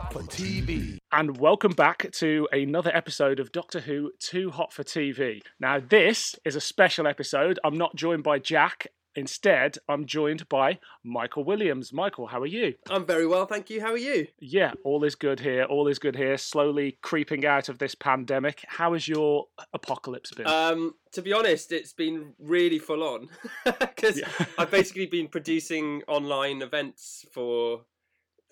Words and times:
Hot 0.00 0.12
for 0.14 0.22
TV. 0.22 0.96
And 1.12 1.36
welcome 1.38 1.72
back 1.72 2.10
to 2.12 2.48
another 2.52 2.90
episode 2.94 3.38
of 3.38 3.52
Doctor 3.52 3.80
Who 3.80 4.12
Too 4.18 4.50
Hot 4.50 4.72
for 4.72 4.82
TV. 4.82 5.42
Now, 5.58 5.78
this 5.78 6.34
is 6.44 6.56
a 6.56 6.60
special 6.60 7.06
episode. 7.06 7.58
I'm 7.64 7.76
not 7.76 7.96
joined 7.96 8.22
by 8.22 8.38
Jack. 8.38 8.86
Instead, 9.16 9.76
I'm 9.88 10.06
joined 10.06 10.48
by 10.48 10.78
Michael 11.04 11.44
Williams. 11.44 11.92
Michael, 11.92 12.28
how 12.28 12.40
are 12.40 12.46
you? 12.46 12.74
I'm 12.88 13.04
very 13.04 13.26
well, 13.26 13.44
thank 13.44 13.68
you. 13.68 13.80
How 13.82 13.90
are 13.92 13.98
you? 13.98 14.26
Yeah, 14.40 14.72
all 14.84 15.04
is 15.04 15.16
good 15.16 15.40
here. 15.40 15.64
All 15.64 15.86
is 15.88 15.98
good 15.98 16.16
here. 16.16 16.38
Slowly 16.38 16.96
creeping 17.02 17.44
out 17.44 17.68
of 17.68 17.78
this 17.78 17.94
pandemic. 17.94 18.64
How 18.68 18.92
has 18.94 19.06
your 19.06 19.48
apocalypse 19.74 20.30
been? 20.32 20.46
Um, 20.46 20.94
to 21.12 21.20
be 21.22 21.32
honest, 21.34 21.72
it's 21.72 21.92
been 21.92 22.32
really 22.38 22.78
full 22.78 23.02
on 23.02 23.28
because 23.64 24.18
Yeah. 24.18 24.28
I've 24.56 24.70
basically 24.70 25.06
been 25.06 25.28
producing 25.28 26.02
online 26.08 26.62
events 26.62 27.26
for 27.34 27.82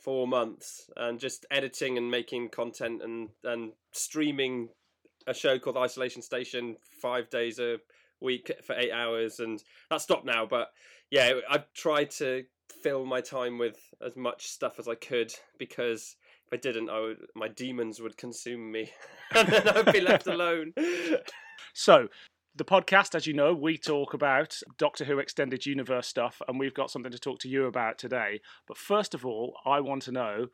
four 0.02 0.26
months 0.26 0.90
and 0.96 1.18
just 1.18 1.46
editing 1.50 1.98
and 1.98 2.10
making 2.10 2.48
content 2.50 3.02
and 3.02 3.30
and 3.44 3.72
streaming 3.92 4.68
a 5.26 5.34
show 5.34 5.58
called 5.58 5.76
Isolation 5.76 6.22
Station 6.22 6.76
five 7.02 7.28
days 7.30 7.58
a 7.58 7.76
week 8.20 8.50
for 8.64 8.74
eight 8.74 8.92
hours, 8.92 9.40
and 9.40 9.62
that 9.90 10.00
stopped 10.00 10.24
now. 10.24 10.46
But 10.46 10.68
yeah, 11.10 11.32
I've 11.48 11.72
tried 11.74 12.10
to 12.12 12.44
fill 12.82 13.04
my 13.04 13.20
time 13.20 13.58
with 13.58 13.78
as 14.04 14.16
much 14.16 14.46
stuff 14.48 14.78
as 14.78 14.88
I 14.88 14.94
could 14.94 15.32
because 15.58 16.16
if 16.46 16.52
I 16.52 16.56
didn't, 16.56 16.90
I 16.90 17.00
would 17.00 17.26
my 17.34 17.48
demons 17.48 18.00
would 18.00 18.16
consume 18.16 18.70
me, 18.72 18.90
and 19.34 19.48
then 19.48 19.68
I'd 19.68 19.92
be 19.92 20.00
left 20.00 20.26
alone. 20.26 20.72
So, 21.74 22.08
the 22.58 22.64
podcast, 22.64 23.14
as 23.14 23.26
you 23.26 23.32
know, 23.32 23.54
we 23.54 23.78
talk 23.78 24.14
about 24.14 24.58
Doctor 24.78 25.04
Who 25.04 25.20
Extended 25.20 25.64
Universe 25.64 26.08
stuff, 26.08 26.42
and 26.48 26.58
we've 26.58 26.74
got 26.74 26.90
something 26.90 27.12
to 27.12 27.18
talk 27.18 27.38
to 27.40 27.48
you 27.48 27.66
about 27.66 27.98
today. 27.98 28.40
But 28.66 28.76
first 28.76 29.14
of 29.14 29.24
all, 29.24 29.56
I 29.64 29.80
want 29.80 30.02
to 30.02 30.12
know 30.12 30.48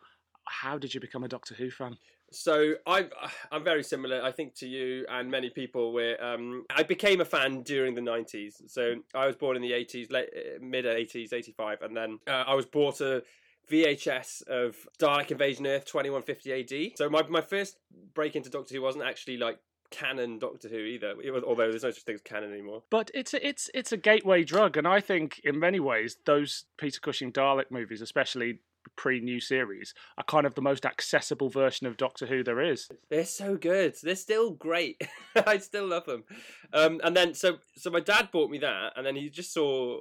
how 0.47 0.77
did 0.77 0.95
you 0.95 1.01
become 1.01 1.25
a 1.25 1.29
Doctor 1.29 1.55
Who 1.55 1.71
fan? 1.71 1.97
So 2.31 2.75
I'm 2.87 3.09
I'm 3.51 3.65
very 3.65 3.83
similar, 3.83 4.23
I 4.23 4.33
think, 4.33 4.55
to 4.57 4.67
you 4.67 5.07
and 5.09 5.31
many 5.31 5.49
people. 5.49 5.93
Where 5.93 6.23
um, 6.23 6.65
I 6.69 6.83
became 6.83 7.23
a 7.23 7.25
fan 7.25 7.63
during 7.63 7.95
the 7.95 8.03
'90s. 8.03 8.63
So 8.67 8.97
I 9.15 9.27
was 9.27 9.37
born 9.37 9.57
in 9.57 9.63
the 9.63 9.73
'80s, 9.73 10.13
late 10.13 10.29
mid 10.61 10.85
'80s, 10.85 11.33
'85, 11.33 11.83
and 11.83 11.97
then 11.97 12.19
uh, 12.27 12.45
I 12.47 12.55
was 12.55 12.67
bought 12.67 13.01
a 13.01 13.23
VHS 13.71 14.47
of 14.47 14.77
Dalek 14.99 15.31
Invasion 15.31 15.67
Earth 15.67 15.87
2150 15.87 16.91
AD. 16.93 16.99
So 16.99 17.09
my 17.09 17.23
my 17.29 17.41
first 17.41 17.79
break 18.13 18.37
into 18.37 18.51
Doctor 18.51 18.75
Who 18.75 18.83
wasn't 18.83 19.05
actually 19.05 19.39
like 19.39 19.59
canon 19.95 20.39
Doctor 20.39 20.69
Who 20.69 20.79
either. 20.79 21.15
It 21.23 21.31
was 21.31 21.45
although 21.45 21.71
there's 21.71 21.85
no 21.85 21.91
such 21.91 22.03
thing 22.03 22.17
as 22.17 22.21
canon 22.21 22.53
anymore. 22.53 22.83
But 22.91 23.11
it's 23.15 23.33
a, 23.33 23.47
it's 23.47 23.71
it's 23.73 23.93
a 23.93 23.97
gateway 23.97 24.45
drug, 24.45 24.77
and 24.77 24.87
I 24.87 25.01
think 25.01 25.41
in 25.45 25.59
many 25.59 25.81
ways 25.81 26.17
those 26.25 26.65
Peter 26.77 27.01
Cushing 27.01 27.33
Dalek 27.33 27.71
movies, 27.71 28.03
especially 28.03 28.59
pre 28.97 29.21
new 29.21 29.41
series, 29.41 29.95
are 30.19 30.25
kind 30.25 30.47
of 30.47 30.55
the 30.55 30.63
most 30.63 30.85
accessible 30.85 31.49
version 31.49 31.87
of 31.87 31.97
Doctor 31.97 32.27
Who 32.27 32.43
there 32.43 32.61
is. 32.61 32.89
They're 33.09 33.25
so 33.25 33.57
good. 33.57 33.95
They're 34.03 34.17
still 34.17 34.51
great. 34.51 35.09
I 35.47 35.59
still 35.59 35.87
love 35.87 36.07
them. 36.07 36.25
Um, 36.73 37.01
and 37.05 37.17
then 37.17 37.35
so 37.35 37.59
so 37.77 37.91
my 37.91 38.01
dad 38.01 38.31
bought 38.33 38.51
me 38.51 38.59
that, 38.59 38.95
and 38.97 39.07
then 39.07 39.17
he 39.17 39.31
just 39.31 39.55
saw 39.55 40.01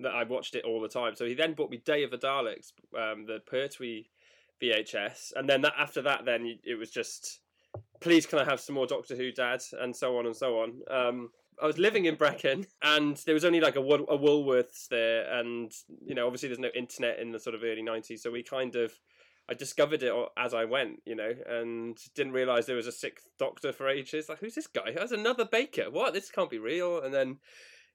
that 0.00 0.14
I 0.14 0.24
watched 0.24 0.54
it 0.54 0.64
all 0.64 0.80
the 0.80 0.88
time. 0.88 1.14
So 1.14 1.24
he 1.24 1.34
then 1.34 1.54
bought 1.54 1.70
me 1.70 1.76
Day 1.76 2.02
of 2.02 2.10
the 2.10 2.18
Daleks, 2.18 2.72
um, 2.98 3.26
the 3.26 3.40
Pertwee 3.46 4.06
VHS, 4.62 5.32
and 5.36 5.48
then 5.48 5.62
that 5.62 5.74
after 5.78 6.02
that, 6.02 6.24
then 6.24 6.58
it 6.64 6.74
was 6.76 6.90
just, 6.90 7.40
please 8.00 8.26
can 8.26 8.38
I 8.38 8.44
have 8.44 8.60
some 8.60 8.74
more 8.74 8.86
Doctor 8.86 9.16
Who, 9.16 9.32
Dad, 9.32 9.62
and 9.80 9.94
so 9.94 10.18
on 10.18 10.26
and 10.26 10.36
so 10.36 10.60
on. 10.60 10.80
Um, 10.90 11.30
I 11.62 11.66
was 11.66 11.78
living 11.78 12.06
in 12.06 12.16
Brecon, 12.16 12.66
and 12.82 13.16
there 13.18 13.34
was 13.34 13.44
only 13.44 13.60
like 13.60 13.76
a, 13.76 13.80
a 13.80 14.18
Woolworths 14.18 14.88
there, 14.88 15.32
and 15.38 15.72
you 16.04 16.14
know, 16.14 16.26
obviously 16.26 16.48
there's 16.48 16.58
no 16.58 16.70
internet 16.74 17.18
in 17.18 17.32
the 17.32 17.40
sort 17.40 17.54
of 17.54 17.62
early 17.62 17.82
'90s, 17.82 18.20
so 18.20 18.30
we 18.30 18.42
kind 18.42 18.74
of 18.76 18.92
I 19.48 19.54
discovered 19.54 20.02
it 20.02 20.12
as 20.38 20.54
I 20.54 20.64
went, 20.64 21.02
you 21.04 21.14
know, 21.14 21.32
and 21.46 21.98
didn't 22.14 22.32
realize 22.32 22.64
there 22.64 22.76
was 22.76 22.86
a 22.86 22.92
sixth 22.92 23.28
Doctor 23.38 23.72
for 23.72 23.88
ages. 23.88 24.28
Like, 24.28 24.38
who's 24.38 24.54
this 24.54 24.66
guy? 24.66 24.92
There's 24.94 25.12
another 25.12 25.44
Baker. 25.44 25.90
What? 25.90 26.14
This 26.14 26.30
can't 26.30 26.50
be 26.50 26.58
real. 26.58 27.02
And 27.02 27.12
then, 27.12 27.38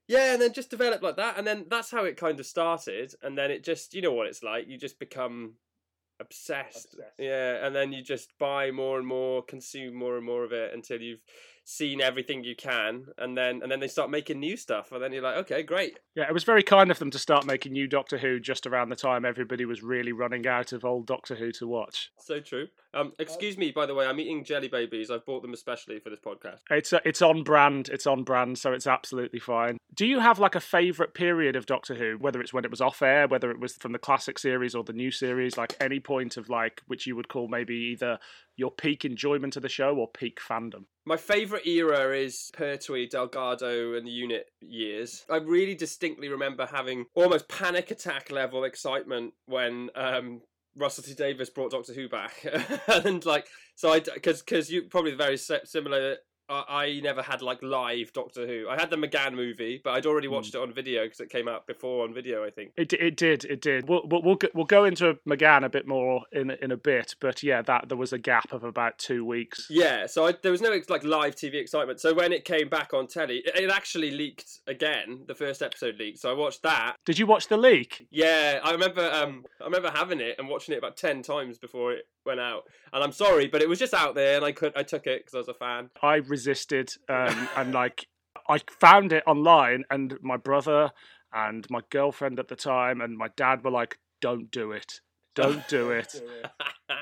yeah, 0.06 0.32
and 0.32 0.40
then 0.40 0.52
just 0.52 0.70
developed 0.70 1.02
like 1.02 1.16
that, 1.16 1.36
and 1.36 1.46
then 1.46 1.66
that's 1.68 1.90
how 1.90 2.04
it 2.04 2.16
kind 2.16 2.38
of 2.38 2.46
started. 2.46 3.14
And 3.22 3.36
then 3.36 3.50
it 3.50 3.64
just, 3.64 3.94
you 3.94 4.02
know 4.02 4.12
what 4.12 4.28
it's 4.28 4.44
like. 4.44 4.68
You 4.68 4.78
just 4.78 5.00
become 5.00 5.54
obsessed. 6.20 6.94
Obsessed. 6.94 7.12
Yeah, 7.18 7.64
and 7.64 7.74
then 7.74 7.92
you 7.92 8.02
just 8.02 8.36
buy 8.38 8.70
more 8.70 8.98
and 8.98 9.06
more, 9.06 9.42
consume 9.42 9.94
more 9.94 10.16
and 10.16 10.26
more 10.26 10.44
of 10.44 10.52
it 10.52 10.72
until 10.74 11.00
you've 11.00 11.22
seen 11.64 12.00
everything 12.00 12.42
you 12.42 12.56
can, 12.56 13.04
and 13.18 13.36
then 13.36 13.60
and 13.62 13.70
then 13.70 13.80
they 13.80 13.86
start 13.86 14.10
making 14.10 14.40
new 14.40 14.56
stuff, 14.56 14.92
and 14.92 15.02
then 15.02 15.12
you're 15.12 15.22
like, 15.22 15.36
okay, 15.36 15.62
great. 15.62 15.98
Yeah, 16.16 16.24
it 16.24 16.34
was 16.34 16.44
very 16.44 16.62
kind 16.62 16.90
of 16.90 16.98
them 16.98 17.10
to 17.10 17.18
start 17.18 17.46
making 17.46 17.72
new 17.72 17.86
Doctor 17.86 18.18
Who 18.18 18.40
just 18.40 18.66
around 18.66 18.88
the 18.88 18.96
time 18.96 19.24
everybody 19.24 19.64
was 19.64 19.82
really 19.82 20.12
running 20.12 20.46
out 20.46 20.72
of 20.72 20.84
old 20.84 21.06
Doctor 21.06 21.36
Who 21.36 21.52
to 21.52 21.66
watch. 21.68 22.10
So 22.18 22.40
true. 22.40 22.68
Um, 22.92 23.12
excuse 23.18 23.56
me, 23.56 23.70
by 23.70 23.86
the 23.86 23.94
way, 23.94 24.06
I'm 24.06 24.18
eating 24.18 24.44
jelly 24.44 24.68
babies. 24.68 25.10
I've 25.10 25.24
bought 25.24 25.42
them 25.42 25.52
especially 25.52 26.00
for 26.00 26.10
this 26.10 26.18
podcast. 26.18 26.58
It's 26.70 26.92
uh, 26.92 27.00
it's 27.04 27.22
on 27.22 27.42
brand. 27.42 27.88
It's 27.88 28.06
on 28.06 28.24
brand, 28.24 28.58
so 28.58 28.72
it's 28.72 28.86
absolutely 28.86 29.40
fine. 29.40 29.78
Do 29.94 30.06
you 30.06 30.20
have 30.20 30.38
like 30.38 30.54
a 30.54 30.60
favorite 30.60 31.14
period 31.14 31.56
of 31.56 31.66
Doctor 31.66 31.94
Who, 31.94 32.16
whether 32.18 32.40
it's 32.40 32.52
when 32.52 32.64
it 32.64 32.70
was 32.70 32.80
off 32.80 33.02
air, 33.02 33.28
whether 33.28 33.50
it 33.50 33.60
was 33.60 33.74
from 33.74 33.92
the 33.92 33.98
classic 33.98 34.38
series 34.38 34.74
or 34.74 34.84
the 34.84 34.92
new 34.92 35.10
series, 35.10 35.56
like 35.56 35.76
any 35.80 36.00
point 36.00 36.36
of 36.36 36.48
like 36.48 36.82
which 36.86 37.06
you 37.06 37.16
would 37.16 37.28
call 37.28 37.48
maybe 37.48 37.74
either 37.74 38.18
your 38.56 38.70
peak 38.70 39.04
enjoyment 39.04 39.56
of 39.56 39.62
the 39.62 39.68
show 39.68 39.96
or 39.96 40.08
peak 40.08 40.38
fandom? 40.40 40.84
My 41.06 41.16
favourite 41.16 41.66
era 41.66 42.16
is 42.16 42.50
Pertwee, 42.52 43.08
Delgado, 43.08 43.94
and 43.94 44.06
the 44.06 44.10
unit 44.10 44.50
years. 44.60 45.24
I 45.30 45.38
really 45.38 45.74
distinctly 45.74 46.28
remember 46.28 46.66
having 46.66 47.06
almost 47.14 47.48
panic 47.48 47.90
attack 47.90 48.30
level 48.30 48.64
excitement 48.64 49.32
when 49.46 49.90
um, 49.94 50.42
Russell 50.76 51.04
T 51.04 51.14
Davies 51.14 51.50
brought 51.50 51.72
Doctor 51.72 51.92
Who 51.92 52.08
back, 52.08 52.44
and 52.88 53.24
like 53.24 53.46
so 53.74 53.92
I 53.92 54.00
because 54.00 54.42
because 54.42 54.70
you 54.70 54.82
probably 54.82 55.14
very 55.14 55.36
similar. 55.36 56.16
I, 56.50 57.00
never 57.02 57.22
had 57.22 57.42
like 57.42 57.62
live 57.62 58.12
Doctor 58.12 58.46
Who. 58.46 58.68
I 58.68 58.78
had 58.78 58.90
the 58.90 58.96
McGann 58.96 59.34
movie, 59.34 59.80
but 59.82 59.90
I'd 59.90 60.06
already 60.06 60.28
watched 60.28 60.54
it 60.54 60.60
on 60.60 60.72
video 60.72 61.04
because 61.04 61.20
it 61.20 61.30
came 61.30 61.48
out 61.48 61.66
before 61.66 62.04
on 62.04 62.12
video. 62.12 62.44
I 62.44 62.50
think. 62.50 62.72
It 62.76 62.92
it 62.92 63.16
did 63.16 63.44
it 63.44 63.60
did. 63.60 63.88
We'll 63.88 64.02
we'll 64.06 64.22
we'll 64.22 64.36
go, 64.36 64.48
we'll 64.54 64.64
go 64.64 64.84
into 64.84 65.18
McGann 65.28 65.64
a 65.64 65.68
bit 65.68 65.86
more 65.86 66.22
in 66.32 66.50
in 66.50 66.70
a 66.70 66.76
bit, 66.76 67.14
but 67.20 67.42
yeah, 67.42 67.62
that 67.62 67.88
there 67.88 67.96
was 67.96 68.12
a 68.12 68.18
gap 68.18 68.52
of 68.52 68.64
about 68.64 68.98
two 68.98 69.24
weeks. 69.24 69.66
Yeah, 69.70 70.06
so 70.06 70.26
I, 70.26 70.34
there 70.42 70.52
was 70.52 70.60
no 70.60 70.78
like 70.88 71.04
live 71.04 71.36
TV 71.36 71.54
excitement. 71.54 72.00
So 72.00 72.14
when 72.14 72.32
it 72.32 72.44
came 72.44 72.68
back 72.68 72.92
on 72.92 73.06
telly, 73.06 73.38
it, 73.38 73.56
it 73.56 73.70
actually 73.70 74.10
leaked 74.10 74.60
again. 74.66 75.24
The 75.26 75.34
first 75.34 75.62
episode 75.62 75.96
leaked, 75.98 76.18
so 76.18 76.30
I 76.30 76.34
watched 76.34 76.62
that. 76.62 76.96
Did 77.04 77.18
you 77.18 77.26
watch 77.26 77.48
the 77.48 77.56
leak? 77.56 78.06
Yeah, 78.10 78.60
I 78.62 78.72
remember. 78.72 79.08
Um, 79.10 79.44
I 79.60 79.64
remember 79.64 79.90
having 79.90 80.20
it 80.20 80.36
and 80.38 80.48
watching 80.48 80.74
it 80.74 80.78
about 80.78 80.96
ten 80.96 81.22
times 81.22 81.58
before 81.58 81.92
it 81.92 82.06
went 82.30 82.40
out. 82.40 82.64
And 82.92 83.02
I'm 83.02 83.12
sorry, 83.12 83.48
but 83.48 83.62
it 83.62 83.68
was 83.68 83.78
just 83.78 83.94
out 83.94 84.14
there, 84.14 84.36
and 84.36 84.44
I 84.44 84.52
could 84.52 84.72
I 84.76 84.82
took 84.82 85.06
it 85.06 85.20
because 85.20 85.34
I 85.34 85.38
was 85.38 85.48
a 85.48 85.54
fan. 85.54 85.90
I 86.02 86.16
resisted, 86.16 86.90
um, 87.08 87.48
and 87.56 87.72
like 87.72 88.06
I 88.48 88.58
found 88.80 89.12
it 89.12 89.24
online, 89.26 89.84
and 89.90 90.16
my 90.22 90.36
brother 90.36 90.90
and 91.32 91.66
my 91.70 91.80
girlfriend 91.90 92.38
at 92.38 92.48
the 92.48 92.56
time 92.56 93.00
and 93.00 93.16
my 93.16 93.28
dad 93.36 93.64
were 93.64 93.70
like, 93.70 93.98
"Don't 94.20 94.50
do 94.50 94.72
it, 94.72 95.00
don't 95.34 95.66
do 95.68 95.90
it." 95.90 96.22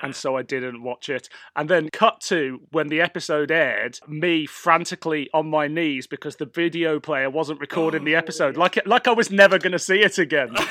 and 0.03 0.15
so 0.15 0.37
I 0.37 0.43
didn't 0.43 0.83
watch 0.83 1.09
it. 1.09 1.29
And 1.57 1.69
then 1.69 1.89
cut 1.93 2.21
to 2.23 2.61
when 2.71 2.89
the 2.89 3.01
episode 3.01 3.51
aired, 3.51 3.99
me 4.07 4.47
frantically 4.47 5.29
on 5.33 5.49
my 5.49 5.69
knees 5.69 6.07
because 6.07 6.37
the 6.37 6.47
video 6.47 7.01
player 7.01 7.31
wasn't 7.31 7.61
recording 7.61 8.05
the 8.05 8.15
episode, 8.15 8.57
oh. 8.57 8.61
like 8.61 8.77
it, 8.77 8.87
like 8.87 9.09
I 9.09 9.13
was 9.13 9.31
never 9.31 9.59
going 9.59 9.73
to 9.73 9.79
see 9.79 10.01
it 10.01 10.19
again. 10.19 10.51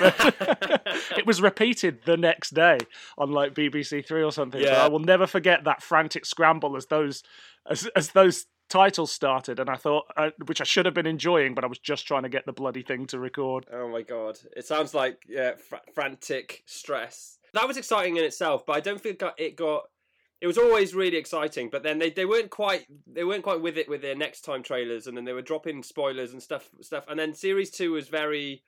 it 1.17 1.25
was 1.25 1.41
repeated 1.41 1.99
the 2.05 2.17
next 2.17 2.53
day 2.53 2.77
on 3.17 3.31
like 3.31 3.53
BBC 3.53 4.05
Three 4.07 4.23
or 4.23 4.31
something. 4.31 4.61
But 4.61 4.71
Yeah. 4.71 4.83
I 4.83 4.87
will 4.87 4.99
never 4.99 5.27
forget 5.27 5.63
that 5.65 5.81
frantic 5.81 6.25
scramble 6.25 6.75
as 6.75 6.87
those 6.87 7.23
as 7.69 7.87
as 7.95 8.11
those 8.11 8.45
titles 8.69 9.11
started, 9.11 9.59
and 9.59 9.69
I 9.69 9.75
thought, 9.75 10.05
uh, 10.15 10.31
which 10.45 10.61
I 10.61 10.63
should 10.63 10.85
have 10.85 10.93
been 10.93 11.05
enjoying, 11.05 11.55
but 11.55 11.63
I 11.63 11.67
was 11.67 11.79
just 11.79 12.07
trying 12.07 12.23
to 12.23 12.29
get 12.29 12.45
the 12.45 12.53
bloody 12.53 12.83
thing 12.83 13.05
to 13.07 13.19
record. 13.19 13.65
Oh 13.71 13.87
my 13.89 14.01
god, 14.01 14.39
it 14.55 14.65
sounds 14.65 14.93
like 14.93 15.23
yeah, 15.27 15.53
fr- 15.55 15.75
frantic 15.93 16.63
stress. 16.65 17.39
That 17.53 17.67
was 17.67 17.77
exciting 17.77 18.17
in 18.17 18.23
itself, 18.23 18.65
but 18.65 18.75
I 18.75 18.79
don't 18.79 19.01
think 19.01 19.21
it 19.37 19.55
got- 19.55 19.89
it 20.39 20.45
was 20.47 20.57
always 20.57 20.93
really 20.93 21.17
exciting, 21.17 21.69
but 21.69 21.81
then 21.81 21.97
they, 21.97 22.11
they 22.11 22.25
weren't 22.25 22.51
quite 22.51 22.85
they 23.07 23.23
weren't 23.23 23.43
quite 23.43 23.61
with 23.61 23.77
it 23.77 23.89
with 23.89 24.01
their 24.01 24.15
next 24.15 24.41
time 24.41 24.61
trailers, 24.61 25.07
and 25.07 25.17
then 25.17 25.25
they 25.25 25.33
were 25.33 25.41
dropping 25.41 25.81
spoilers 25.81 26.31
and 26.31 26.43
stuff 26.43 26.69
stuff. 26.81 27.05
And 27.07 27.19
then 27.19 27.33
series 27.33 27.71
two 27.71 27.91
was 27.93 28.07
very. 28.07 28.63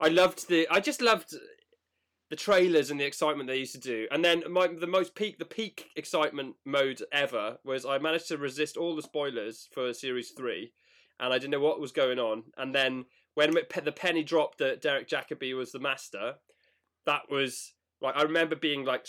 I 0.00 0.08
loved 0.08 0.48
the. 0.48 0.66
I 0.70 0.80
just 0.80 1.00
loved 1.02 1.34
the 2.30 2.36
trailers 2.36 2.90
and 2.90 3.00
the 3.00 3.04
excitement 3.04 3.48
they 3.48 3.58
used 3.58 3.74
to 3.74 3.80
do. 3.80 4.06
And 4.10 4.24
then 4.24 4.42
my 4.50 4.68
the 4.68 4.86
most 4.86 5.14
peak 5.14 5.38
the 5.38 5.44
peak 5.44 5.90
excitement 5.96 6.56
mode 6.64 7.02
ever 7.12 7.58
was 7.64 7.86
I 7.86 7.98
managed 7.98 8.28
to 8.28 8.36
resist 8.36 8.76
all 8.76 8.94
the 8.94 9.02
spoilers 9.02 9.68
for 9.72 9.92
series 9.94 10.30
three, 10.30 10.72
and 11.18 11.32
I 11.32 11.38
didn't 11.38 11.52
know 11.52 11.60
what 11.60 11.80
was 11.80 11.92
going 11.92 12.18
on. 12.18 12.44
And 12.56 12.74
then 12.74 13.06
when 13.34 13.52
the 13.52 13.92
penny 13.92 14.24
dropped 14.24 14.58
that 14.58 14.82
Derek 14.82 15.08
Jacobi 15.08 15.56
was 15.56 15.72
the 15.72 15.78
master, 15.78 16.34
that 17.06 17.30
was 17.30 17.72
like 18.00 18.16
I 18.16 18.22
remember 18.22 18.56
being 18.56 18.84
like 18.84 19.06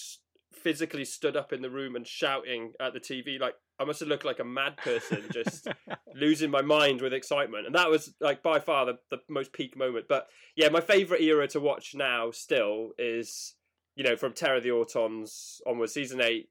physically 0.54 1.06
stood 1.06 1.36
up 1.36 1.54
in 1.54 1.62
the 1.62 1.70
room 1.70 1.96
and 1.96 2.08
shouting 2.08 2.74
at 2.80 2.94
the 2.94 3.00
TV 3.00 3.40
like 3.40 3.56
I 3.80 3.86
must 3.86 4.02
have 4.02 4.10
looked 4.10 4.26
like 4.26 4.40
a 4.40 4.44
mad 4.44 4.78
person, 4.78 5.24
just 5.32 5.68
losing 6.16 6.52
my 6.52 6.62
mind 6.62 7.02
with 7.02 7.14
excitement. 7.14 7.66
And 7.66 7.76
that 7.76 7.90
was 7.90 8.14
like 8.20 8.44
by 8.44 8.60
far 8.60 8.86
the, 8.86 9.00
the 9.10 9.20
most 9.30 9.54
peak 9.54 9.78
moment. 9.78 10.06
But 10.10 10.28
yeah, 10.56 10.70
my 10.70 10.82
favourite 10.82 11.24
era 11.24 11.48
to 11.50 11.60
watch 11.60 11.96
now 11.96 12.32
still 12.32 12.92
is, 12.98 13.56
you 13.96 14.04
know, 14.04 14.18
from 14.18 14.34
Terror 14.34 14.58
of 14.58 14.64
the 14.64 14.70
Autons 14.70 15.62
onwards, 15.66 15.94
season 15.94 16.22
eight, 16.22 16.50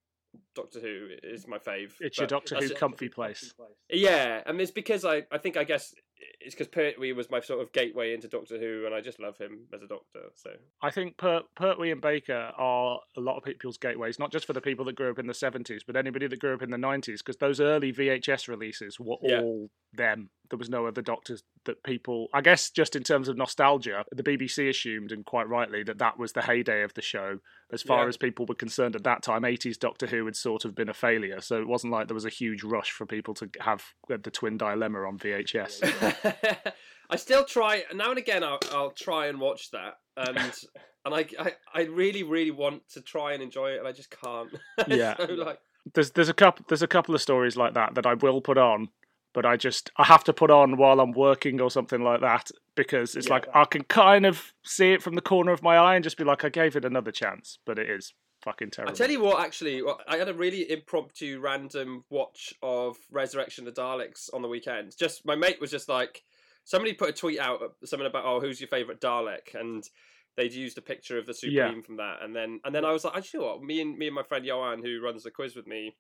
Doctor 0.55 0.81
Who 0.81 1.09
is 1.23 1.47
my 1.47 1.59
fave. 1.59 1.93
It's 2.01 2.19
your 2.19 2.27
Doctor 2.27 2.57
Who 2.57 2.71
comfy 2.71 3.09
place. 3.09 3.53
Yeah, 3.91 4.43
and 4.47 4.61
it's 4.61 4.71
because 4.71 5.05
I, 5.05 5.25
I 5.31 5.39
think 5.39 5.57
I 5.57 5.65
guess 5.65 5.95
it's 6.41 6.55
because 6.55 6.69
Pertwee 6.69 7.13
was 7.13 7.31
my 7.31 7.41
sort 7.41 7.61
of 7.61 7.73
gateway 7.73 8.15
into 8.15 8.29
Doctor 8.29 8.59
Who, 8.59 8.85
and 8.87 8.95
I 8.95 9.01
just 9.01 9.21
love 9.21 9.39
him 9.39 9.67
as 9.75 9.83
a 9.83 9.87
Doctor. 9.87 10.21
So 10.35 10.51
I 10.83 10.91
think 10.91 11.17
Per- 11.17 11.43
Pertwee 11.57 11.91
and 11.93 12.01
Baker 12.01 12.53
are 12.57 13.01
a 13.17 13.21
lot 13.21 13.37
of 13.37 13.45
people's 13.45 13.79
gateways, 13.79 14.19
not 14.19 14.33
just 14.33 14.47
for 14.47 14.53
the 14.53 14.61
people 14.61 14.85
that 14.87 14.97
grew 14.97 15.11
up 15.11 15.19
in 15.19 15.27
the 15.27 15.33
70s, 15.33 15.81
but 15.87 15.97
anybody 15.97 16.27
that 16.27 16.39
grew 16.41 16.55
up 16.55 16.63
in 16.63 16.71
the 16.71 16.77
90s, 16.77 17.19
because 17.19 17.37
those 17.37 17.61
early 17.61 17.93
VHS 17.93 18.49
releases 18.49 18.99
were 18.99 19.17
Yeah. 19.23 19.41
all 19.43 19.71
them. 19.93 20.31
There 20.51 20.59
was 20.59 20.69
no 20.71 20.87
other 20.87 21.03
Doctors 21.03 21.43
that 21.65 21.83
people, 21.83 22.29
I 22.33 22.41
guess, 22.41 22.71
just 22.71 22.97
in 22.97 23.03
terms 23.03 23.29
of 23.29 23.37
nostalgia, 23.37 24.05
the 24.11 24.23
BBC 24.23 24.69
assumed, 24.69 25.13
and 25.13 25.25
quite 25.25 25.49
rightly, 25.49 25.83
that 25.85 25.99
that 25.99 26.19
was 26.19 26.33
the 26.33 26.43
heyday 26.43 26.83
of 26.83 26.95
the 26.95 27.03
show. 27.03 27.39
As 27.73 27.83
far 27.83 28.05
Yeah. 28.05 28.09
as 28.09 28.17
people 28.17 28.47
were 28.47 28.55
concerned 28.55 28.97
at 28.97 29.05
that 29.05 29.23
time, 29.23 29.43
80s 29.43 29.79
Doctor 29.79 30.07
Who 30.07 30.25
had 30.25 30.37
sort 30.37 30.65
of 30.65 30.75
been 30.75 30.89
a 30.89 30.95
failure, 30.95 31.41
so 31.41 31.61
it 31.61 31.69
wasn't 31.69 31.93
like 31.93 32.09
there 32.09 32.15
was 32.15 32.25
a 32.25 32.31
huge 32.31 32.65
rush 32.65 32.91
for 32.91 33.05
people 33.07 33.35
to 33.35 33.51
have 33.61 33.85
uh, 34.11 34.17
the 34.23 34.31
Twin 34.31 34.57
Dilemma 34.57 35.01
on 35.07 35.19
VHS. 35.19 35.83
I 37.11 37.17
still 37.17 37.45
try 37.45 37.85
now 37.95 38.11
and 38.11 38.19
again. 38.19 38.45
I'll, 38.45 38.59
I'll 38.73 38.91
try 38.91 39.27
and 39.27 39.41
watch 39.41 39.71
that, 39.73 39.95
and 40.17 40.39
and 41.05 41.15
I, 41.15 41.27
I 41.39 41.53
I 41.75 41.83
really 41.85 42.23
really 42.23 42.51
want 42.51 42.83
to 42.91 43.01
try 43.01 43.33
and 43.33 43.43
enjoy 43.43 43.71
it, 43.73 43.79
and 43.79 43.89
I 43.89 43.93
just 43.93 44.11
can't. 44.11 44.51
Yeah. 44.89 45.17
so, 45.17 45.25
like 45.35 45.59
there's 45.95 46.11
there's 46.11 46.29
a 46.29 46.35
couple 46.35 46.65
there's 46.69 46.83
a 46.83 46.87
couple 46.87 47.15
of 47.15 47.23
stories 47.23 47.57
like 47.57 47.75
that 47.75 47.95
that 47.95 48.05
I 48.07 48.15
will 48.15 48.41
put 48.43 48.59
on, 48.59 48.89
but 49.39 49.47
I 49.47 49.57
just 49.57 49.93
I 49.97 50.03
have 50.03 50.25
to 50.25 50.33
put 50.33 50.51
on 50.51 50.77
while 50.79 50.99
I'm 50.99 51.13
working 51.13 51.61
or 51.61 51.71
something 51.71 52.03
like 52.03 52.21
that 52.23 52.51
because 52.75 53.15
it's 53.15 53.29
Yeah. 53.29 53.35
like 53.35 53.47
I 53.55 53.67
can 53.67 53.85
kind 53.85 54.27
of 54.27 54.53
see 54.65 54.93
it 54.93 55.01
from 55.01 55.15
the 55.15 55.21
corner 55.21 55.53
of 55.53 55.63
my 55.63 55.77
eye 55.77 55.95
and 55.95 56.03
just 56.03 56.17
be 56.17 56.25
like 56.25 56.45
I 56.45 56.49
gave 56.49 56.75
it 56.75 56.85
another 56.85 57.13
chance, 57.13 57.61
but 57.65 57.79
it 57.79 57.89
is 57.89 58.15
fucking 58.43 58.71
terrible. 58.73 58.93
I 58.93 58.97
tell 58.97 59.13
you 59.13 59.21
what, 59.23 59.39
actually, 59.41 59.81
I 60.09 60.17
had 60.17 60.29
a 60.29 60.35
really 60.35 60.69
impromptu 60.69 61.39
random 61.39 62.03
watch 62.11 62.53
of 62.65 62.97
Resurrection 63.13 63.69
of 63.69 63.73
the 63.77 63.81
Daleks 63.81 64.29
on 64.35 64.43
the 64.43 64.49
weekend. 64.49 64.97
Just 64.99 65.25
my 65.25 65.37
mate 65.37 65.61
was 65.61 65.71
just 65.71 65.89
like, 65.89 66.25
somebody 66.65 66.93
put 66.95 67.11
a 67.11 67.13
tweet 67.13 67.39
out, 67.39 67.61
something 67.85 68.09
about, 68.09 68.25
oh, 68.25 68.41
who's 68.41 68.61
your 68.61 68.67
favorite 68.69 69.01
Dalek, 69.01 69.55
and 69.55 69.85
they'd 70.37 70.53
used 70.53 70.79
a 70.79 70.83
picture 70.83 71.17
of 71.17 71.27
the 71.27 71.35
Supreme 71.35 71.77
Yeah. 71.77 71.81
from 71.87 71.99
that, 71.99 72.23
and 72.23 72.35
then 72.35 72.59
and 72.65 72.75
then 72.75 72.85
I 72.85 72.91
was 72.93 73.05
like, 73.05 73.33
you 73.33 73.39
know 73.39 73.47
what, 73.47 73.63
me 73.63 73.81
and 73.83 73.97
me 73.97 74.07
and 74.09 74.17
my 74.17 74.25
friend 74.25 74.45
Johan, 74.45 74.83
who 74.83 75.01
runs 75.01 75.23
the 75.23 75.31
quiz 75.31 75.55
with 75.55 75.69
me, 75.69 75.95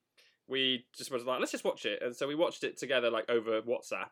we 0.48 0.86
just 0.96 1.10
was 1.10 1.24
like, 1.24 1.40
let's 1.40 1.52
just 1.52 1.64
watch 1.64 1.84
it, 1.86 2.02
and 2.02 2.14
so 2.14 2.26
we 2.26 2.34
watched 2.34 2.64
it 2.64 2.78
together, 2.78 3.10
like 3.10 3.28
over 3.28 3.62
WhatsApp. 3.62 4.08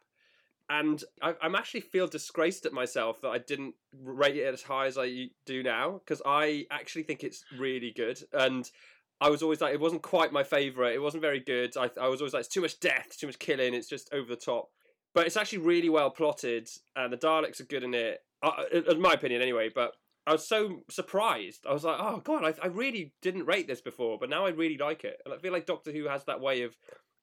And 0.68 1.02
I, 1.22 1.34
I'm 1.40 1.54
actually 1.54 1.82
feel 1.82 2.08
disgraced 2.08 2.66
at 2.66 2.72
myself 2.72 3.20
that 3.20 3.28
I 3.28 3.38
didn't 3.38 3.74
rate 4.02 4.36
it 4.36 4.52
as 4.52 4.62
high 4.62 4.86
as 4.86 4.98
I 4.98 5.28
do 5.44 5.62
now 5.62 6.00
because 6.04 6.20
I 6.26 6.66
actually 6.70 7.04
think 7.04 7.22
it's 7.22 7.44
really 7.56 7.92
good. 7.94 8.18
And 8.32 8.68
I 9.20 9.30
was 9.30 9.42
always 9.42 9.60
like, 9.60 9.74
it 9.74 9.80
wasn't 9.80 10.02
quite 10.02 10.32
my 10.32 10.42
favorite. 10.42 10.94
It 10.94 11.02
wasn't 11.02 11.22
very 11.22 11.38
good. 11.38 11.76
I, 11.76 11.88
I 12.00 12.08
was 12.08 12.20
always 12.20 12.34
like, 12.34 12.40
it's 12.40 12.52
too 12.52 12.62
much 12.62 12.80
death, 12.80 13.16
too 13.16 13.28
much 13.28 13.38
killing. 13.38 13.74
It's 13.74 13.88
just 13.88 14.12
over 14.12 14.28
the 14.28 14.36
top. 14.36 14.70
But 15.14 15.26
it's 15.26 15.36
actually 15.36 15.58
really 15.58 15.88
well 15.88 16.10
plotted, 16.10 16.68
and 16.94 17.10
the 17.10 17.16
Daleks 17.16 17.60
are 17.60 17.64
good 17.64 17.82
in 17.82 17.94
it, 17.94 18.18
uh, 18.42 18.64
in 18.72 19.00
my 19.00 19.14
opinion, 19.14 19.40
anyway. 19.40 19.70
But 19.74 19.92
I 20.26 20.32
was 20.32 20.46
so 20.46 20.82
surprised. 20.90 21.66
I 21.68 21.72
was 21.72 21.84
like, 21.84 21.98
oh 22.00 22.20
god, 22.24 22.44
I, 22.44 22.54
I 22.64 22.66
really 22.68 23.12
didn't 23.22 23.46
rate 23.46 23.68
this 23.68 23.80
before, 23.80 24.18
but 24.18 24.28
now 24.28 24.46
I 24.46 24.50
really 24.50 24.76
like 24.76 25.04
it. 25.04 25.20
And 25.24 25.32
I 25.32 25.38
feel 25.38 25.52
like 25.52 25.66
Doctor 25.66 25.92
Who 25.92 26.08
has 26.08 26.24
that 26.24 26.40
way 26.40 26.62
of 26.62 26.76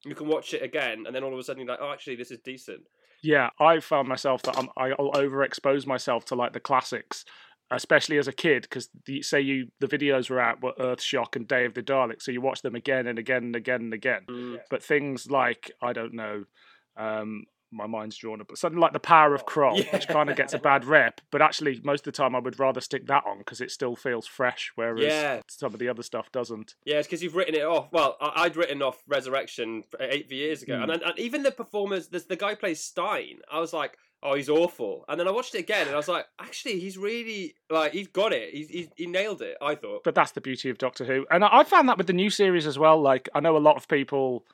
you 0.04 0.14
can 0.14 0.28
watch 0.28 0.54
it 0.54 0.62
again, 0.62 1.04
and 1.06 1.14
then 1.14 1.22
all 1.24 1.32
of 1.32 1.38
a 1.38 1.42
sudden 1.42 1.62
you're 1.62 1.70
like, 1.70 1.80
oh, 1.82 1.92
actually, 1.92 2.16
this 2.16 2.30
is 2.30 2.38
decent. 2.44 2.82
Yeah, 3.22 3.50
I 3.58 3.80
found 3.80 4.08
myself 4.08 4.42
that 4.42 4.58
I'm, 4.58 4.68
I'll 4.76 5.12
overexpose 5.12 5.86
myself 5.86 6.26
to 6.26 6.34
like 6.34 6.52
the 6.52 6.60
classics, 6.60 7.24
especially 7.70 8.18
as 8.18 8.28
a 8.28 8.32
kid, 8.32 8.62
because 8.62 8.90
say 9.22 9.40
you 9.40 9.68
the 9.80 9.86
videos 9.86 10.28
were 10.28 10.40
out 10.40 10.62
were 10.62 10.74
Earth 10.78 11.00
Shock 11.00 11.36
and 11.36 11.48
Day 11.48 11.64
of 11.64 11.74
the 11.74 11.82
Daleks, 11.82 12.22
so 12.22 12.32
you 12.32 12.42
watch 12.42 12.60
them 12.60 12.74
again 12.74 13.06
and 13.06 13.18
again 13.18 13.44
and 13.44 13.56
again 13.56 13.80
and 13.80 13.94
again. 13.94 14.22
Mm. 14.28 14.60
But 14.68 14.82
things 14.82 15.30
like 15.30 15.70
I 15.80 15.94
don't 15.94 16.12
know, 16.12 16.44
um, 16.96 17.44
my 17.74 17.86
mind's 17.86 18.16
drawn 18.16 18.40
up, 18.40 18.48
but 18.48 18.58
something 18.58 18.80
like 18.80 18.92
the 18.92 19.00
Power 19.00 19.34
of 19.34 19.44
Kroll, 19.46 19.76
which 19.92 20.08
kind 20.08 20.30
of 20.30 20.36
gets 20.36 20.54
a 20.54 20.58
bad 20.58 20.84
rep, 20.84 21.20
but 21.30 21.42
actually 21.42 21.80
most 21.84 22.06
of 22.06 22.12
the 22.12 22.16
time 22.16 22.34
I 22.34 22.38
would 22.38 22.58
rather 22.58 22.80
stick 22.80 23.06
that 23.08 23.24
on 23.26 23.38
because 23.38 23.60
it 23.60 23.70
still 23.70 23.96
feels 23.96 24.26
fresh, 24.26 24.72
whereas 24.76 25.04
Yeah. 25.04 25.40
some 25.48 25.72
of 25.74 25.80
the 25.80 25.88
other 25.88 26.02
stuff 26.02 26.30
doesn't. 26.32 26.74
Yeah, 26.84 26.98
it's 26.98 27.06
because 27.08 27.22
you've 27.22 27.36
written 27.36 27.54
it 27.54 27.64
off. 27.64 27.88
Well, 27.92 28.16
I- 28.20 28.44
I'd 28.44 28.56
written 28.56 28.80
off 28.82 29.02
Resurrection 29.06 29.84
eight 30.00 30.30
years 30.30 30.62
ago, 30.62 30.76
Hmm. 30.82 30.90
and, 30.90 31.02
and 31.02 31.18
even 31.18 31.42
the 31.42 31.50
performers, 31.52 32.08
the, 32.08 32.20
the 32.20 32.36
guy 32.36 32.50
who 32.50 32.56
plays 32.56 32.80
Stein. 32.80 33.40
I 33.50 33.58
was 33.60 33.72
like, 33.72 33.96
oh, 34.22 34.34
he's 34.34 34.48
awful. 34.48 35.04
And 35.08 35.20
then 35.20 35.28
I 35.28 35.32
watched 35.32 35.54
it 35.54 35.58
again, 35.58 35.86
and 35.86 35.94
I 35.94 35.96
was 35.98 36.08
like, 36.08 36.26
actually, 36.38 36.80
he's 36.80 36.96
really 36.96 37.54
like 37.70 37.92
he's 37.92 38.08
got 38.08 38.32
it. 38.32 38.54
He's, 38.54 38.68
he's 38.68 38.88
he 38.96 39.06
nailed 39.06 39.42
it. 39.42 39.56
I 39.60 39.74
thought. 39.74 40.04
but 40.04 40.14
that's 40.14 40.32
the 40.32 40.40
beauty 40.40 40.70
of 40.70 40.78
Doctor 40.78 41.04
Who, 41.04 41.26
and 41.30 41.44
I 41.44 41.48
I 41.58 41.64
found 41.64 41.88
that 41.88 41.98
with 41.98 42.06
the 42.06 42.12
new 42.14 42.30
series 42.30 42.66
as 42.66 42.78
well. 42.78 43.00
Like 43.00 43.28
I 43.34 43.40
know 43.40 43.56
a 43.56 43.58
lot 43.58 43.76
of 43.76 43.86
people 43.88 44.46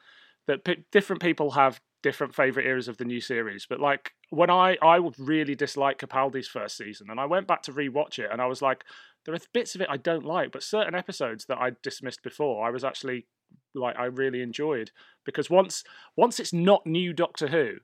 that 0.47 0.65
p- 0.65 0.85
different 0.93 1.23
people 1.23 1.53
have 1.53 1.81
different 2.03 2.35
favorite 2.35 2.67
eras 2.67 2.89
of 2.89 2.97
the 2.97 3.05
new 3.05 3.21
series, 3.21 3.67
but 3.69 3.79
like 3.81 4.13
when 4.31 4.51
I 4.51 4.77
I 4.83 4.99
would 4.99 5.19
really 5.19 5.55
dislike 5.55 5.99
Capaldi's 5.99 6.49
first 6.49 6.77
season, 6.77 7.09
and 7.11 7.21
I 7.21 7.27
went 7.27 7.47
back 7.47 7.63
to 7.65 7.73
rewatch 7.73 8.19
it, 8.19 8.31
and 8.33 8.41
I 8.41 8.47
was 8.47 8.63
like, 8.63 8.85
there 9.27 9.35
are 9.35 9.39
bits 9.53 9.75
of 9.75 9.81
it 9.83 9.89
I 9.91 9.97
don't 9.99 10.25
like, 10.25 10.51
but 10.53 10.63
certain 10.63 10.95
episodes 10.95 11.45
that 11.47 11.59
I 11.59 11.73
dismissed 11.83 12.23
before, 12.23 12.67
I 12.67 12.71
was 12.71 12.85
actually 12.85 13.27
like 13.75 13.97
I 13.99 14.05
really 14.07 14.41
enjoyed 14.43 14.91
because 15.25 15.51
once 15.51 15.85
once 16.17 16.41
it's 16.41 16.53
not 16.53 16.87
new 16.87 17.13
Doctor 17.13 17.49
Who. 17.49 17.75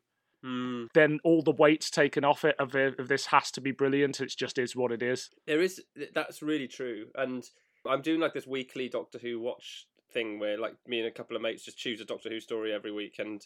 Hmm. 0.44 0.84
Then 0.94 1.18
all 1.24 1.42
the 1.42 1.50
weight's 1.52 1.90
taken 1.90 2.24
off 2.24 2.44
it 2.44 2.54
of, 2.58 2.74
it- 2.76 2.98
of 3.00 3.08
this 3.08 3.26
has 3.26 3.50
to 3.52 3.60
be 3.60 3.72
brilliant. 3.72 4.20
It 4.20 4.32
just 4.36 4.58
is 4.58 4.76
what 4.76 4.92
it 4.92 5.02
is. 5.02 5.30
There 5.46 5.60
is 5.62 5.82
that's 6.14 6.42
really 6.42 6.68
true, 6.68 7.06
and 7.16 7.44
I'm 7.88 8.02
doing 8.02 8.20
like 8.20 8.32
this 8.34 8.46
weekly 8.46 8.88
Doctor 8.88 9.18
Who 9.18 9.40
watch 9.40 9.86
thing 10.16 10.38
where 10.38 10.58
like 10.58 10.74
me 10.86 10.98
and 11.00 11.08
a 11.08 11.10
couple 11.10 11.36
of 11.36 11.42
mates 11.42 11.64
just 11.64 11.76
choose 11.78 12.00
a 12.00 12.04
Doctor 12.06 12.30
Who 12.30 12.40
story 12.40 12.72
every 12.72 12.92
week, 12.92 13.16
and 13.18 13.44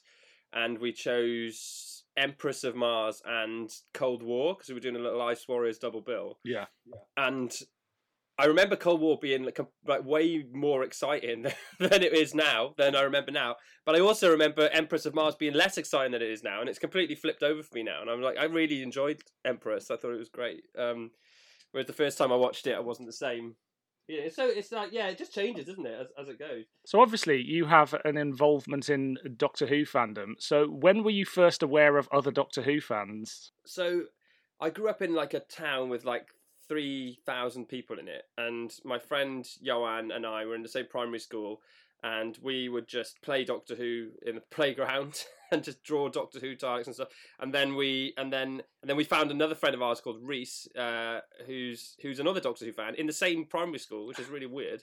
and 0.52 0.78
we 0.78 0.92
chose 0.92 2.04
Empress 2.16 2.62
of 2.64 2.76
Mars 2.76 3.20
and 3.24 3.68
Cold 3.92 4.22
War 4.22 4.54
because 4.54 4.68
we 4.68 4.74
were 4.74 4.80
doing 4.80 4.96
a 4.96 5.00
little 5.00 5.22
Ice 5.22 5.46
Warriors 5.48 5.78
double 5.78 6.00
bill, 6.00 6.38
Yeah. 6.44 6.66
and 7.16 7.52
I 8.38 8.46
remember 8.46 8.74
Cold 8.74 9.00
War 9.02 9.18
being 9.20 9.44
like, 9.44 9.58
like 9.86 10.02
way 10.04 10.46
more 10.50 10.82
exciting 10.82 11.42
than 11.78 12.02
it 12.02 12.14
is 12.14 12.34
now 12.34 12.72
than 12.78 12.96
I 12.96 13.02
remember 13.02 13.30
now. 13.32 13.56
But 13.84 13.96
I 13.96 14.00
also 14.00 14.30
remember 14.30 14.70
Empress 14.72 15.04
of 15.04 15.14
Mars 15.14 15.34
being 15.34 15.52
less 15.52 15.76
exciting 15.76 16.12
than 16.12 16.22
it 16.22 16.30
is 16.30 16.42
now, 16.42 16.60
and 16.60 16.68
it's 16.68 16.78
completely 16.78 17.16
flipped 17.16 17.42
over 17.42 17.62
for 17.62 17.74
me 17.74 17.82
now. 17.82 18.00
And 18.00 18.08
I'm 18.08 18.22
like, 18.22 18.38
I 18.38 18.44
really 18.44 18.82
enjoyed 18.82 19.20
Empress. 19.44 19.90
I 19.90 19.96
thought 19.96 20.14
it 20.14 20.18
was 20.18 20.30
great. 20.30 20.62
Um, 20.78 21.10
whereas 21.72 21.86
the 21.86 21.92
first 21.92 22.16
time 22.16 22.32
I 22.32 22.36
watched 22.36 22.66
it, 22.66 22.76
I 22.76 22.80
wasn't 22.80 23.08
the 23.08 23.12
same. 23.12 23.56
Yeah, 24.10 24.28
so 24.28 24.48
it's 24.48 24.72
like 24.72 24.90
yeah, 24.90 25.06
it 25.06 25.18
just 25.18 25.32
changes, 25.32 25.66
doesn't 25.66 25.86
it, 25.86 26.00
as, 26.00 26.08
as 26.18 26.28
it 26.28 26.38
goes. 26.38 26.64
So 26.84 27.00
obviously 27.00 27.40
you 27.40 27.66
have 27.66 27.94
an 28.04 28.16
involvement 28.16 28.90
in 28.90 29.16
Doctor 29.36 29.68
Who 29.68 29.84
fandom. 29.84 30.32
So 30.40 30.66
when 30.66 31.04
were 31.04 31.12
you 31.12 31.24
first 31.24 31.62
aware 31.62 31.96
of 31.96 32.08
other 32.10 32.32
Doctor 32.32 32.62
Who 32.62 32.80
fans? 32.80 33.52
So 33.64 34.02
I 34.60 34.70
grew 34.70 34.88
up 34.88 35.00
in 35.00 35.14
like 35.14 35.34
a 35.34 35.40
town 35.40 35.90
with 35.90 36.04
like 36.04 36.26
three 36.66 37.20
thousand 37.24 37.66
people 37.66 38.00
in 38.00 38.08
it, 38.08 38.24
and 38.36 38.72
my 38.84 38.98
friend 38.98 39.48
Johan 39.60 40.10
and 40.10 40.26
I 40.26 40.44
were 40.44 40.56
in 40.56 40.62
the 40.64 40.68
same 40.68 40.86
primary 40.90 41.20
school, 41.20 41.60
and 42.02 42.38
we 42.42 42.68
would 42.68 42.88
just 42.88 43.20
play 43.22 43.44
Doctor 43.44 43.74
Who 43.74 44.08
in 44.24 44.36
the 44.36 44.40
playground 44.50 45.24
and 45.52 45.64
just 45.64 45.82
draw 45.82 46.08
Doctor 46.08 46.38
Who 46.38 46.56
Daleks 46.56 46.86
and 46.86 46.94
stuff. 46.94 47.08
And 47.38 47.52
then 47.52 47.76
we 47.76 48.14
and 48.16 48.32
then 48.32 48.62
and 48.82 48.88
then 48.88 48.96
we 48.96 49.04
found 49.04 49.30
another 49.30 49.54
friend 49.54 49.74
of 49.74 49.82
ours 49.82 50.00
called 50.00 50.20
Reese, 50.22 50.68
uh, 50.76 51.20
who's 51.46 51.96
who's 52.02 52.20
another 52.20 52.40
Doctor 52.40 52.64
Who 52.64 52.72
fan 52.72 52.94
in 52.94 53.06
the 53.06 53.12
same 53.12 53.44
primary 53.44 53.78
school, 53.78 54.06
which 54.06 54.18
is 54.18 54.28
really 54.28 54.46
weird. 54.60 54.82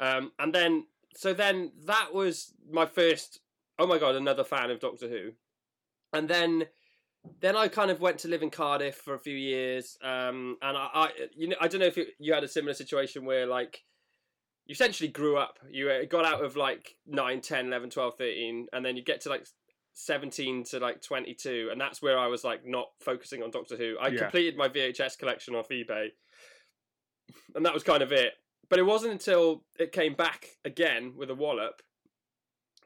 Um, 0.00 0.32
and 0.38 0.54
then 0.54 0.86
so 1.14 1.32
then 1.32 1.72
that 1.86 2.12
was 2.12 2.52
my 2.70 2.86
first. 2.86 3.40
Oh 3.78 3.86
my 3.86 3.98
god, 3.98 4.14
another 4.14 4.44
fan 4.44 4.70
of 4.70 4.80
Doctor 4.80 5.08
Who, 5.08 5.32
and 6.12 6.28
then 6.28 6.66
then 7.40 7.56
I 7.56 7.68
kind 7.68 7.90
of 7.90 8.00
went 8.00 8.18
to 8.20 8.28
live 8.28 8.42
in 8.42 8.50
Cardiff 8.50 8.96
for 8.96 9.14
a 9.14 9.18
few 9.18 9.36
years, 9.36 9.98
um, 10.02 10.56
and 10.62 10.76
I, 10.76 10.88
I, 10.94 11.10
you 11.36 11.48
know, 11.48 11.56
I 11.60 11.68
don't 11.68 11.80
know 11.80 11.86
if 11.86 11.96
you, 11.96 12.06
you 12.18 12.32
had 12.32 12.44
a 12.44 12.48
similar 12.48 12.74
situation 12.74 13.24
where 13.24 13.46
like 13.46 13.82
you 14.66 14.72
essentially 14.72 15.08
grew 15.08 15.36
up, 15.36 15.58
you 15.70 15.88
uh, 15.90 16.04
got 16.04 16.24
out 16.24 16.44
of 16.44 16.56
like 16.56 16.96
9, 17.06 17.40
10, 17.40 17.66
11, 17.66 17.90
12, 17.90 18.14
13, 18.18 18.66
and 18.72 18.84
then 18.84 18.96
you 18.96 19.02
get 19.02 19.20
to 19.22 19.28
like 19.28 19.46
17 19.94 20.64
to 20.64 20.78
like 20.80 21.02
22, 21.02 21.68
and 21.70 21.80
that's 21.80 22.02
where 22.02 22.18
I 22.18 22.26
was 22.26 22.44
like 22.44 22.66
not 22.66 22.88
focusing 23.00 23.42
on 23.42 23.50
Doctor 23.50 23.76
Who. 23.76 23.96
I 24.00 24.08
Yeah. 24.08 24.18
completed 24.18 24.56
my 24.56 24.68
VHS 24.68 25.18
collection 25.18 25.54
off 25.54 25.68
eBay, 25.68 26.08
and 27.54 27.64
that 27.64 27.74
was 27.74 27.82
kind 27.82 28.02
of 28.02 28.12
it. 28.12 28.34
But 28.68 28.78
it 28.80 28.82
wasn't 28.82 29.12
until 29.12 29.64
it 29.78 29.92
came 29.92 30.14
back 30.14 30.56
again 30.64 31.14
with 31.16 31.30
a 31.30 31.34
wallop 31.34 31.82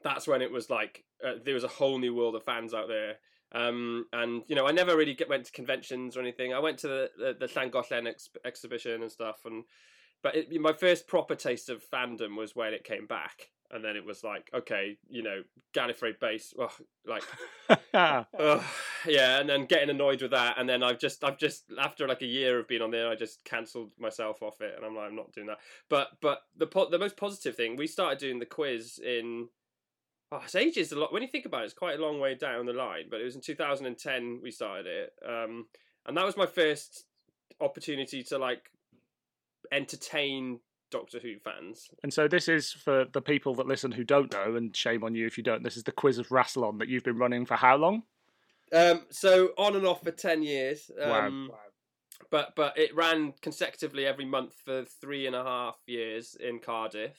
that's 0.03 0.27
when 0.27 0.41
it 0.41 0.51
was 0.51 0.69
like 0.69 1.03
uh, 1.25 1.33
there 1.43 1.53
was 1.53 1.63
a 1.63 1.67
whole 1.69 1.99
new 1.99 2.15
world 2.15 2.35
of 2.35 2.43
fans 2.43 2.73
out 2.73 2.87
there. 2.87 3.15
Um, 3.53 4.05
and 4.13 4.43
you 4.47 4.55
know, 4.55 4.65
I 4.65 4.71
never 4.71 4.95
really 4.95 5.13
get, 5.13 5.29
went 5.29 5.45
to 5.45 5.51
conventions 5.51 6.15
or 6.15 6.21
anything. 6.21 6.53
I 6.53 6.59
went 6.59 6.79
to 6.79 6.87
the 6.87 7.09
the, 7.17 7.35
the 7.39 7.47
Llangollen 7.47 8.07
ex- 8.07 8.29
exhibition 8.45 9.01
and 9.01 9.11
stuff, 9.11 9.41
and 9.45 9.63
but 10.23 10.35
it, 10.35 10.61
my 10.61 10.73
first 10.73 11.07
proper 11.07 11.35
taste 11.35 11.69
of 11.69 11.83
fandom 11.89 12.37
was 12.37 12.55
when 12.55 12.73
it 12.73 12.83
came 12.83 13.07
back, 13.07 13.49
and 13.71 13.83
then 13.83 13.95
it 13.95 14.05
was 14.05 14.23
like, 14.23 14.49
okay, 14.53 14.97
you 15.09 15.23
know, 15.23 15.43
Gallifrey 15.73 16.19
base, 16.19 16.53
well, 16.55 16.71
like, 17.05 17.23
yeah, 19.07 19.39
and 19.39 19.49
then 19.49 19.65
getting 19.65 19.89
annoyed 19.89 20.21
with 20.21 20.31
that, 20.31 20.55
and 20.57 20.67
then 20.67 20.83
I've 20.83 20.99
just, 20.99 21.23
I've 21.23 21.37
just 21.37 21.63
after 21.79 22.07
like 22.07 22.21
a 22.21 22.27
year 22.27 22.59
of 22.59 22.67
being 22.67 22.81
on 22.81 22.91
there, 22.91 23.09
I 23.09 23.15
just 23.15 23.43
cancelled 23.45 23.91
myself 23.99 24.43
off 24.43 24.61
it, 24.61 24.73
and 24.75 24.85
I'm 24.85 24.95
like, 24.95 25.09
I'm 25.09 25.15
not 25.15 25.31
doing 25.31 25.47
that. 25.47 25.59
But, 25.89 26.09
but 26.21 26.41
the 26.57 26.67
po- 26.67 26.89
the 26.89 26.99
most 26.99 27.17
positive 27.17 27.55
thing, 27.55 27.75
we 27.75 27.87
started 27.87 28.19
doing 28.19 28.39
the 28.39 28.45
quiz 28.45 28.99
in. 28.99 29.47
Oh, 30.33 30.41
it's 30.45 30.55
ages 30.55 30.93
a 30.93 30.99
lot. 30.99 31.11
When 31.11 31.21
you 31.21 31.27
think 31.27 31.45
about 31.45 31.63
it, 31.63 31.65
it's 31.65 31.73
quite 31.73 31.99
a 31.99 32.01
long 32.01 32.21
way 32.21 32.35
down 32.35 32.65
the 32.65 32.71
line. 32.71 33.07
But 33.09 33.19
it 33.19 33.25
was 33.25 33.35
in 33.35 33.41
2010 33.41 34.39
we 34.41 34.49
started 34.49 34.87
it, 34.87 35.13
um, 35.27 35.67
and 36.05 36.15
that 36.15 36.25
was 36.25 36.37
my 36.37 36.45
first 36.45 37.05
opportunity 37.59 38.23
to 38.23 38.37
like 38.37 38.71
entertain 39.71 40.59
Doctor 40.89 41.19
Who 41.19 41.39
fans. 41.39 41.89
And 42.03 42.13
so 42.13 42.27
this 42.27 42.47
is 42.47 42.71
for 42.71 43.05
the 43.13 43.21
people 43.21 43.55
that 43.55 43.67
listen 43.67 43.91
who 43.91 44.03
don't 44.03 44.31
know, 44.33 44.55
and 44.55 44.75
shame 44.75 45.03
on 45.03 45.15
you 45.15 45.25
if 45.25 45.37
you 45.37 45.43
don't. 45.43 45.63
This 45.63 45.77
is 45.77 45.83
the 45.83 45.91
quiz 45.91 46.17
of 46.17 46.29
Rassilon 46.29 46.79
that 46.79 46.87
you've 46.87 47.03
been 47.03 47.17
running 47.17 47.45
for 47.45 47.55
how 47.55 47.77
long? 47.77 48.03
Um, 48.73 49.05
so 49.09 49.49
on 49.57 49.75
and 49.75 49.85
off 49.85 50.03
for 50.03 50.11
ten 50.11 50.43
years. 50.43 50.89
Wow. 50.97 51.27
Um, 51.27 51.51
But 52.29 52.55
but 52.55 52.77
it 52.77 52.95
ran 52.95 53.33
consecutively 53.41 54.05
every 54.05 54.25
month 54.25 54.53
for 54.63 54.85
three 54.85 55.27
and 55.27 55.35
a 55.35 55.43
half 55.43 55.75
years 55.85 56.37
in 56.39 56.59
Cardiff, 56.59 57.17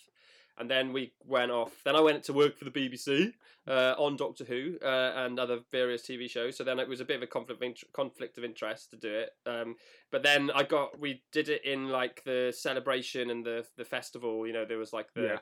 and 0.58 0.70
then 0.70 0.92
we 0.92 1.12
went 1.26 1.50
off. 1.50 1.72
Then 1.84 1.96
I 1.96 2.00
went 2.00 2.22
to 2.24 2.32
work 2.32 2.56
for 2.58 2.64
the 2.64 2.70
BBC 2.70 3.32
uh, 3.66 3.94
on 3.98 4.16
Doctor 4.16 4.44
Who 4.44 4.78
uh, 4.82 5.12
and 5.16 5.38
other 5.38 5.60
various 5.70 6.02
TV 6.02 6.28
shows. 6.28 6.56
So 6.56 6.64
then 6.64 6.78
it 6.78 6.88
was 6.88 7.00
a 7.00 7.04
bit 7.04 7.16
of 7.16 7.22
a 7.22 7.26
conflict 7.26 7.62
of 7.62 7.66
int- 7.66 7.92
conflict 7.92 8.38
of 8.38 8.44
interest 8.44 8.90
to 8.90 8.96
do 8.96 9.12
it. 9.12 9.30
Um, 9.46 9.76
but 10.10 10.22
then 10.22 10.50
I 10.54 10.62
got 10.64 10.98
we 10.98 11.22
did 11.32 11.48
it 11.48 11.64
in 11.64 11.88
like 11.88 12.22
the 12.24 12.52
celebration 12.56 13.30
and 13.30 13.44
the 13.44 13.66
the 13.76 13.84
festival. 13.84 14.46
You 14.46 14.52
know, 14.52 14.64
there 14.64 14.78
was 14.78 14.92
like 14.92 15.12
the 15.14 15.22
Yeah. 15.22 15.36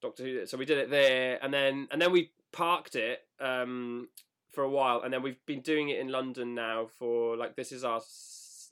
Doctor 0.00 0.22
Who. 0.24 0.46
So 0.46 0.56
we 0.56 0.64
did 0.64 0.78
it 0.78 0.90
there, 0.90 1.38
and 1.42 1.52
then 1.52 1.88
and 1.90 2.00
then 2.00 2.12
we 2.12 2.30
parked 2.52 2.94
it 2.96 3.20
um, 3.40 4.08
for 4.50 4.62
a 4.64 4.70
while, 4.70 5.02
and 5.02 5.12
then 5.12 5.22
we've 5.22 5.44
been 5.44 5.60
doing 5.60 5.88
it 5.90 5.98
in 5.98 6.08
London 6.08 6.54
now 6.54 6.86
for 6.98 7.36
like 7.36 7.56
this 7.56 7.72
is 7.72 7.84
our 7.84 8.00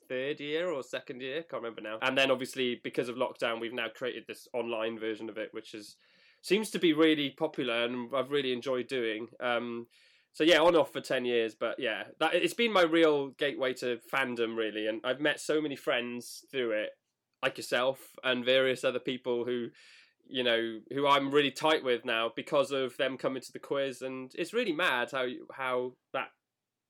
third 0.07 0.39
year 0.39 0.69
or 0.69 0.83
second 0.83 1.21
year, 1.21 1.43
can't 1.43 1.63
remember 1.63 1.81
now. 1.81 1.99
And 2.01 2.17
then 2.17 2.31
obviously 2.31 2.79
because 2.83 3.09
of 3.09 3.15
lockdown, 3.15 3.59
we've 3.59 3.73
now 3.73 3.87
created 3.93 4.25
this 4.27 4.47
online 4.53 4.99
version 4.99 5.29
of 5.29 5.37
it, 5.37 5.49
which 5.51 5.73
is 5.73 5.95
seems 6.41 6.69
to 6.71 6.79
be 6.79 6.93
really 6.93 7.29
popular, 7.31 7.83
and 7.83 8.09
I've 8.15 8.31
really 8.31 8.53
enjoyed 8.53 8.87
doing. 8.87 9.27
Um, 9.39 9.87
so 10.33 10.43
yeah, 10.43 10.59
on 10.61 10.75
off 10.75 10.93
for 10.93 11.01
ten 11.01 11.25
years, 11.25 11.55
but 11.55 11.79
yeah, 11.79 12.03
that 12.19 12.35
it's 12.35 12.53
been 12.53 12.71
my 12.71 12.83
real 12.83 13.29
gateway 13.29 13.73
to 13.75 13.99
fandom 14.13 14.55
really, 14.55 14.87
and 14.87 15.01
I've 15.03 15.19
met 15.19 15.39
so 15.39 15.59
many 15.61 15.75
friends 15.75 16.45
through 16.51 16.71
it, 16.71 16.89
like 17.41 17.57
yourself 17.57 17.99
and 18.23 18.45
various 18.45 18.83
other 18.83 18.99
people 18.99 19.45
who, 19.45 19.69
you 20.27 20.43
know, 20.43 20.79
who 20.93 21.07
I'm 21.07 21.31
really 21.31 21.51
tight 21.51 21.83
with 21.83 22.05
now 22.05 22.31
because 22.35 22.71
of 22.71 22.97
them 22.97 23.17
coming 23.17 23.41
to 23.41 23.51
the 23.51 23.59
quiz, 23.59 24.01
and 24.01 24.31
it's 24.35 24.53
really 24.53 24.73
mad 24.73 25.09
how 25.11 25.25
how 25.53 25.93
that 26.13 26.29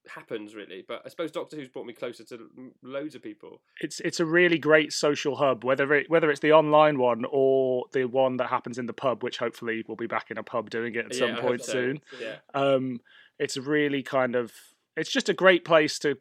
happens 0.09 0.55
really. 0.55 0.83
But 0.87 1.01
I 1.05 1.09
suppose 1.09 1.31
Doctor 1.31 1.55
Who's 1.55 1.67
brought 1.69 1.85
me 1.85 1.93
closer 1.93 2.23
to 2.25 2.49
loads 2.83 3.15
of 3.15 3.21
people. 3.21 3.61
It's 3.81 3.99
it's 4.01 4.19
a 4.19 4.25
really 4.25 4.57
great 4.57 4.93
social 4.93 5.35
hub, 5.35 5.63
whether 5.63 5.93
it 5.93 6.09
whether 6.09 6.29
it's 6.29 6.39
the 6.39 6.53
online 6.53 6.97
one 6.97 7.25
or 7.29 7.85
the 7.93 8.05
one 8.05 8.37
that 8.37 8.47
happens 8.47 8.77
in 8.77 8.85
the 8.85 8.93
pub, 8.93 9.23
which 9.23 9.37
hopefully 9.37 9.83
we'll 9.87 9.97
be 9.97 10.07
back 10.07 10.31
in 10.31 10.37
a 10.37 10.43
pub 10.43 10.69
doing 10.69 10.95
it 10.95 11.05
at 11.05 11.13
Yeah, 11.13 11.19
some 11.19 11.35
point 11.37 11.63
so. 11.63 11.71
soon. 11.73 12.01
Yeah, 12.19 12.35
Um, 12.53 12.99
it's 13.39 13.57
really 13.57 14.03
kind 14.03 14.35
of 14.35 14.51
it's 14.95 15.11
just 15.11 15.29
a 15.29 15.33
great 15.33 15.63
place 15.63 15.99
to 15.99 16.17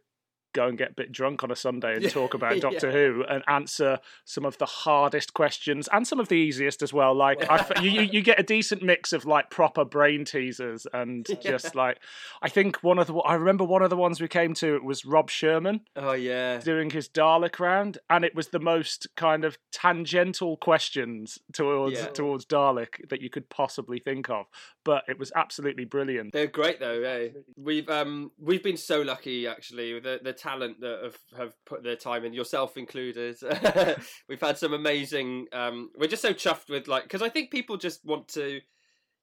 go 0.57 0.67
and 0.67 0.77
get 0.79 0.91
a 0.91 0.95
bit 0.95 1.13
drunk 1.13 1.45
on 1.45 1.51
a 1.51 1.57
Sunday 1.57 1.95
and 1.95 2.03
Yeah, 2.03 2.09
talk 2.09 2.35
about 2.35 2.59
Doctor 2.69 2.89
yeah. 2.89 2.93
Who 2.93 3.25
and 3.29 3.45
answer 3.47 3.99
some 4.25 4.45
of 4.45 4.59
the 4.59 4.67
hardest 4.67 5.35
questions 5.35 5.89
and 5.93 6.07
some 6.07 6.19
of 6.19 6.29
the 6.29 6.35
easiest 6.35 6.83
as 6.83 6.93
well. 6.93 7.15
Like 7.15 7.49
I 7.49 7.81
you, 7.81 8.01
you, 8.03 8.23
get 8.23 8.41
a 8.41 8.43
decent 8.43 8.83
mix 8.83 9.13
of 9.13 9.25
like 9.25 9.51
proper 9.51 9.85
brain 9.85 10.25
teasers 10.25 10.87
and 10.93 11.27
Yeah. 11.43 11.51
just 11.53 11.75
like 11.75 11.99
I 12.43 12.49
think 12.49 12.83
one 12.83 12.99
of 12.99 13.07
the 13.07 13.15
I 13.19 13.35
remember 13.35 13.65
one 13.65 13.83
of 13.83 13.91
the 13.91 13.97
ones 13.97 14.21
we 14.21 14.29
came 14.29 14.55
to 14.55 14.75
it 14.75 14.83
was 14.83 15.05
Rob 15.05 15.31
Shearman 15.31 15.83
oh 15.95 16.13
yeah, 16.13 16.59
doing 16.59 16.91
his 16.91 17.09
Dalek 17.09 17.61
round, 17.61 17.99
and 18.11 18.25
it 18.25 18.35
was 18.35 18.49
the 18.49 18.59
most 18.59 19.07
kind 19.17 19.45
of 19.45 19.59
tangential 19.71 20.57
questions 20.57 21.39
towards 21.53 21.95
Yeah. 21.97 22.07
towards 22.07 22.47
Dalek 22.47 23.09
that 23.11 23.21
you 23.21 23.31
could 23.31 23.49
possibly 23.51 23.99
think 23.99 24.29
of. 24.31 24.47
But 24.85 25.05
it 25.09 25.19
was 25.19 25.33
absolutely 25.35 25.85
brilliant. 25.85 26.33
They're 26.33 26.47
great 26.47 26.81
though. 26.81 27.03
Eh? 27.03 27.29
We've 27.57 27.89
um 27.89 28.31
we've 28.39 28.63
been 28.63 28.77
so 28.77 29.03
lucky 29.03 29.47
actually 29.47 29.95
with 29.95 30.05
the, 30.05 30.21
the 30.23 30.33
talent 30.47 30.81
that 30.81 31.01
have, 31.03 31.19
have 31.37 31.65
put 31.65 31.83
their 31.83 31.97
time 31.97 32.25
in, 32.25 32.33
yourself 32.33 32.77
included. 32.77 33.37
we've 34.29 34.41
had 34.41 34.59
some 34.59 34.73
amazing. 34.73 35.47
Um, 35.53 35.91
we're 35.99 36.07
just 36.07 36.23
so 36.23 36.33
chuffed 36.33 36.69
with 36.69 36.87
like 36.89 37.03
because 37.05 37.23
I 37.23 37.29
think 37.29 37.51
people 37.51 37.77
just 37.77 38.05
want 38.05 38.29
to 38.29 38.61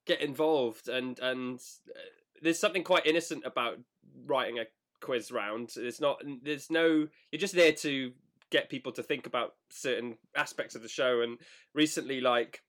get 0.05 0.21
involved 0.21 0.89
and 0.89 1.17
and 1.19 1.59
uh, 1.89 1.99
there's 2.41 2.59
something 2.59 2.83
quite 2.83 3.05
innocent 3.05 3.43
about 3.45 3.79
writing 4.25 4.59
a 4.59 4.65
quiz 4.99 5.31
round. 5.31 5.71
It's 5.77 6.01
not. 6.01 6.21
There's 6.43 6.69
no. 6.69 7.07
You're 7.31 7.39
just 7.39 7.55
there 7.55 7.71
to 7.73 8.11
get 8.49 8.69
people 8.69 8.91
to 8.93 9.03
think 9.03 9.25
about 9.25 9.55
certain 9.69 10.17
aspects 10.35 10.75
of 10.75 10.81
the 10.81 10.89
show. 10.89 11.21
And 11.21 11.39
recently, 11.73 12.21
like 12.21 12.61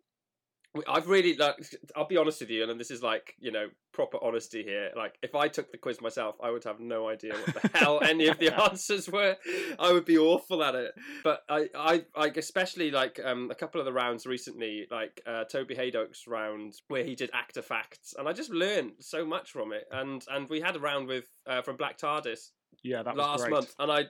I've 0.88 1.08
really 1.08 1.36
like. 1.36 1.56
I'll 1.96 2.06
be 2.06 2.16
honest 2.16 2.40
with 2.40 2.50
you, 2.50 2.68
and 2.68 2.80
this 2.80 2.90
is 2.90 3.02
like 3.02 3.34
you 3.38 3.52
know 3.52 3.68
proper 3.92 4.18
honesty 4.22 4.62
here. 4.62 4.90
Like, 4.96 5.16
if 5.22 5.34
I 5.34 5.46
took 5.46 5.70
the 5.70 5.78
quiz 5.78 6.00
myself, 6.00 6.34
I 6.42 6.50
would 6.50 6.64
have 6.64 6.80
no 6.80 7.08
idea 7.08 7.34
what 7.34 7.62
the 7.62 7.70
hell 7.78 8.00
any 8.02 8.26
of 8.26 8.38
the 8.38 8.52
answers 8.60 9.08
were. 9.08 9.36
I 9.78 9.92
would 9.92 10.04
be 10.04 10.18
awful 10.18 10.64
at 10.64 10.74
it. 10.74 10.92
But 11.22 11.42
I, 11.48 11.68
I, 11.74 12.04
like 12.16 12.36
especially 12.36 12.90
like 12.90 13.20
um 13.24 13.50
a 13.50 13.54
couple 13.54 13.80
of 13.80 13.84
the 13.84 13.92
rounds 13.92 14.26
recently, 14.26 14.86
like 14.90 15.20
uh, 15.26 15.44
Toby 15.44 15.74
Hadoke's 15.76 16.26
round 16.26 16.74
where 16.88 17.04
he 17.04 17.14
did 17.14 17.30
actor 17.32 17.62
facts, 17.62 18.14
and 18.18 18.28
I 18.28 18.32
just 18.32 18.50
learned 18.50 18.92
so 19.00 19.24
much 19.24 19.50
from 19.50 19.72
it. 19.72 19.84
And 19.92 20.24
and 20.30 20.48
we 20.48 20.60
had 20.60 20.76
a 20.76 20.80
round 20.80 21.06
with 21.06 21.26
uh, 21.46 21.62
from 21.62 21.76
Black 21.76 21.98
TARDIS 21.98 22.50
Yeah, 22.82 23.02
that 23.02 23.16
was 23.16 23.40
last 23.40 23.50
month, 23.50 23.74
and 23.78 23.92
I, 23.92 24.04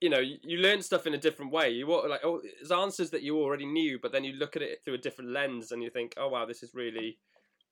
you 0.00 0.10
know, 0.10 0.18
you, 0.18 0.58
learn 0.58 0.82
stuff 0.82 1.06
in 1.06 1.14
a 1.14 1.18
different 1.18 1.52
way. 1.52 1.70
You 1.70 1.86
like 2.08 2.24
oh, 2.24 2.40
it's 2.60 2.70
answers 2.70 3.10
that 3.10 3.22
you 3.22 3.38
already 3.38 3.66
knew, 3.66 3.98
but 4.00 4.12
then 4.12 4.24
you 4.24 4.32
look 4.32 4.56
at 4.56 4.62
it 4.62 4.82
through 4.84 4.94
a 4.94 4.98
different 4.98 5.30
lens, 5.30 5.72
and 5.72 5.82
you 5.82 5.90
think, 5.90 6.14
oh 6.16 6.28
wow, 6.28 6.44
this 6.44 6.62
is 6.62 6.74
really 6.74 7.18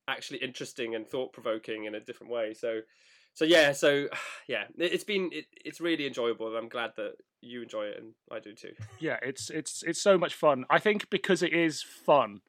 actually 0.08 0.38
interesting 0.38 0.94
and 0.94 1.06
thought 1.06 1.32
provoking 1.32 1.84
in 1.84 1.94
a 1.96 2.00
different 2.00 2.32
way. 2.32 2.54
So, 2.54 2.80
so 3.34 3.44
yeah, 3.44 3.72
so 3.72 4.08
yeah, 4.48 4.64
it, 4.78 4.92
it's 4.92 5.04
been 5.04 5.30
it, 5.32 5.46
it's 5.64 5.80
really 5.80 6.06
enjoyable, 6.06 6.48
and 6.48 6.56
I'm 6.56 6.68
glad 6.68 6.92
that 6.96 7.14
you 7.40 7.62
enjoy 7.62 7.86
it, 7.86 7.98
and 7.98 8.12
I 8.30 8.38
do 8.38 8.54
too. 8.54 8.72
Yeah, 9.00 9.18
it's 9.22 9.50
it's 9.50 9.82
it's 9.82 10.00
so 10.00 10.16
much 10.16 10.34
fun. 10.34 10.64
I 10.70 10.78
think 10.78 11.10
because 11.10 11.42
it 11.42 11.52
is 11.52 11.82
fun 11.82 12.40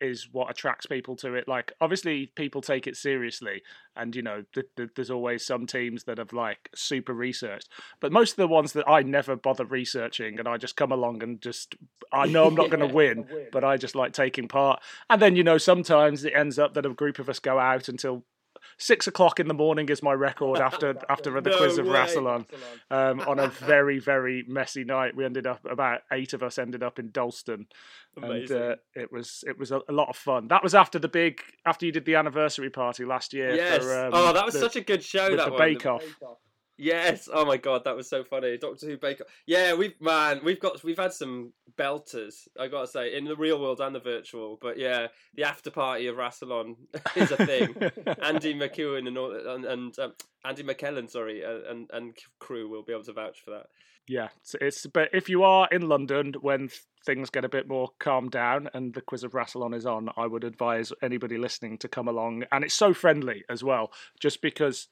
is 0.00 0.28
what 0.32 0.50
attracts 0.50 0.86
people 0.86 1.16
to 1.16 1.34
it. 1.34 1.48
Like 1.48 1.72
obviously 1.80 2.26
people 2.34 2.60
take 2.60 2.86
it 2.86 2.96
seriously 2.96 3.62
and 3.96 4.14
you 4.14 4.22
know 4.22 4.44
th- 4.54 4.66
th- 4.76 4.90
there's 4.94 5.10
always 5.10 5.44
some 5.44 5.66
teams 5.66 6.04
that 6.04 6.18
have 6.18 6.32
like 6.32 6.70
super 6.74 7.12
researched. 7.12 7.68
But 8.00 8.12
most 8.12 8.32
of 8.32 8.36
the 8.36 8.48
ones 8.48 8.72
that 8.72 8.88
I 8.88 9.02
never 9.02 9.36
bother 9.36 9.64
researching 9.64 10.38
and 10.38 10.48
I 10.48 10.56
just 10.56 10.76
come 10.76 10.92
along 10.92 11.22
and 11.22 11.40
just 11.40 11.74
I 12.12 12.26
know 12.26 12.46
I'm 12.46 12.54
not 12.56 12.70
going 12.70 12.86
to 12.86 12.94
win, 12.94 13.26
but 13.52 13.64
I 13.64 13.76
just 13.76 13.94
like 13.94 14.12
taking 14.12 14.48
part. 14.48 14.80
And 15.10 15.20
then 15.20 15.36
you 15.36 15.44
know 15.44 15.58
sometimes 15.58 16.24
it 16.24 16.32
ends 16.34 16.58
up 16.58 16.74
that 16.74 16.86
a 16.86 16.90
group 16.90 17.18
of 17.18 17.28
us 17.28 17.38
go 17.38 17.58
out 17.58 17.88
until 17.88 18.24
six 18.78 19.06
o'clock 19.06 19.38
in 19.40 19.48
the 19.48 19.54
morning 19.54 19.88
is 19.88 20.02
my 20.02 20.12
record 20.12 20.58
after 20.58 20.96
after 21.08 21.30
the 21.40 21.50
No 21.50 21.56
quiz 21.56 21.78
of. 21.78 21.86
Rassilon 21.86 22.46
um, 22.90 23.20
on 23.20 23.38
a 23.38 23.48
very 23.66 23.98
very 23.98 24.44
messy 24.46 24.84
night. 24.84 25.16
We 25.16 25.24
ended 25.24 25.46
up 25.46 25.60
about 25.68 26.00
eight 26.12 26.32
of 26.32 26.42
us 26.42 26.58
ended 26.58 26.82
up 26.82 26.98
in 26.98 27.10
Dalston, 27.10 27.66
and 28.16 28.24
Amazing. 28.24 28.56
uh, 28.62 28.74
it 28.94 29.12
was 29.12 29.44
it 29.46 29.58
was 29.58 29.70
a, 29.70 29.80
a 29.88 29.92
lot 29.92 30.08
of 30.08 30.16
fun. 30.16 30.48
That 30.48 30.62
was 30.62 30.74
after 30.74 30.98
the 30.98 31.08
big 31.08 31.40
after 31.64 31.86
you 31.86 31.92
did 31.92 32.04
the 32.04 32.14
anniversary 32.16 32.70
party 32.70 33.04
last 33.04 33.32
year. 33.32 33.54
yes. 33.54 33.82
for, 33.82 34.06
um, 34.06 34.10
oh, 34.12 34.32
that 34.32 34.44
was 34.44 34.54
the- 34.54 34.60
such 34.60 34.76
a 34.76 34.80
good 34.80 35.02
show. 35.02 35.36
that 35.36 35.50
the. 35.50 35.56
Bake 35.56 35.86
Off. 35.86 36.04
Yes. 36.78 37.28
Oh 37.30 37.44
my 37.44 37.56
god, 37.56 37.82
that 37.84 37.96
was 37.96 38.08
so 38.08 38.22
funny. 38.22 38.56
Doctor 38.56 38.86
Who 38.86 38.96
Bake 38.96 39.20
Off. 39.20 39.26
Yeah, 39.46 39.74
we've 39.74 40.00
man, 40.00 40.40
we've 40.44 40.60
got 40.60 40.82
we've 40.84 40.98
had 40.98 41.12
some 41.12 41.52
belters. 41.76 42.46
I 42.58 42.68
gotta 42.68 42.86
say, 42.86 43.16
in 43.16 43.24
the 43.24 43.36
real 43.36 43.60
world 43.60 43.80
and 43.80 43.94
the 43.94 44.00
virtual. 44.00 44.58
But 44.62 44.78
yeah, 44.78 45.08
the 45.34 45.42
after 45.42 45.72
party 45.72 46.06
of 46.06 46.16
Rassilon 46.16 46.76
is 47.16 47.32
a 47.32 47.36
thing. 47.36 47.74
Andy 48.22 48.54
McEwen 48.54 49.08
and 49.08 49.18
all, 49.18 49.34
and, 49.34 49.64
and 49.64 49.98
um, 49.98 50.12
Andy 50.44 50.62
McKellen, 50.62 51.10
sorry, 51.10 51.44
uh, 51.44 51.68
and 51.68 51.90
and 51.92 52.16
crew 52.38 52.68
will 52.68 52.84
be 52.84 52.92
able 52.92 53.04
to 53.04 53.12
vouch 53.12 53.40
for 53.44 53.50
that. 53.50 53.66
Yeah, 54.06 54.28
it's, 54.40 54.54
it's 54.60 54.86
but 54.86 55.10
if 55.12 55.28
you 55.28 55.42
are 55.42 55.68
in 55.70 55.88
London 55.88 56.34
when 56.40 56.70
things 57.04 57.28
get 57.28 57.44
a 57.44 57.48
bit 57.48 57.68
more 57.68 57.90
calmed 57.98 58.30
down 58.30 58.68
and 58.72 58.94
the 58.94 59.00
quiz 59.00 59.24
of 59.24 59.32
Rassilon 59.32 59.74
is 59.74 59.84
on, 59.84 60.10
I 60.16 60.26
would 60.26 60.44
advise 60.44 60.92
anybody 61.02 61.38
listening 61.38 61.76
to 61.78 61.88
come 61.88 62.08
along. 62.08 62.44
And 62.52 62.64
it's 62.64 62.74
so 62.74 62.94
friendly 62.94 63.44
as 63.48 63.62
well, 63.62 63.92
just 64.20 64.40
because 64.40 64.88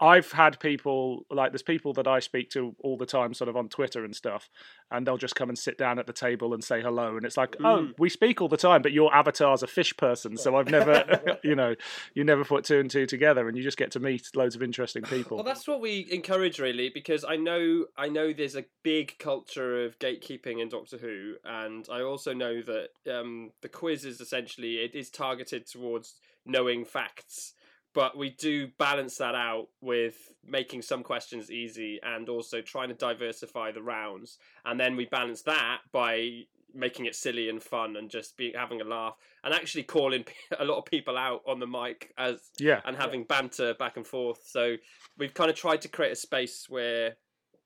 I've 0.00 0.30
had 0.32 0.60
people 0.60 1.24
like 1.30 1.52
there's 1.52 1.62
people 1.62 1.92
that 1.94 2.06
I 2.06 2.18
speak 2.20 2.50
to 2.50 2.74
all 2.80 2.96
the 2.96 3.06
time, 3.06 3.32
sort 3.32 3.48
of 3.48 3.56
on 3.56 3.68
Twitter 3.68 4.04
and 4.04 4.14
stuff, 4.14 4.50
and 4.90 5.06
they'll 5.06 5.16
just 5.16 5.34
come 5.34 5.48
and 5.48 5.58
sit 5.58 5.78
down 5.78 5.98
at 5.98 6.06
the 6.06 6.12
table 6.12 6.52
and 6.52 6.62
say 6.62 6.82
hello, 6.82 7.16
and 7.16 7.24
it's 7.24 7.36
like, 7.36 7.56
oh, 7.60 7.78
Mm. 7.78 7.94
we 7.98 8.08
speak 8.08 8.40
all 8.42 8.48
the 8.48 8.56
time, 8.56 8.82
but 8.82 8.92
your 8.92 9.14
avatar's 9.14 9.62
a 9.62 9.66
fish 9.66 9.96
person, 9.96 10.36
so 10.36 10.56
I've 10.56 10.68
never, 10.70 11.04
you 11.44 11.54
know, 11.54 11.74
you 12.14 12.24
never 12.24 12.44
put 12.44 12.64
two 12.64 12.78
and 12.78 12.90
two 12.90 13.06
together, 13.06 13.48
and 13.48 13.56
you 13.56 13.62
just 13.62 13.78
get 13.78 13.90
to 13.92 14.00
meet 14.00 14.28
loads 14.36 14.54
of 14.54 14.62
interesting 14.62 15.02
people. 15.14 15.36
Well, 15.38 15.44
that's 15.44 15.66
what 15.66 15.80
we 15.80 16.06
encourage, 16.10 16.58
really, 16.58 16.90
because 16.90 17.24
I 17.24 17.36
know 17.36 17.86
I 17.96 18.08
know 18.08 18.32
there's 18.32 18.56
a 18.56 18.64
big 18.82 19.18
culture 19.18 19.84
of 19.84 19.98
gatekeeping 19.98 20.60
in 20.60 20.68
Doctor 20.68 20.98
Who, 20.98 21.36
and 21.44 21.86
I 21.90 22.02
also 22.02 22.34
know 22.34 22.60
that 22.62 22.88
um, 23.10 23.52
the 23.62 23.68
quiz 23.68 24.04
is 24.04 24.20
essentially 24.20 24.76
it 24.76 24.94
is 24.94 25.08
targeted 25.10 25.66
towards 25.66 26.14
knowing 26.44 26.84
facts, 26.84 27.54
but 27.96 28.14
we 28.14 28.28
do 28.28 28.68
balance 28.78 29.16
that 29.16 29.34
out 29.34 29.68
with 29.80 30.34
making 30.46 30.82
some 30.82 31.02
questions 31.02 31.50
easy 31.50 31.98
and 32.02 32.28
also 32.28 32.60
trying 32.60 32.88
to 32.88 32.94
diversify 32.94 33.72
the 33.72 33.80
rounds, 33.80 34.36
and 34.66 34.78
then 34.78 34.96
we 34.96 35.06
balance 35.06 35.40
that 35.40 35.78
by 35.92 36.42
making 36.74 37.06
it 37.06 37.16
silly 37.16 37.48
and 37.48 37.62
fun 37.62 37.96
and 37.96 38.10
just 38.10 38.36
be 38.36 38.52
having 38.54 38.82
a 38.82 38.84
laugh 38.84 39.16
and 39.42 39.54
actually 39.54 39.82
calling 39.82 40.26
a 40.60 40.64
lot 40.66 40.76
of 40.76 40.84
people 40.84 41.16
out 41.16 41.40
on 41.48 41.58
the 41.58 41.66
mic 41.66 42.12
as 42.18 42.50
yeah, 42.58 42.82
and 42.84 42.98
having 42.98 43.24
banter 43.24 43.72
back 43.72 43.96
and 43.96 44.06
forth. 44.06 44.42
So 44.44 44.76
we've 45.16 45.32
kind 45.32 45.48
of 45.48 45.56
tried 45.56 45.80
to 45.80 45.88
create 45.88 46.12
a 46.12 46.16
space 46.16 46.66
where 46.68 47.16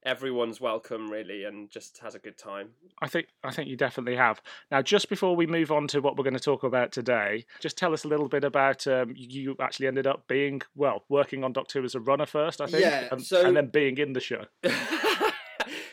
everyone's 0.04 0.60
welcome, 0.60 1.10
really, 1.10 1.44
and 1.44 1.70
just 1.70 1.98
has 1.98 2.14
a 2.14 2.18
good 2.18 2.38
time. 2.38 2.70
I 3.02 3.08
think 3.08 3.28
I 3.44 3.50
think 3.52 3.68
you 3.68 3.76
definitely 3.76 4.16
have. 4.16 4.40
Now, 4.70 4.82
just 4.82 5.08
before 5.08 5.36
we 5.36 5.46
move 5.46 5.70
on 5.70 5.86
to 5.88 6.00
what 6.00 6.16
we're 6.16 6.24
going 6.24 6.34
to 6.34 6.40
talk 6.40 6.62
about 6.64 6.92
today, 6.92 7.44
just 7.60 7.76
tell 7.76 7.92
us 7.92 8.04
a 8.04 8.08
little 8.08 8.28
bit 8.28 8.44
about 8.44 8.86
um, 8.86 9.12
you 9.16 9.56
actually 9.60 9.86
ended 9.86 10.06
up 10.06 10.26
being 10.28 10.62
well 10.74 11.04
working 11.08 11.44
on 11.44 11.52
Doctor 11.52 11.80
Who 11.80 11.84
as 11.84 11.94
a 11.94 12.00
runner 12.00 12.26
first, 12.26 12.60
I 12.60 12.66
think, 12.66 12.82
Yeah, 12.82 13.08
and, 13.10 13.22
so- 13.24 13.46
and 13.46 13.56
then 13.56 13.68
being 13.68 13.98
in 13.98 14.12
the 14.12 14.20
show. 14.20 14.44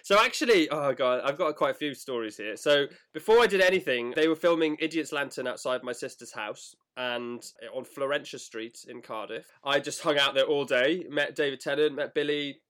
so 0.03 0.19
actually, 0.23 0.69
oh 0.69 0.93
god, 0.93 1.21
I've 1.23 1.37
got 1.37 1.55
quite 1.55 1.71
a 1.71 1.77
few 1.77 1.93
stories 1.93 2.37
here. 2.37 2.55
So 2.55 2.85
before 3.13 3.39
I 3.39 3.47
did 3.47 3.61
anything, 3.61 4.13
they 4.15 4.27
were 4.27 4.35
filming 4.35 4.77
Idiot's 4.79 5.11
Lantern 5.11 5.47
outside 5.47 5.83
my 5.83 5.91
sister's 5.91 6.31
house 6.31 6.75
and 6.95 7.43
on 7.75 7.83
Florentia 7.83 8.39
Street 8.39 8.85
in 8.87 9.01
Cardiff. 9.01 9.45
I 9.63 9.79
just 9.79 10.01
hung 10.01 10.17
out 10.17 10.33
there 10.33 10.45
all 10.45 10.65
day, 10.65 11.05
met 11.09 11.35
David 11.35 11.59
Tennant, 11.59 11.95
met 11.95 12.13
Billy, 12.13 12.61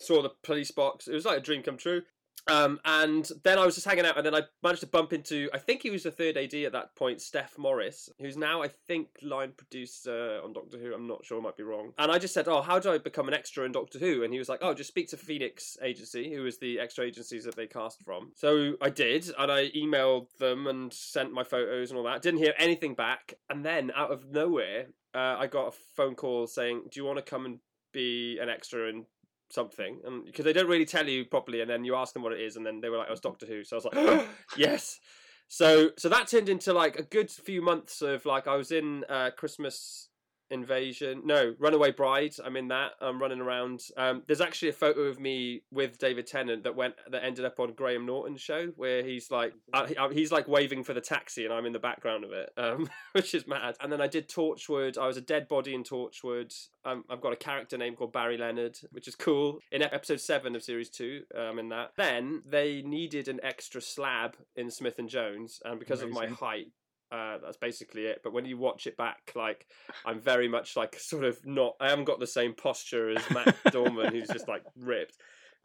saw 0.00 0.22
the 0.22 0.32
police 0.42 0.70
box. 0.70 1.08
It 1.08 1.14
was 1.14 1.24
like 1.24 1.38
a 1.38 1.42
dream 1.42 1.62
come 1.62 1.76
true. 1.76 2.02
Um, 2.46 2.80
and 2.84 3.30
then 3.44 3.58
I 3.58 3.66
was 3.66 3.74
just 3.74 3.86
hanging 3.86 4.06
out, 4.06 4.16
and 4.16 4.24
then 4.24 4.34
I 4.34 4.42
managed 4.62 4.80
to 4.80 4.86
bump 4.86 5.12
into, 5.12 5.50
I 5.52 5.58
think 5.58 5.82
he 5.82 5.90
was 5.90 6.04
the 6.04 6.10
third 6.10 6.36
AD 6.36 6.54
at 6.54 6.72
that 6.72 6.96
point, 6.96 7.20
Steph 7.20 7.58
Morris, 7.58 8.08
who's 8.18 8.36
now, 8.36 8.62
I 8.62 8.68
think, 8.68 9.08
line 9.22 9.52
producer 9.56 10.40
on 10.42 10.52
Doctor 10.52 10.78
Who. 10.78 10.94
I'm 10.94 11.06
not 11.06 11.24
sure, 11.24 11.38
I 11.38 11.42
might 11.42 11.56
be 11.56 11.62
wrong. 11.62 11.92
And 11.98 12.10
I 12.10 12.18
just 12.18 12.34
said, 12.34 12.48
Oh, 12.48 12.62
how 12.62 12.78
do 12.78 12.90
I 12.90 12.98
become 12.98 13.28
an 13.28 13.34
extra 13.34 13.64
in 13.64 13.72
Doctor 13.72 13.98
Who? 13.98 14.24
And 14.24 14.32
he 14.32 14.38
was 14.38 14.48
like, 14.48 14.60
Oh, 14.62 14.74
just 14.74 14.88
speak 14.88 15.08
to 15.10 15.16
Phoenix 15.16 15.76
Agency, 15.82 16.32
who 16.34 16.46
is 16.46 16.58
the 16.58 16.80
extra 16.80 17.04
agencies 17.04 17.44
that 17.44 17.56
they 17.56 17.66
cast 17.66 18.02
from. 18.02 18.32
So 18.34 18.74
I 18.80 18.90
did, 18.90 19.30
and 19.38 19.52
I 19.52 19.70
emailed 19.70 20.28
them 20.38 20.66
and 20.66 20.92
sent 20.92 21.32
my 21.32 21.44
photos 21.44 21.90
and 21.90 21.98
all 21.98 22.04
that. 22.04 22.22
Didn't 22.22 22.40
hear 22.40 22.54
anything 22.58 22.94
back. 22.94 23.34
And 23.48 23.64
then, 23.64 23.92
out 23.94 24.10
of 24.10 24.30
nowhere, 24.30 24.86
uh, 25.14 25.36
I 25.38 25.46
got 25.46 25.68
a 25.68 25.76
phone 25.96 26.14
call 26.14 26.46
saying, 26.46 26.84
Do 26.90 27.00
you 27.00 27.06
want 27.06 27.18
to 27.18 27.22
come 27.22 27.44
and 27.44 27.58
be 27.92 28.38
an 28.40 28.48
extra 28.48 28.88
in 28.88 29.04
something 29.52 29.98
and 30.04 30.24
because 30.24 30.44
they 30.44 30.52
don't 30.52 30.68
really 30.68 30.84
tell 30.84 31.08
you 31.08 31.24
properly 31.24 31.60
and 31.60 31.70
then 31.70 31.84
you 31.84 31.96
ask 31.96 32.12
them 32.12 32.22
what 32.22 32.32
it 32.32 32.40
is 32.40 32.56
and 32.56 32.64
then 32.64 32.80
they 32.80 32.88
were 32.88 32.98
like 32.98 33.08
oh 33.08 33.12
it's 33.12 33.20
doctor 33.20 33.46
who. 33.46 33.64
So 33.64 33.76
i 33.76 33.78
was 33.78 33.84
like 33.84 34.26
yes. 34.56 35.00
So 35.48 35.90
so 35.98 36.08
that 36.08 36.28
turned 36.28 36.48
into 36.48 36.72
like 36.72 36.96
a 36.96 37.02
good 37.02 37.30
few 37.30 37.60
months 37.60 38.02
of 38.02 38.24
like 38.24 38.46
i 38.46 38.54
was 38.54 38.70
in 38.70 39.04
uh 39.08 39.30
christmas 39.36 40.09
invasion. 40.50 41.22
No 41.24 41.54
runaway 41.58 41.92
bride 41.92 42.34
i'm 42.44 42.56
in 42.56 42.68
that 42.68 42.92
i'm 43.00 43.20
running 43.20 43.40
around. 43.40 43.82
Um 43.96 44.22
there's 44.26 44.40
actually 44.40 44.68
a 44.70 44.74
photo 44.74 45.02
of 45.02 45.20
me 45.20 45.62
with 45.70 45.98
david 45.98 46.26
tennant 46.26 46.64
that 46.64 46.76
went 46.76 46.94
that 47.10 47.24
ended 47.24 47.44
up 47.44 47.58
on 47.60 47.72
graham 47.72 48.06
norton's 48.06 48.40
show 48.40 48.68
where 48.76 49.02
he's 49.02 49.30
like 49.30 49.52
uh, 49.72 49.86
uh, 49.98 50.08
he's 50.08 50.32
like 50.32 50.48
waving 50.48 50.84
for 50.84 50.94
the 50.94 51.00
taxi 51.00 51.44
and 51.44 51.54
i'm 51.54 51.66
in 51.66 51.72
the 51.72 51.78
background 51.78 52.24
of 52.24 52.32
it 52.32 52.50
um 52.56 52.88
which 53.12 53.34
is 53.34 53.46
mad. 53.46 53.76
And 53.80 53.92
then 53.92 54.00
i 54.00 54.06
did 54.06 54.28
torchwood. 54.28 54.98
I 54.98 55.06
was 55.06 55.16
a 55.16 55.20
dead 55.22 55.48
body 55.48 55.74
in 55.74 55.82
torchwood. 55.82 56.54
Um, 56.84 57.04
I've 57.10 57.20
got 57.20 57.32
a 57.32 57.36
character 57.36 57.76
name 57.76 57.94
called 57.94 58.12
Barry 58.12 58.38
Leonard, 58.38 58.78
which 58.90 59.08
is 59.08 59.14
cool. 59.14 59.58
In 59.70 59.82
episode 59.82 60.20
seven 60.20 60.56
of 60.56 60.62
series 60.62 60.88
two, 60.88 61.22
um, 61.36 61.58
in 61.58 61.68
that. 61.70 61.92
Then 61.96 62.42
they 62.46 62.82
needed 62.82 63.28
an 63.28 63.40
extra 63.42 63.80
slab 63.80 64.36
in 64.56 64.70
Smith 64.70 64.98
and 64.98 65.08
Jones, 65.08 65.60
and 65.64 65.78
because 65.78 66.02
of 66.02 66.10
my 66.10 66.26
height, 66.26 66.68
uh, 67.12 67.38
that's 67.42 67.56
basically 67.56 68.06
it. 68.06 68.20
But 68.22 68.32
when 68.32 68.44
you 68.44 68.56
watch 68.56 68.86
it 68.86 68.96
back, 68.96 69.32
like 69.34 69.66
I'm 70.04 70.20
very 70.20 70.48
much 70.48 70.76
like 70.76 70.98
sort 70.98 71.24
of 71.24 71.44
not. 71.44 71.76
I 71.80 71.90
haven't 71.90 72.04
got 72.04 72.20
the 72.20 72.26
same 72.26 72.54
posture 72.54 73.10
as 73.10 73.30
Matt 73.30 73.56
Dorman, 73.72 74.12
who's 74.12 74.28
just 74.28 74.48
like 74.48 74.62
ripped. 74.76 75.16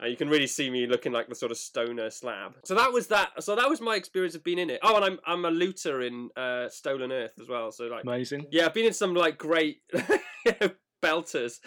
Uh, 0.02 0.06
you 0.06 0.16
can 0.16 0.28
really 0.28 0.46
see 0.46 0.68
me 0.68 0.86
looking 0.86 1.10
like 1.10 1.28
the 1.28 1.34
sort 1.34 1.50
of 1.50 1.56
stoner 1.56 2.10
slab. 2.10 2.54
So 2.64 2.74
that 2.74 2.92
was 2.92 3.06
that. 3.08 3.42
So 3.42 3.56
that 3.56 3.68
was 3.68 3.80
my 3.80 3.96
experience 3.96 4.34
of 4.34 4.44
being 4.44 4.58
in 4.58 4.70
it. 4.70 4.80
Oh, 4.82 4.96
and 4.96 5.04
I'm 5.04 5.18
I'm 5.26 5.44
a 5.44 5.50
looter 5.50 6.02
in 6.02 6.30
uh, 6.36 6.68
Stolen 6.68 7.12
Earth 7.12 7.32
as 7.40 7.48
well. 7.48 7.70
So 7.72 7.84
like 7.84 8.02
Amazing. 8.04 8.46
yeah, 8.50 8.66
I've 8.66 8.74
been 8.74 8.86
in 8.86 8.92
some 8.92 9.14
like 9.14 9.38
great 9.38 9.80
belters. 11.02 11.60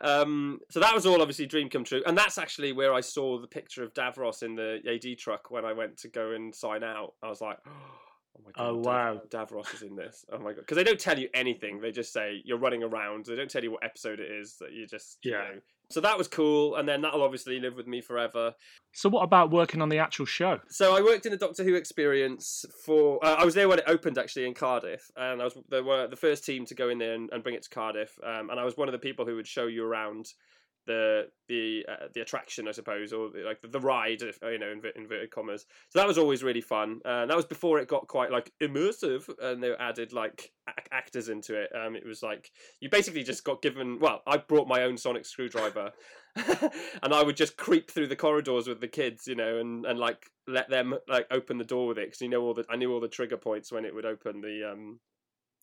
Um, 0.00 0.60
so 0.70 0.80
that 0.80 0.94
was 0.94 1.04
all 1.04 1.20
obviously 1.20 1.46
dream 1.46 1.68
come 1.68 1.84
true, 1.84 2.02
and 2.06 2.16
that's 2.16 2.38
actually 2.38 2.72
where 2.72 2.94
I 2.94 3.00
saw 3.00 3.38
the 3.38 3.48
picture 3.48 3.82
of 3.82 3.92
Davros 3.92 4.42
in 4.42 4.54
the 4.54 4.80
AD 4.88 5.18
truck 5.18 5.50
when 5.50 5.64
I 5.66 5.74
went 5.74 5.98
to 5.98 6.08
go 6.08 6.30
and 6.30 6.54
sign 6.54 6.84
out. 6.84 7.14
I 7.22 7.28
was 7.28 7.40
like. 7.40 7.58
Oh 7.66 8.00
my 8.44 8.50
god! 8.52 8.68
Oh, 8.70 8.82
Dav- 8.82 8.84
wow. 8.84 9.22
Davros 9.46 9.74
is 9.74 9.82
in 9.82 9.94
this. 9.96 10.24
Oh 10.32 10.38
my 10.38 10.52
god! 10.52 10.60
Because 10.60 10.76
they 10.76 10.84
don't 10.84 10.98
tell 11.00 11.18
you 11.18 11.28
anything. 11.34 11.80
They 11.80 11.92
just 11.92 12.12
say 12.12 12.40
you're 12.44 12.58
running 12.58 12.82
around. 12.82 13.26
They 13.26 13.36
don't 13.36 13.50
tell 13.50 13.62
you 13.62 13.72
what 13.72 13.84
episode 13.84 14.20
it 14.20 14.30
is. 14.30 14.56
That 14.60 14.72
you 14.72 14.86
just 14.86 15.18
you 15.22 15.32
Yeah. 15.32 15.38
know. 15.38 15.60
So 15.90 16.00
that 16.00 16.16
was 16.16 16.28
cool, 16.28 16.76
and 16.76 16.88
then 16.88 17.02
that'll 17.02 17.22
obviously 17.22 17.60
live 17.60 17.76
with 17.76 17.86
me 17.86 18.00
forever. 18.00 18.54
So, 18.94 19.10
what 19.10 19.22
about 19.22 19.50
working 19.50 19.82
on 19.82 19.90
the 19.90 19.98
actual 19.98 20.24
show? 20.24 20.58
So 20.68 20.96
I 20.96 21.02
worked 21.02 21.26
in 21.26 21.32
the 21.32 21.36
Doctor 21.38 21.62
Who 21.62 21.74
experience 21.74 22.64
for. 22.86 23.22
Uh, 23.24 23.34
I 23.34 23.44
was 23.44 23.54
there 23.54 23.68
when 23.68 23.78
it 23.78 23.84
opened 23.86 24.16
actually 24.16 24.46
in 24.46 24.54
Cardiff, 24.54 25.10
and 25.16 25.40
I 25.42 25.44
was 25.44 25.56
they 25.68 25.82
were 25.82 26.06
the 26.08 26.16
first 26.16 26.44
team 26.44 26.64
to 26.66 26.74
go 26.74 26.88
in 26.88 26.98
there 26.98 27.14
and, 27.14 27.28
and 27.32 27.42
bring 27.42 27.54
it 27.54 27.62
to 27.64 27.70
Cardiff. 27.70 28.18
Um, 28.24 28.48
and 28.50 28.58
I 28.58 28.64
was 28.64 28.76
one 28.78 28.88
of 28.88 28.92
the 28.92 28.98
people 28.98 29.26
who 29.26 29.36
would 29.36 29.46
show 29.46 29.66
you 29.66 29.84
around 29.84 30.32
the 30.86 31.28
the 31.48 31.84
uh, 31.88 32.06
the 32.14 32.20
attraction, 32.20 32.68
I 32.68 32.72
suppose, 32.72 33.12
or 33.12 33.30
the, 33.30 33.40
like 33.40 33.60
the, 33.60 33.68
the 33.68 33.80
ride, 33.80 34.22
if, 34.22 34.38
you 34.42 34.58
know, 34.58 34.74
inver- 34.74 34.96
inverted 34.96 35.30
commas. 35.30 35.66
So 35.90 35.98
that 35.98 36.08
was 36.08 36.18
always 36.18 36.42
really 36.42 36.60
fun. 36.60 37.00
Uh, 37.04 37.26
that 37.26 37.36
was 37.36 37.44
before 37.44 37.78
it 37.78 37.88
got 37.88 38.08
quite 38.08 38.30
like 38.30 38.52
immersive, 38.62 39.28
and 39.42 39.62
they 39.62 39.72
added 39.78 40.12
like 40.12 40.52
ac- 40.68 40.88
actors 40.92 41.28
into 41.28 41.54
it. 41.54 41.70
Um, 41.74 41.96
it 41.96 42.06
was 42.06 42.22
like 42.22 42.50
you 42.80 42.88
basically 42.88 43.22
just 43.22 43.44
got 43.44 43.62
given. 43.62 43.98
Well, 44.00 44.22
I 44.26 44.36
brought 44.38 44.68
my 44.68 44.82
own 44.82 44.96
sonic 44.96 45.26
screwdriver. 45.26 45.92
and 47.02 47.14
I 47.14 47.22
would 47.22 47.36
just 47.36 47.56
creep 47.56 47.90
through 47.90 48.08
the 48.08 48.16
corridors 48.16 48.66
with 48.66 48.80
the 48.80 48.88
kids, 48.88 49.28
you 49.28 49.36
know, 49.36 49.58
and, 49.58 49.86
and 49.86 50.00
like 50.00 50.26
let 50.48 50.68
them 50.68 50.94
like 51.08 51.26
open 51.30 51.58
the 51.58 51.64
door 51.64 51.86
with 51.86 51.98
it 51.98 52.08
because 52.08 52.20
you 52.20 52.28
know 52.28 52.42
all 52.42 52.54
the 52.54 52.64
I 52.68 52.76
knew 52.76 52.92
all 52.92 53.00
the 53.00 53.08
trigger 53.08 53.36
points 53.36 53.72
when 53.72 53.84
it 53.84 53.94
would 53.94 54.04
open 54.04 54.40
the 54.40 54.70
um 54.72 54.98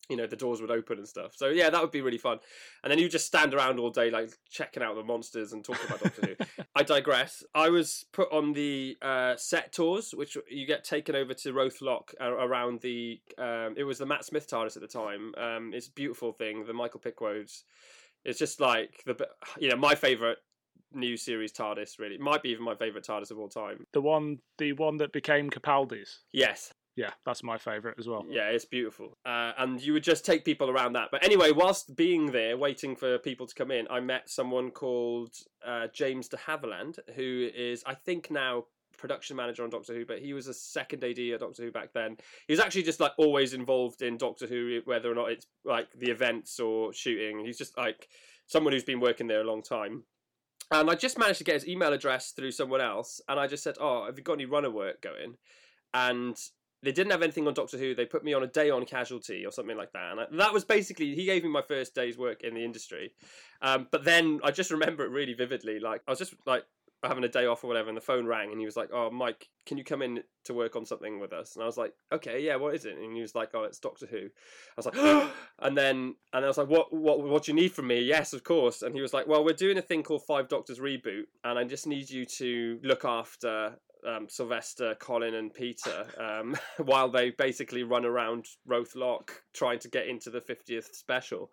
you 0.08 0.16
know 0.16 0.26
the 0.26 0.36
doors 0.36 0.60
would 0.60 0.70
open 0.70 0.98
and 0.98 1.08
stuff. 1.08 1.32
So 1.36 1.48
yeah, 1.48 1.70
that 1.70 1.80
would 1.80 1.90
be 1.90 2.00
really 2.00 2.18
fun. 2.18 2.38
And 2.82 2.90
then 2.90 2.98
you 2.98 3.08
just 3.08 3.26
stand 3.26 3.54
around 3.54 3.78
all 3.78 3.90
day 3.90 4.10
like 4.10 4.30
checking 4.50 4.82
out 4.82 4.94
the 4.94 5.04
monsters 5.04 5.52
and 5.52 5.64
talking 5.64 5.86
about 5.86 6.02
Doctor 6.02 6.36
Who. 6.38 6.64
I 6.74 6.82
digress. 6.82 7.42
I 7.54 7.68
was 7.70 8.04
put 8.12 8.32
on 8.32 8.52
the 8.52 8.96
uh, 9.00 9.36
set 9.36 9.72
tours, 9.72 10.12
which 10.12 10.36
you 10.50 10.66
get 10.66 10.84
taken 10.84 11.14
over 11.14 11.34
to 11.34 11.52
Roath 11.52 11.80
Lock 11.80 12.14
uh, 12.20 12.32
around 12.32 12.80
the. 12.80 13.20
Um, 13.38 13.74
it 13.76 13.84
was 13.84 13.98
the 13.98 14.06
Matt 14.06 14.24
Smith 14.24 14.48
TARDIS 14.48 14.76
at 14.76 14.82
the 14.82 14.88
time. 14.88 15.34
Um, 15.36 15.72
it's 15.74 15.88
a 15.88 15.92
beautiful 15.92 16.32
thing. 16.32 16.64
The 16.64 16.72
Michael 16.72 17.00
Pickwoad's. 17.00 17.64
It's 18.24 18.38
just 18.38 18.60
like 18.60 19.02
the 19.06 19.16
you 19.58 19.68
know 19.68 19.76
my 19.76 19.94
favorite 19.94 20.38
new 20.94 21.16
series 21.16 21.52
TARDIS. 21.52 21.98
Really, 21.98 22.16
it 22.16 22.20
might 22.20 22.42
be 22.42 22.50
even 22.50 22.64
my 22.64 22.74
favorite 22.74 23.04
TARDIS 23.04 23.30
of 23.30 23.38
all 23.38 23.48
time. 23.48 23.86
The 23.92 24.00
one, 24.00 24.38
the 24.58 24.72
one 24.72 24.98
that 24.98 25.12
became 25.12 25.50
Capaldi's. 25.50 26.20
Yes, 26.32 26.72
Yeah, 26.94 27.10
that's 27.24 27.42
my 27.42 27.56
favourite 27.56 27.98
as 27.98 28.06
well. 28.06 28.24
Yeah, 28.28 28.48
it's 28.48 28.66
beautiful. 28.66 29.16
Uh, 29.24 29.52
and 29.56 29.80
you 29.80 29.94
would 29.94 30.02
just 30.02 30.26
take 30.26 30.44
people 30.44 30.68
around 30.68 30.92
that. 30.92 31.08
But 31.10 31.24
anyway, 31.24 31.50
whilst 31.50 31.96
being 31.96 32.32
there, 32.32 32.58
waiting 32.58 32.96
for 32.96 33.18
people 33.18 33.46
to 33.46 33.54
come 33.54 33.70
in, 33.70 33.86
I 33.90 34.00
met 34.00 34.28
someone 34.28 34.70
called 34.70 35.34
uh, 35.66 35.86
James 35.94 36.28
de 36.28 36.36
Havilland, 36.36 36.98
who 37.14 37.48
is, 37.54 37.82
I 37.86 37.94
think, 37.94 38.30
now 38.30 38.64
production 38.98 39.36
manager 39.36 39.64
on 39.64 39.70
Doctor 39.70 39.94
Who, 39.94 40.04
but 40.04 40.20
he 40.20 40.34
was 40.34 40.48
a 40.48 40.54
second 40.54 41.02
AD 41.02 41.18
at 41.18 41.40
Doctor 41.40 41.62
Who 41.64 41.72
back 41.72 41.92
then. 41.92 42.16
He 42.46 42.52
was 42.52 42.60
actually 42.60 42.84
just 42.84 43.00
like 43.00 43.12
always 43.16 43.54
involved 43.54 44.02
in 44.02 44.18
Doctor 44.18 44.46
Who, 44.46 44.80
whether 44.84 45.10
or 45.10 45.14
not 45.14 45.30
it's 45.32 45.46
like 45.64 45.88
the 45.98 46.10
events 46.10 46.60
or 46.60 46.92
shooting. 46.92 47.44
He's 47.44 47.58
just 47.58 47.76
like 47.76 48.08
someone 48.46 48.72
who's 48.72 48.84
been 48.84 49.00
working 49.00 49.26
there 49.26 49.40
a 49.40 49.44
long 49.44 49.62
time. 49.62 50.04
And 50.70 50.90
I 50.90 50.94
just 50.94 51.18
managed 51.18 51.38
to 51.38 51.44
get 51.44 51.54
his 51.54 51.68
email 51.68 51.92
address 51.92 52.30
through 52.30 52.52
someone 52.52 52.80
else, 52.80 53.20
and 53.28 53.38
I 53.38 53.46
just 53.46 53.62
said, 53.62 53.76
"Oh, 53.80 54.06
have 54.06 54.16
you 54.16 54.24
got 54.24 54.34
any 54.34 54.46
runner 54.46 54.70
work 54.70 55.02
going?" 55.02 55.36
And 55.92 56.36
they 56.82 56.92
didn't 56.92 57.12
have 57.12 57.22
anything 57.22 57.46
on 57.46 57.54
Doctor 57.54 57.78
Who. 57.78 57.94
They 57.94 58.06
put 58.06 58.24
me 58.24 58.34
on 58.34 58.42
a 58.42 58.46
day 58.46 58.70
on 58.70 58.84
casualty 58.84 59.46
or 59.46 59.52
something 59.52 59.76
like 59.76 59.92
that. 59.92 60.12
And 60.12 60.20
I, 60.20 60.26
that 60.32 60.52
was 60.52 60.64
basically, 60.64 61.14
he 61.14 61.24
gave 61.24 61.44
me 61.44 61.50
my 61.50 61.62
first 61.62 61.94
day's 61.94 62.18
work 62.18 62.42
in 62.42 62.54
the 62.54 62.64
industry. 62.64 63.12
Um, 63.60 63.88
but 63.90 64.04
then 64.04 64.40
I 64.42 64.50
just 64.50 64.70
remember 64.70 65.04
it 65.04 65.10
really 65.10 65.34
vividly. 65.34 65.78
Like, 65.78 66.02
I 66.06 66.10
was 66.10 66.18
just 66.18 66.34
like 66.46 66.64
having 67.04 67.24
a 67.24 67.28
day 67.28 67.46
off 67.46 67.64
or 67.64 67.66
whatever, 67.66 67.88
and 67.88 67.96
the 67.96 68.02
phone 68.02 68.26
rang, 68.26 68.50
and 68.50 68.60
he 68.60 68.66
was 68.66 68.76
like, 68.76 68.90
"Oh, 68.92 69.10
Mike, 69.10 69.48
can 69.66 69.76
you 69.76 69.84
come 69.84 70.02
in 70.02 70.22
to 70.44 70.54
work 70.54 70.76
on 70.76 70.86
something 70.86 71.18
with 71.18 71.32
us?" 71.32 71.54
And 71.54 71.62
I 71.62 71.66
was 71.66 71.76
like, 71.76 71.94
"Okay, 72.12 72.44
yeah, 72.44 72.56
what 72.56 72.74
is 72.74 72.84
it?" 72.84 72.96
And 72.96 73.14
he 73.14 73.20
was 73.20 73.34
like, 73.34 73.50
"Oh, 73.54 73.64
it's 73.64 73.78
Doctor 73.78 74.06
Who." 74.06 74.18
I 74.18 74.30
was 74.76 74.86
like, 74.86 75.30
and 75.58 75.76
then 75.76 76.14
and 76.32 76.44
I 76.44 76.48
was 76.48 76.58
like, 76.58 76.68
"What, 76.68 76.92
what, 76.92 77.20
what 77.20 77.44
do 77.44 77.52
you 77.52 77.56
need 77.56 77.72
from 77.72 77.88
me?" 77.88 78.00
Yes, 78.00 78.32
of 78.32 78.44
course. 78.44 78.82
And 78.82 78.94
he 78.94 79.00
was 79.00 79.12
like, 79.12 79.26
"Well, 79.26 79.44
we're 79.44 79.52
doing 79.52 79.78
a 79.78 79.82
thing 79.82 80.02
called 80.02 80.24
Five 80.24 80.48
Doctors 80.48 80.78
reboot, 80.78 81.24
and 81.44 81.58
I 81.58 81.64
just 81.64 81.86
need 81.86 82.10
you 82.10 82.24
to 82.24 82.80
look 82.82 83.04
after." 83.04 83.78
Um, 84.06 84.28
Sylvester, 84.28 84.96
Colin, 84.98 85.34
and 85.34 85.52
Peter, 85.52 86.06
um, 86.18 86.56
while 86.84 87.08
they 87.08 87.30
basically 87.30 87.82
run 87.82 88.04
around 88.04 88.46
Roath 88.68 88.96
Lock 88.96 89.42
trying 89.54 89.78
to 89.80 89.88
get 89.88 90.08
into 90.08 90.30
the 90.30 90.40
50th 90.40 90.94
special. 90.94 91.50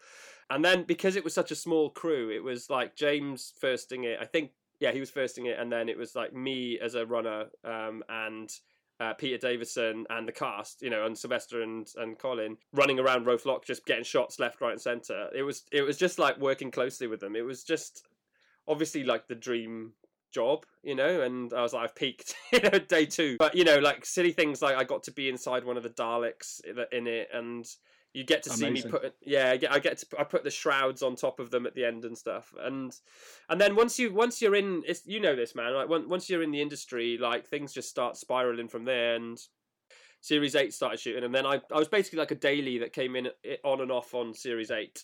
And 0.50 0.66
then 0.66 0.84
because 0.84 1.16
it 1.16 1.24
was 1.24 1.34
such 1.34 1.52
a 1.52 1.56
small 1.56 1.90
crew, 1.92 2.32
it 2.32 2.44
was 2.44 2.70
like 2.70 2.96
James 2.96 3.54
firsting 3.60 4.06
it. 4.06 4.18
I 4.20 4.26
think 4.26 4.52
yeah, 4.80 4.92
he 4.92 5.00
was 5.00 5.10
firsting 5.10 5.46
it, 5.46 5.60
and 5.60 5.72
then 5.72 5.90
it 5.90 5.98
was 5.98 6.16
like 6.16 6.34
me 6.34 6.80
as 6.80 6.96
a 6.96 7.06
runner, 7.06 7.46
um, 7.64 8.02
and 8.08 8.50
uh, 9.00 9.14
Peter 9.14 9.38
Davison 9.38 10.06
and 10.10 10.28
the 10.28 10.32
cast, 10.32 10.82
you 10.82 10.90
know, 10.90 11.06
and 11.06 11.18
Sylvester 11.18 11.62
and 11.62 11.88
and 11.98 12.18
Colin 12.18 12.58
running 12.74 13.00
around 13.00 13.26
Roath 13.26 13.46
Lock, 13.46 13.66
just 13.66 13.86
getting 13.86 14.04
shots 14.04 14.40
left, 14.40 14.62
right, 14.62 14.72
and 14.72 14.82
center. 14.82 15.30
It 15.36 15.44
was 15.44 15.64
it 15.72 15.82
was 15.82 15.98
just 15.98 16.18
like 16.18 16.40
working 16.40 16.72
closely 16.72 17.08
with 17.08 17.20
them. 17.20 17.36
It 17.36 17.46
was 17.46 17.64
just 17.64 18.08
obviously 18.68 19.04
like 19.04 19.28
the 19.28 19.36
dream 19.36 19.94
job, 20.32 20.65
you 20.84 20.96
know, 20.96 21.22
and 21.22 21.54
I 21.54 21.62
was 21.62 21.74
like, 21.74 21.84
I've 21.84 21.96
peaked, 21.96 22.36
you 22.54 22.62
know, 22.62 22.80
day 22.80 23.06
two. 23.06 23.38
But 23.39 23.56
you 23.56 23.63
know, 23.63 23.80
like 23.80 24.06
silly 24.06 24.32
things 24.32 24.62
like 24.62 24.76
I 24.76 24.84
got 24.84 25.04
to 25.04 25.12
be 25.12 25.30
inside 25.30 25.63
one 25.63 25.78
of 25.78 25.84
the 25.84 25.89
Daleks 25.89 26.62
in 26.92 27.08
it, 27.08 27.30
and 27.34 27.65
you 28.13 28.24
get 28.24 28.44
to 28.44 28.50
see 28.50 28.70
Amazing. 28.70 28.92
me 28.92 28.98
put 28.98 29.15
yeah 29.22 29.56
I 29.70 29.80
get, 29.80 30.00
to 30.00 30.08
I 30.20 30.24
put 30.24 30.44
the 30.44 30.50
shrouds 30.50 31.04
on 31.04 31.15
top 31.15 31.39
of 31.39 31.52
them 31.52 31.65
at 31.65 31.76
the 31.76 31.86
end 31.86 32.06
and 32.06 32.18
stuff 32.18 32.54
and 32.60 32.92
and 33.50 33.62
then 33.62 33.76
once 33.76 34.00
you 34.00 34.13
once 34.13 34.42
you're 34.42 34.56
in 34.56 34.84
it's 34.88 35.06
you 35.06 35.20
know 35.20 35.36
this 35.36 35.56
man 35.56 35.74
like 35.74 35.89
once 35.89 36.08
once 36.08 36.30
you're 36.30 36.42
in 36.44 36.52
the 36.52 36.62
industry 36.62 37.18
like 37.20 37.46
things 37.46 37.74
just 37.74 37.89
start 37.89 38.18
spiraling 38.18 38.68
from 38.68 38.84
there 38.86 39.15
and 39.15 39.39
series 40.22 40.56
8 40.56 40.74
started 40.74 41.00
shooting 41.00 41.24
and 41.24 41.34
then 41.34 41.46
I 41.46 41.62
I 41.72 41.78
was 41.78 41.88
basically 41.88 42.20
like 42.20 42.32
a 42.32 42.36
daily 42.36 42.80
that 42.80 42.94
came 42.94 43.15
in 43.15 43.30
on 43.63 43.82
and 43.82 43.92
off 43.92 44.13
on 44.13 44.34
series 44.34 44.72
8 44.72 45.04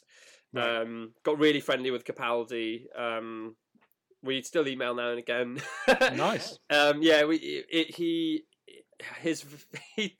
Right. 0.54 0.78
um 0.78 1.12
got 1.24 1.38
really 1.38 1.60
friendly 1.60 1.92
with 1.92 2.06
Capaldi 2.06 2.86
um 2.98 3.56
we 4.26 4.42
still 4.42 4.68
email 4.68 4.94
now 4.96 5.10
and 5.10 5.20
again 5.20 5.62
Nice. 6.16 6.60
um 6.70 7.02
yeah 7.02 7.24
we 7.24 7.38
it, 7.38 7.96
he 7.96 8.44
his 9.22 9.46
he, 9.96 10.18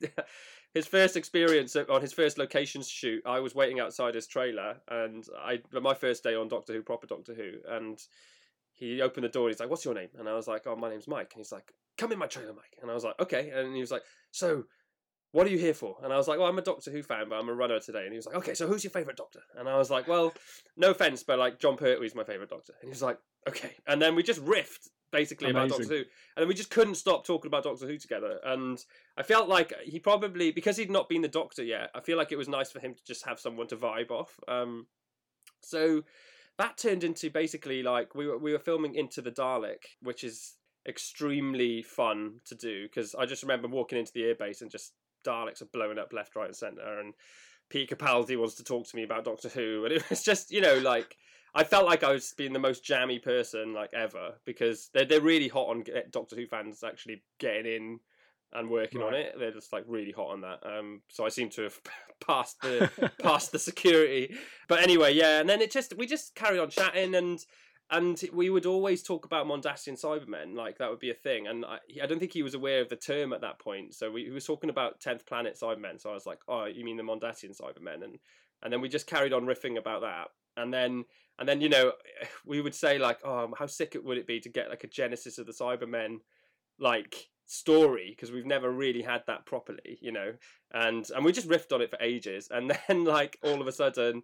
his 0.74 0.86
first 0.86 1.16
experience 1.16 1.74
on 1.76 2.02
his 2.02 2.12
first 2.12 2.36
locations 2.36 2.86
shoot, 2.88 3.22
I 3.24 3.40
was 3.40 3.54
waiting 3.54 3.80
outside 3.80 4.14
his 4.14 4.26
trailer, 4.26 4.76
and 4.88 5.24
I 5.38 5.60
my 5.72 5.94
first 5.94 6.22
day 6.22 6.34
on 6.34 6.48
Doctor 6.48 6.74
Who, 6.74 6.82
proper 6.82 7.06
Doctor 7.06 7.32
Who, 7.34 7.52
and 7.74 7.98
he 8.74 9.00
opened 9.00 9.24
the 9.24 9.30
door. 9.30 9.46
and 9.46 9.54
He's 9.54 9.60
like, 9.60 9.70
"What's 9.70 9.86
your 9.86 9.94
name?" 9.94 10.10
And 10.18 10.28
I 10.28 10.34
was 10.34 10.46
like, 10.46 10.66
"Oh, 10.66 10.76
my 10.76 10.90
name's 10.90 11.08
Mike." 11.08 11.30
And 11.32 11.40
he's 11.40 11.50
like, 11.50 11.72
"Come 11.96 12.12
in 12.12 12.18
my 12.18 12.26
trailer, 12.26 12.52
Mike." 12.52 12.76
And 12.82 12.90
I 12.90 12.94
was 12.94 13.04
like, 13.04 13.18
"Okay." 13.18 13.48
And 13.48 13.74
he 13.74 13.80
was 13.80 13.90
like, 13.90 14.02
"So." 14.30 14.64
What 15.32 15.46
are 15.46 15.50
you 15.50 15.58
here 15.58 15.74
for? 15.74 15.96
And 16.02 16.14
I 16.14 16.16
was 16.16 16.28
like, 16.28 16.38
well, 16.38 16.48
I'm 16.48 16.56
a 16.56 16.62
Doctor 16.62 16.90
Who 16.90 17.02
fan, 17.02 17.28
but 17.28 17.34
I'm 17.36 17.48
a 17.50 17.52
runner 17.52 17.78
today. 17.78 18.04
And 18.04 18.12
he 18.12 18.16
was 18.16 18.24
like, 18.24 18.36
okay, 18.36 18.54
so 18.54 18.66
who's 18.66 18.84
your 18.84 18.92
favourite 18.92 19.18
Doctor? 19.18 19.40
And 19.58 19.68
I 19.68 19.76
was 19.76 19.90
like, 19.90 20.08
well, 20.08 20.32
no 20.78 20.92
offence, 20.92 21.24
but 21.24 21.38
like 21.38 21.58
John 21.58 21.76
Pertwee's 21.76 22.14
my 22.14 22.24
favourite 22.24 22.48
Doctor. 22.48 22.72
And 22.80 22.88
he 22.88 22.90
was 22.90 23.02
like, 23.02 23.18
okay. 23.48 23.74
And 23.86 24.00
then 24.00 24.14
we 24.14 24.22
just 24.22 24.44
riffed 24.44 24.88
basically 25.12 25.50
about 25.50 25.68
Doctor 25.68 25.84
Who, 25.84 25.96
and 25.96 26.04
then 26.36 26.48
we 26.48 26.54
just 26.54 26.70
couldn't 26.70 26.96
stop 26.96 27.24
talking 27.24 27.48
about 27.48 27.64
Doctor 27.64 27.86
Who 27.86 27.98
together. 27.98 28.38
And 28.44 28.82
I 29.16 29.22
felt 29.22 29.48
like 29.48 29.72
he 29.84 29.98
probably 29.98 30.50
because 30.50 30.76
he'd 30.76 30.90
not 30.90 31.08
been 31.08 31.22
the 31.22 31.28
Doctor 31.28 31.62
yet. 31.62 31.90
I 31.94 32.00
feel 32.00 32.16
like 32.16 32.32
it 32.32 32.36
was 32.36 32.48
nice 32.48 32.70
for 32.70 32.80
him 32.80 32.94
to 32.94 33.04
just 33.04 33.24
have 33.26 33.40
someone 33.40 33.66
to 33.68 33.76
vibe 33.76 34.10
off. 34.10 34.38
Um, 34.48 34.86
so 35.62 36.02
that 36.58 36.78
turned 36.78 37.04
into 37.04 37.30
basically 37.30 37.82
like 37.82 38.14
we 38.14 38.26
were 38.26 38.38
we 38.38 38.52
were 38.52 38.58
filming 38.58 38.94
Into 38.94 39.22
the 39.22 39.30
Dalek, 39.30 39.96
which 40.02 40.24
is 40.24 40.54
extremely 40.88 41.82
fun 41.82 42.40
to 42.46 42.54
do 42.54 42.84
because 42.84 43.14
I 43.14 43.26
just 43.26 43.42
remember 43.42 43.68
walking 43.68 43.98
into 43.98 44.12
the 44.12 44.22
airbase 44.22 44.62
and 44.62 44.70
just 44.70 44.92
Daleks 45.24 45.60
are 45.62 45.66
blowing 45.66 45.98
up 45.98 46.12
left, 46.12 46.36
right, 46.36 46.46
and 46.46 46.56
centre, 46.56 47.00
and 47.00 47.14
Peter 47.68 47.96
Capaldi 47.96 48.38
wants 48.38 48.54
to 48.54 48.64
talk 48.64 48.86
to 48.86 48.96
me 48.96 49.02
about 49.02 49.24
Doctor 49.24 49.48
Who, 49.48 49.84
and 49.84 49.92
it 49.92 50.08
was 50.10 50.22
just 50.22 50.50
you 50.50 50.60
know 50.60 50.78
like. 50.78 51.16
I 51.56 51.64
felt 51.64 51.86
like 51.86 52.04
I 52.04 52.12
was 52.12 52.34
being 52.36 52.52
the 52.52 52.58
most 52.58 52.84
jammy 52.84 53.18
person 53.18 53.72
like 53.72 53.94
ever 53.94 54.34
because 54.44 54.90
they're 54.92 55.06
they're 55.06 55.22
really 55.22 55.48
hot 55.48 55.68
on 55.68 55.80
get- 55.80 56.12
Doctor 56.12 56.36
Who 56.36 56.46
fans 56.46 56.84
actually 56.84 57.22
getting 57.38 57.66
in 57.66 58.00
and 58.52 58.70
working 58.70 59.02
on 59.02 59.14
it. 59.14 59.34
They're 59.38 59.52
just 59.52 59.72
like 59.72 59.84
really 59.86 60.12
hot 60.12 60.32
on 60.32 60.42
that. 60.42 60.60
Um, 60.64 61.00
so 61.08 61.24
I 61.24 61.30
seem 61.30 61.48
to 61.50 61.62
have 61.62 61.80
passed 62.26 62.60
the 62.60 63.10
past 63.22 63.52
the 63.52 63.58
security. 63.58 64.36
But 64.68 64.82
anyway, 64.82 65.14
yeah, 65.14 65.40
and 65.40 65.48
then 65.48 65.62
it 65.62 65.72
just 65.72 65.96
we 65.96 66.06
just 66.06 66.34
carry 66.34 66.58
on 66.58 66.68
chatting 66.68 67.14
and 67.14 67.44
and 67.90 68.20
we 68.32 68.50
would 68.50 68.66
always 68.66 69.02
talk 69.02 69.24
about 69.24 69.46
Mondasian 69.46 69.98
Cybermen, 69.98 70.56
like 70.56 70.78
that 70.78 70.90
would 70.90 70.98
be 70.98 71.10
a 71.10 71.14
thing. 71.14 71.46
And 71.46 71.64
I, 71.64 71.78
I 72.02 72.06
don't 72.06 72.18
think 72.18 72.32
he 72.32 72.42
was 72.42 72.54
aware 72.54 72.82
of 72.82 72.88
the 72.88 72.96
term 72.96 73.32
at 73.32 73.42
that 73.42 73.60
point. 73.60 73.94
So 73.94 74.10
we, 74.10 74.24
he 74.24 74.30
was 74.30 74.44
talking 74.44 74.70
about 74.70 75.00
tenth 75.00 75.24
planet 75.24 75.56
Cybermen. 75.58 76.00
So 76.00 76.10
I 76.10 76.14
was 76.14 76.26
like, 76.26 76.40
oh, 76.48 76.64
you 76.64 76.84
mean 76.84 76.96
the 76.96 77.04
Mondasian 77.04 77.58
Cybermen? 77.58 78.02
And 78.04 78.18
and 78.62 78.72
then 78.72 78.80
we 78.80 78.88
just 78.88 79.06
carried 79.06 79.32
on 79.32 79.46
riffing 79.46 79.78
about 79.78 80.02
that. 80.02 80.28
And 80.56 80.72
then 80.72 81.04
and 81.38 81.48
then 81.48 81.60
you 81.60 81.68
know 81.68 81.92
we 82.46 82.60
would 82.60 82.74
say 82.74 82.98
like, 82.98 83.18
oh, 83.24 83.52
how 83.58 83.66
sick 83.66 83.94
it 83.94 84.04
would 84.04 84.18
it 84.18 84.26
be 84.26 84.40
to 84.40 84.48
get 84.48 84.70
like 84.70 84.84
a 84.84 84.88
Genesis 84.88 85.38
of 85.38 85.46
the 85.46 85.52
Cybermen, 85.52 86.18
like 86.78 87.28
story 87.48 88.10
because 88.10 88.32
we've 88.32 88.46
never 88.46 88.70
really 88.70 89.02
had 89.02 89.22
that 89.26 89.46
properly, 89.46 89.98
you 90.00 90.12
know. 90.12 90.32
And 90.72 91.08
and 91.14 91.24
we 91.24 91.32
just 91.32 91.48
riffed 91.48 91.72
on 91.72 91.82
it 91.82 91.90
for 91.90 91.98
ages. 92.00 92.48
And 92.56 92.76
then 92.88 93.04
like 93.04 93.38
all 93.42 93.60
of 93.60 93.66
a 93.66 93.72
sudden 93.72 94.22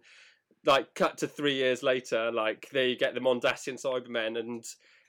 like 0.65 0.93
cut 0.95 1.17
to 1.19 1.27
three 1.27 1.55
years 1.55 1.83
later, 1.83 2.31
like 2.31 2.69
there 2.71 2.87
you 2.87 2.97
get 2.97 3.13
the 3.13 3.19
Mondasian 3.19 3.81
Cybermen, 3.81 4.39
and 4.39 4.63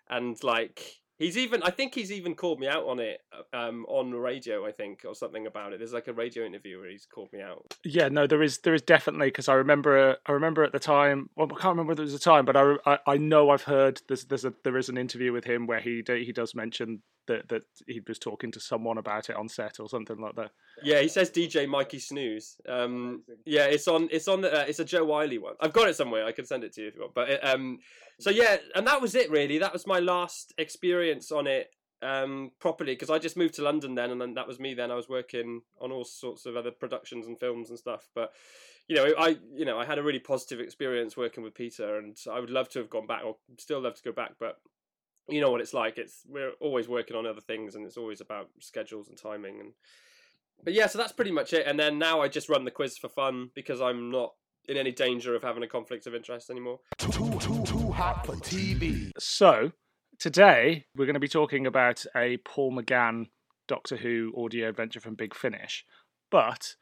and 0.09 0.43
like 0.43 0.83
he's 1.19 1.37
even 1.37 1.63
I 1.63 1.71
think 1.71 1.95
he's 1.95 2.13
even 2.13 2.35
called 2.35 2.61
me 2.61 2.67
out 2.67 2.85
on 2.87 3.01
it 3.01 3.21
um 3.53 3.85
on 3.87 4.11
the 4.11 4.19
radio 4.19 4.67
I 4.67 4.73
think 4.73 5.05
or 5.07 5.15
something 5.15 5.47
about 5.47 5.73
it. 5.73 5.79
There's 5.79 5.93
like 5.93 6.09
a 6.09 6.13
radio 6.13 6.45
interview 6.45 6.81
where 6.81 6.91
he's 6.91 7.07
called 7.07 7.33
me 7.33 7.41
out. 7.41 7.77
Yeah, 7.85 8.09
no, 8.09 8.27
there 8.27 8.43
is 8.43 8.59
there 8.59 8.75
is 8.75 8.83
definitely 8.83 9.29
because 9.29 9.49
I 9.49 9.55
remember 9.55 10.17
I 10.27 10.33
remember 10.33 10.65
at 10.65 10.73
the 10.73 10.79
time. 10.79 11.31
Well, 11.37 11.47
I 11.47 11.61
can't 11.61 11.77
remember 11.77 11.91
whether 11.91 12.03
it 12.03 12.07
was 12.07 12.15
a 12.15 12.19
time, 12.19 12.45
but 12.45 12.57
I, 12.57 12.75
I 12.87 12.99
I 13.07 13.17
know 13.17 13.51
I've 13.51 13.63
heard 13.63 14.01
there's 14.09 14.25
there's 14.25 14.45
a 14.45 14.55
there 14.65 14.77
is 14.77 14.89
an 14.89 14.99
interview 14.99 15.33
with 15.33 15.45
him 15.45 15.67
where 15.67 15.81
he 15.81 16.03
he 16.07 16.33
does 16.33 16.55
mention 16.55 17.03
that 17.27 17.49
that 17.49 17.63
he 17.87 18.01
was 18.07 18.19
talking 18.19 18.51
to 18.53 18.61
someone 18.61 18.99
about 18.99 19.31
it 19.31 19.37
on 19.37 19.49
set 19.49 19.81
or 19.81 19.89
something 19.89 20.19
like 20.19 20.37
that. 20.37 20.51
Yeah, 20.83 21.01
he 21.01 21.09
says 21.09 21.31
DJ 21.31 21.69
Mikey 21.69 21.99
Snooze. 21.99 22.57
Um, 22.69 23.23
yeah, 23.45 23.65
it's 23.65 23.89
on 23.89 24.09
it's 24.11 24.29
on 24.29 24.43
the 24.43 24.61
uh, 24.61 24.65
it's 24.67 24.81
a 24.81 24.85
Jo 24.85 25.05
Whiley 25.05 25.39
one. 25.39 25.55
I've 25.61 25.73
got 25.73 25.89
it 25.89 25.97
somewhere. 25.97 26.25
I 26.25 26.33
can 26.33 26.47
send 26.47 26.65
it 26.65 26.73
to 26.75 26.83
you 26.83 26.89
if 26.89 26.95
you 26.95 27.03
want. 27.03 27.15
But 27.15 27.31
it, 27.31 27.41
um, 27.45 27.79
so 28.21 28.31
yeah, 28.31 28.57
and 28.75 28.87
that 28.87 29.01
was 29.01 29.15
it 29.15 29.31
really. 29.31 29.59
That 29.59 29.73
was 29.73 29.87
my 29.87 30.01
last 30.01 30.53
experience 30.59 31.33
on 31.33 31.47
it 31.47 31.71
um 32.03 32.51
properly 32.61 32.93
because 32.93 33.09
I 33.09 33.19
just 33.19 33.37
moved 33.37 33.55
to 33.55 33.63
London 33.63 33.95
then, 33.95 34.11
and 34.11 34.21
then 34.21 34.35
that 34.35 34.47
was 34.47 34.61
me. 34.61 34.75
Then 34.75 34.91
I 34.91 34.95
was 34.95 35.09
working 35.09 35.63
on 35.81 35.91
all 35.91 36.05
sorts 36.05 36.47
of 36.47 36.57
other 36.57 36.71
productions 36.71 37.27
and 37.27 37.39
films 37.39 37.71
and 37.71 37.79
stuff. 37.79 38.09
But 38.15 38.33
you 38.89 38.97
know, 38.97 39.15
I 39.19 39.39
you 39.55 39.65
know 39.65 39.79
I 39.79 39.85
had 39.85 39.99
a 39.99 40.03
really 40.03 40.19
positive 40.19 40.61
experience 40.61 41.17
working 41.17 41.43
with 41.43 41.55
Peter, 41.55 41.99
and 41.99 42.17
I 42.31 42.41
would 42.41 42.51
love 42.51 42.69
to 42.71 42.79
have 42.81 42.91
gone 42.91 43.07
back, 43.07 43.25
or 43.25 43.37
still 43.59 43.81
love 43.81 43.95
to 43.97 44.03
go 44.03 44.13
back, 44.13 44.33
but. 44.39 44.59
You 45.29 45.41
know 45.41 45.51
what 45.51 45.61
it's 45.61 45.75
like. 45.75 45.97
It's 45.99 46.23
we're 46.29 46.53
always 46.61 46.89
working 46.89 47.17
on 47.17 47.27
other 47.27 47.41
things, 47.41 47.75
and 47.75 47.87
it's 47.87 47.97
always 47.97 48.21
about 48.21 48.49
schedules 48.61 49.09
and 49.09 49.17
timing. 49.17 49.59
And 49.61 49.73
but 50.63 50.75
yeah, 50.75 50.87
so 50.87 50.99
that's 50.99 51.13
pretty 51.13 51.31
much 51.31 51.53
it. 51.53 51.67
And 51.67 51.79
then 51.79 51.99
now 51.99 52.21
I 52.21 52.29
just 52.29 52.49
run 52.49 52.65
the 52.65 52.71
quiz 52.71 52.99
for 52.99 53.09
fun 53.09 53.51
because 53.55 53.81
I'm 53.81 54.11
not 54.11 54.35
in 54.69 54.77
any 54.77 54.93
danger 54.93 55.35
of 55.35 55.43
having 55.43 55.63
a 55.63 55.69
conflict 55.69 56.07
of 56.07 56.15
interest 56.15 56.51
anymore. 56.51 56.81
Too, 56.99 57.11
too, 57.39 57.63
too 57.65 57.93
hot 57.93 58.25
for 58.27 58.33
TV. 58.37 59.11
So 59.19 59.73
today 60.19 60.87
we're 60.97 61.07
going 61.07 61.15
to 61.15 61.21
be 61.21 61.29
talking 61.29 61.67
about 61.67 62.05
a 62.17 62.39
Paul 62.39 62.73
McGann 62.73 63.27
Doctor 63.69 63.97
Who 63.97 64.33
audio 64.37 64.69
adventure 64.69 65.01
from 65.01 65.15
Big 65.15 65.35
Finish, 65.35 65.85
but 66.31 66.75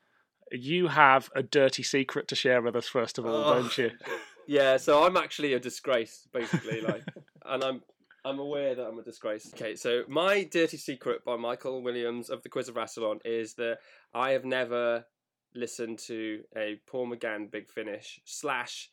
you 0.51 0.89
have 0.89 1.31
a 1.35 1.43
dirty 1.43 1.83
secret 1.83 2.29
to 2.29 2.35
share 2.37 2.61
with 2.61 2.77
us 2.77 2.87
first 2.87 3.19
of 3.19 3.27
all, 3.27 3.45
Oh. 3.45 3.55
don't 3.55 3.79
you? 3.79 3.91
Yeah, 4.49 4.77
so 4.77 5.05
I'm 5.05 5.17
actually 5.17 5.53
a 5.55 5.61
disgrace, 5.61 6.27
basically, 6.33 6.81
like, 6.81 7.05
and 7.47 7.63
I'm 7.63 7.81
I'm 8.25 8.39
aware 8.39 8.75
that 8.75 8.87
I'm 8.87 8.99
a 8.99 9.03
disgrace. 9.03 9.53
Okay, 9.55 9.75
so 9.75 10.05
my 10.09 10.45
dirty 10.45 10.77
secret 10.77 11.25
by 11.25 11.37
Michael 11.37 11.83
Williams 11.83 12.31
of 12.31 12.43
the 12.43 12.49
Quiz 12.49 12.69
of 12.69 12.77
Rassilon 12.77 13.19
is 13.25 13.55
that 13.55 13.79
I 14.15 14.31
have 14.31 14.45
never 14.45 15.07
listened 15.55 15.99
to 16.01 16.43
a 16.57 16.81
Paul 16.87 17.09
McGann 17.09 17.51
Big 17.51 17.69
Finish 17.69 18.21
slash. 18.25 18.91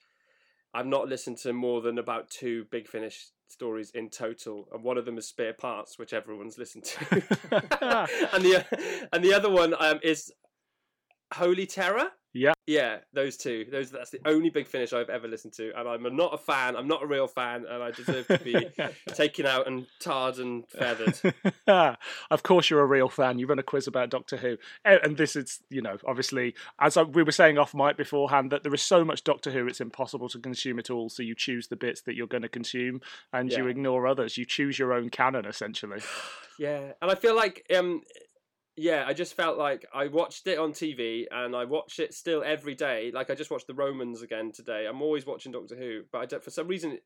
I've 0.74 0.88
not 0.88 1.08
listened 1.08 1.38
to 1.40 1.54
more 1.54 1.82
than 1.82 1.98
about 1.98 2.30
two 2.30 2.66
Big 2.72 2.88
Finish 2.88 3.28
stories 3.48 3.92
in 3.92 4.10
total, 4.10 4.68
and 4.72 4.84
one 4.84 4.98
of 4.98 5.06
them 5.06 5.18
is 5.18 5.28
Spare 5.28 5.54
Parts, 5.54 6.00
which 6.00 6.14
everyone's 6.14 6.58
listened 6.58 6.86
to, 6.86 7.06
and 8.34 8.44
the 8.44 9.08
and 9.12 9.24
the 9.24 9.34
other 9.34 9.50
one 9.50 9.76
um, 9.80 10.00
is 10.04 10.32
Holy 11.34 11.66
Terror. 11.66 12.10
Yeah. 12.34 12.54
Yeah, 12.68 12.98
those 13.14 13.36
two. 13.36 13.66
Those 13.72 13.90
that's 13.90 14.12
the 14.12 14.20
only 14.26 14.52
Big 14.52 14.68
Finish 14.68 14.94
I've 14.94 15.10
ever 15.10 15.28
listened 15.28 15.54
to, 15.54 15.72
and 15.76 15.90
I'm 15.90 16.16
not 16.16 16.36
a 16.36 16.38
fan. 16.38 16.76
I'm 16.76 16.88
not 16.88 17.02
a 17.02 17.08
real 17.08 17.28
fan, 17.28 17.66
and 17.68 17.82
I 17.82 17.90
deserve 17.90 18.28
to 18.28 18.38
be 18.38 18.68
taken 19.16 19.48
out 19.48 19.66
and 19.66 19.88
tarred 20.00 20.38
and 20.38 20.68
feathered. 20.70 21.36
of 22.30 22.44
course, 22.44 22.70
you're 22.70 22.82
a 22.82 22.86
real 22.86 23.10
fan. 23.10 23.40
You 23.40 23.48
run 23.48 23.58
a 23.58 23.64
quiz 23.64 23.88
about 23.88 24.12
Doctor 24.12 24.38
Who, 24.38 24.58
and 24.86 25.18
this 25.18 25.36
is, 25.36 25.62
you 25.72 25.82
know, 25.82 25.98
obviously, 26.06 26.54
as 26.80 26.96
I, 26.96 27.02
we 27.02 27.24
were 27.24 27.32
saying 27.32 27.58
off 27.58 27.74
mic 27.74 27.98
beforehand, 27.98 28.52
that 28.52 28.62
there 28.62 28.74
is 28.74 28.84
so 28.84 29.04
much 29.04 29.24
Doctor 29.24 29.50
Who, 29.50 29.66
it's 29.66 29.82
impossible 29.82 30.30
to 30.30 30.38
consume 30.38 30.78
it 30.78 30.92
all. 30.92 31.10
So 31.10 31.24
you 31.24 31.34
choose 31.34 31.70
the 31.70 31.76
bits 31.76 32.02
that 32.02 32.16
you're 32.16 32.28
going 32.28 32.44
to 32.44 32.50
consume, 32.50 33.02
and 33.34 33.52
you 33.52 33.66
ignore 33.66 34.06
others. 34.06 34.38
You 34.38 34.46
choose 34.46 34.78
your 34.78 34.94
own 34.94 35.10
canon, 35.10 35.46
essentially. 35.46 36.02
Yeah, 36.60 36.92
and 37.02 37.10
I 37.10 37.16
feel 37.16 37.38
like 37.38 37.66
um 37.74 38.02
yeah, 38.80 39.04
I 39.06 39.12
just 39.12 39.34
felt 39.34 39.58
like 39.58 39.86
I 39.94 40.08
watched 40.08 40.48
it 40.48 40.58
on 40.58 40.72
TV 40.72 41.26
and 41.30 41.54
I 41.54 41.66
watch 41.66 42.00
it 42.00 42.14
still 42.14 42.42
every 42.46 42.76
day. 42.76 43.12
Like 43.14 43.30
I 43.30 43.36
just 43.36 43.52
watched 43.52 43.68
the 43.68 43.74
Romans 43.74 44.22
again 44.22 44.54
today. 44.54 44.88
I'm 44.88 45.02
always 45.02 45.26
watching 45.26 45.52
Doctor 45.52 45.76
Who, 45.76 46.04
but 46.14 46.20
I 46.20 46.26
don't, 46.26 46.42
for 46.42 46.50
some 46.50 46.68
reason 46.68 46.98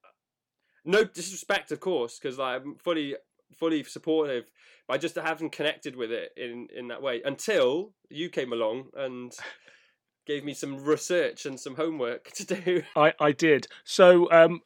no 0.86 1.03
disrespect 1.03 1.71
of 1.71 1.79
course 1.79 2.19
because 2.19 2.39
I'm 2.39 2.75
fully 2.75 3.15
fully 3.57 3.83
supportive, 3.83 4.51
but 4.88 4.93
I 4.93 4.97
just 4.97 5.15
haven't 5.15 5.51
connected 5.51 5.95
with 5.95 6.12
it 6.12 6.29
in 6.38 6.67
in 6.75 6.89
that 6.89 7.01
way 7.01 7.23
until 7.25 7.93
you 8.07 8.29
came 8.29 8.53
along 8.53 8.89
and 8.95 9.31
gave 10.27 10.45
me 10.45 10.53
some 10.53 10.83
research 10.83 11.47
and 11.47 11.59
some 11.59 11.75
homework 11.75 12.31
to 12.36 12.45
do. 12.45 12.83
I, 12.95 13.13
I 13.19 13.31
did. 13.31 13.65
So, 13.83 14.31
um, 14.31 14.62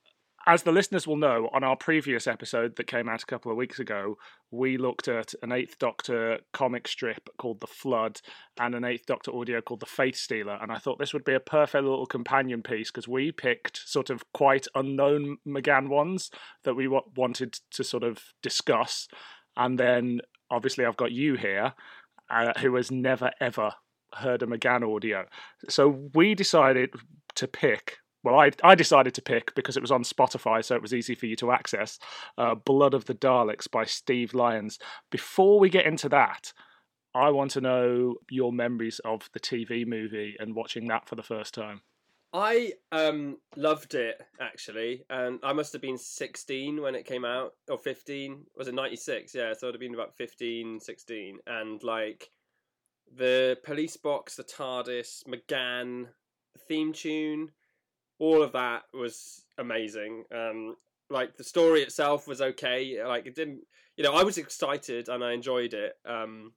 as 0.48 0.64
the 0.64 0.72
listeners 0.72 1.06
will 1.06 1.18
know, 1.18 1.50
on 1.54 1.66
our 1.66 1.76
previous 1.76 2.26
episode 2.26 2.78
that 2.78 2.88
came 2.88 3.10
out 3.10 3.22
a 3.22 3.26
couple 3.26 3.52
of 3.52 3.58
weeks 3.58 3.80
ago, 3.80 4.18
we 4.50 4.78
looked 4.78 5.10
at 5.10 5.34
an 5.44 5.52
Eighth 5.52 5.78
Doctor 5.78 6.40
comic 6.54 6.88
strip 6.88 7.30
called 7.38 7.60
The 7.60 7.68
Flood 7.68 8.22
and 8.58 8.74
an 8.74 8.86
Eighth 8.86 9.06
Doctor 9.06 9.36
audio 9.36 9.60
called 9.60 9.82
The 9.82 9.86
Faith 9.86 10.16
Stealer. 10.16 10.58
And 10.62 10.72
I 10.72 10.78
thought 10.78 11.00
this 11.00 11.14
would 11.14 11.26
be 11.26 11.34
a 11.34 11.42
perfect 11.42 11.84
little 11.84 12.06
companion 12.06 12.64
piece 12.64 12.90
because 12.90 13.10
we 13.10 13.34
picked 13.34 13.86
sort 13.86 14.10
of 14.10 14.24
quite 14.34 14.68
unknown 14.74 15.38
McGann 15.46 15.90
ones 15.90 16.32
that 16.64 16.76
we 16.76 16.88
wa- 16.88 17.02
wanted 17.18 17.60
to 17.72 17.84
sort 17.84 18.04
of 18.04 18.20
discuss. 18.42 19.10
And 19.58 19.78
then 19.78 20.22
obviously, 20.50 20.86
I've 20.86 20.96
got 20.96 21.12
you 21.12 21.36
here 21.36 21.74
uh, 22.30 22.54
who 22.60 22.76
has 22.76 22.90
never 22.90 23.32
ever 23.42 23.74
heard 24.16 24.44
a 24.44 24.48
McGann 24.48 24.96
audio. 24.96 25.26
So 25.68 26.10
we 26.14 26.36
decided 26.36 26.92
to 27.36 27.48
pick. 27.50 27.98
Well, 28.28 28.38
I 28.38 28.52
I 28.62 28.76
decided 28.76 29.14
to 29.14 29.22
pick 29.22 29.56
because 29.56 29.78
it 29.78 29.82
was 29.82 29.92
on 29.92 30.04
Spotify, 30.04 30.62
so 30.62 30.76
it 30.76 30.82
was 30.82 30.94
easy 30.94 31.16
for 31.16 31.28
you 31.28 31.38
to 31.38 31.54
access. 31.54 31.98
Uh, 32.38 32.56
"Blood 32.56 32.94
of 32.94 33.06
the 33.06 33.16
Daleks" 33.16 33.72
by 33.72 33.86
Steve 33.86 34.34
Lyons. 34.34 34.80
Before 35.10 35.62
we 35.62 35.70
get 35.70 35.86
into 35.86 36.10
that, 36.10 36.52
I 37.16 37.30
want 37.30 37.52
to 37.52 37.62
know 37.62 38.16
your 38.30 38.52
memories 38.52 39.00
of 39.06 39.30
the 39.32 39.40
TV 39.40 39.86
movie 39.88 40.36
and 40.42 40.56
watching 40.56 40.90
that 40.90 41.08
for 41.08 41.16
the 41.16 41.24
first 41.24 41.54
time. 41.54 41.84
I 42.34 42.74
um 42.92 43.38
loved 43.56 43.96
it 43.96 44.22
actually, 44.42 45.06
and 45.10 45.40
I 45.42 45.54
must 45.54 45.72
have 45.72 45.82
been 45.82 45.98
16 45.98 46.82
when 46.82 46.96
it 46.96 47.06
came 47.06 47.24
out, 47.24 47.54
or 47.70 47.78
15. 47.78 48.46
Was 48.58 48.68
it 48.68 48.74
96? 48.74 49.34
Yeah, 49.36 49.54
so 49.54 49.70
I'd 49.70 49.74
have 49.74 49.80
been 49.80 49.94
about 49.94 50.18
15, 50.18 50.82
16, 50.82 51.40
and 51.48 51.82
like 51.82 52.30
the 53.16 53.58
police 53.64 53.96
box, 53.96 54.36
the 54.36 54.44
TARDIS, 54.44 55.24
McGann, 55.30 56.08
the 56.52 56.60
theme 56.60 56.92
tune, 56.92 57.52
all 58.20 58.42
of 58.42 58.52
that 58.54 58.84
was 58.94 59.44
amazing. 59.58 60.24
Um, 60.34 60.76
like 61.10 61.38
the 61.38 61.44
story 61.44 61.82
itself 61.82 62.28
was 62.28 62.42
okay. 62.42 63.02
Like 63.04 63.26
it 63.26 63.36
didn't, 63.36 63.62
you 63.96 64.04
know, 64.04 64.14
I 64.14 64.24
was 64.24 64.38
excited 64.38 65.10
and 65.10 65.24
I 65.24 65.34
enjoyed 65.34 65.74
it. 65.74 65.94
Um, 66.06 66.54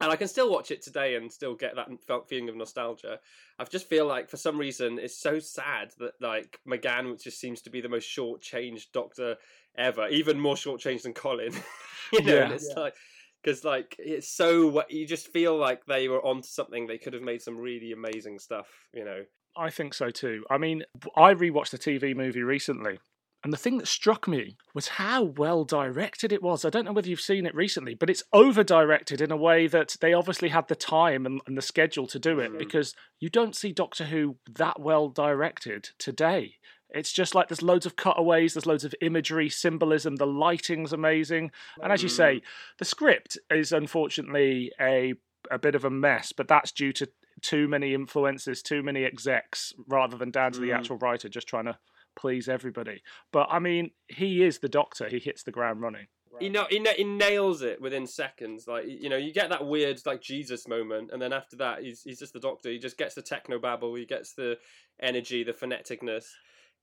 and 0.00 0.10
I 0.10 0.16
can 0.16 0.28
still 0.28 0.50
watch 0.50 0.70
it 0.70 0.82
today 0.82 1.14
and 1.14 1.32
still 1.32 1.54
get 1.54 1.76
that 1.76 1.88
felt 2.06 2.28
feeling 2.28 2.48
of 2.50 2.56
nostalgia. 2.56 3.18
I 3.58 3.64
just 3.64 3.88
feel 3.88 4.06
like 4.06 4.28
for 4.28 4.36
some 4.36 4.58
reason 4.58 4.98
it's 4.98 5.16
so 5.16 5.38
sad 5.38 5.92
that 5.98 6.12
like 6.20 6.60
McGann, 6.68 7.10
which 7.10 7.24
just 7.24 7.40
seems 7.40 7.62
to 7.62 7.70
be 7.70 7.80
the 7.80 7.88
most 7.88 8.04
short-changed 8.04 8.92
Doctor 8.92 9.36
ever, 9.78 10.08
even 10.08 10.38
more 10.38 10.56
short-changed 10.56 11.04
than 11.04 11.14
Colin. 11.14 11.52
you 12.12 12.22
know, 12.22 12.34
Yeah. 12.34 12.52
it's 12.52 12.70
like 12.76 12.94
because 13.42 13.64
like 13.64 13.96
it's 13.98 14.28
so 14.28 14.84
you 14.90 15.06
just 15.06 15.28
feel 15.28 15.56
like 15.56 15.86
they 15.86 16.08
were 16.08 16.24
onto 16.24 16.48
something. 16.48 16.86
They 16.86 16.98
could 16.98 17.12
have 17.14 17.22
made 17.22 17.40
some 17.40 17.56
really 17.56 17.92
amazing 17.92 18.38
stuff. 18.38 18.66
You 18.92 19.04
know. 19.04 19.24
I 19.56 19.70
think 19.70 19.94
so 19.94 20.10
too. 20.10 20.44
I 20.50 20.58
mean, 20.58 20.82
I 21.16 21.34
rewatched 21.34 21.70
the 21.70 21.78
TV 21.78 22.14
movie 22.14 22.42
recently, 22.42 22.98
and 23.44 23.52
the 23.52 23.56
thing 23.56 23.78
that 23.78 23.88
struck 23.88 24.26
me 24.28 24.56
was 24.74 24.88
how 24.88 25.22
well 25.22 25.64
directed 25.64 26.32
it 26.32 26.42
was. 26.42 26.64
I 26.64 26.70
don't 26.70 26.84
know 26.84 26.92
whether 26.92 27.08
you've 27.08 27.20
seen 27.20 27.46
it 27.46 27.54
recently, 27.54 27.94
but 27.94 28.10
it's 28.10 28.22
over 28.32 28.62
directed 28.64 29.20
in 29.20 29.30
a 29.30 29.36
way 29.36 29.66
that 29.68 29.96
they 30.00 30.12
obviously 30.12 30.48
had 30.50 30.68
the 30.68 30.74
time 30.74 31.24
and, 31.26 31.40
and 31.46 31.56
the 31.56 31.62
schedule 31.62 32.06
to 32.08 32.18
do 32.18 32.38
it 32.40 32.52
Mhm. 32.52 32.58
because 32.58 32.94
you 33.20 33.30
don't 33.30 33.56
see 33.56 33.72
Doctor 33.72 34.04
Who 34.06 34.36
that 34.56 34.80
well 34.80 35.08
directed 35.08 35.90
today. 35.98 36.56
It's 36.90 37.12
just 37.12 37.34
like 37.34 37.48
there's 37.48 37.62
loads 37.62 37.84
of 37.86 37.96
cutaways, 37.96 38.54
there's 38.54 38.66
loads 38.66 38.84
of 38.84 38.94
imagery, 39.00 39.48
symbolism, 39.48 40.16
the 40.16 40.26
lighting's 40.26 40.92
amazing. 40.92 41.50
And 41.82 41.92
as 41.92 42.02
you 42.02 42.08
say, 42.08 42.42
the 42.78 42.84
script 42.84 43.38
is 43.50 43.72
unfortunately 43.72 44.72
a 44.80 45.14
a 45.48 45.58
bit 45.60 45.76
of 45.76 45.84
a 45.84 45.90
mess, 45.90 46.32
but 46.32 46.48
that's 46.48 46.72
due 46.72 46.92
to 46.92 47.08
too 47.42 47.68
many 47.68 47.94
influences, 47.94 48.62
too 48.62 48.82
many 48.82 49.04
execs, 49.04 49.72
rather 49.86 50.16
than 50.16 50.30
down 50.30 50.52
to 50.52 50.60
the 50.60 50.70
Mm. 50.70 50.76
actual 50.78 50.96
writer 50.98 51.28
just 51.28 51.46
trying 51.48 51.66
to 51.66 51.78
please 52.14 52.48
everybody. 52.48 53.02
But 53.32 53.48
I 53.50 53.58
mean, 53.58 53.90
he 54.08 54.42
is 54.42 54.58
the 54.60 54.68
Doctor. 54.68 55.08
He 55.08 55.18
hits 55.18 55.42
the 55.42 55.52
ground 55.52 55.80
running. 55.82 56.06
He 56.40 56.50
know 56.50 56.66
he, 56.68 56.78
na- 56.78 56.90
he 56.94 57.04
nails 57.04 57.62
it 57.62 57.80
within 57.80 58.06
seconds. 58.06 58.66
Like 58.68 58.84
you 58.86 59.08
know, 59.08 59.16
you 59.16 59.32
get 59.32 59.48
that 59.50 59.66
weird 59.66 60.00
like 60.04 60.20
Jesus 60.20 60.68
moment, 60.68 61.10
and 61.12 61.20
then 61.20 61.32
after 61.32 61.56
that, 61.56 61.82
he's 61.82 62.02
he's 62.02 62.18
just 62.18 62.32
the 62.34 62.40
Doctor. 62.40 62.70
He 62.70 62.78
just 62.78 62.98
gets 62.98 63.14
the 63.14 63.22
techno 63.22 63.58
babble. 63.58 63.94
He 63.94 64.04
gets 64.04 64.34
the 64.34 64.58
energy, 65.00 65.44
the 65.44 65.52
phoneticness. 65.54 66.26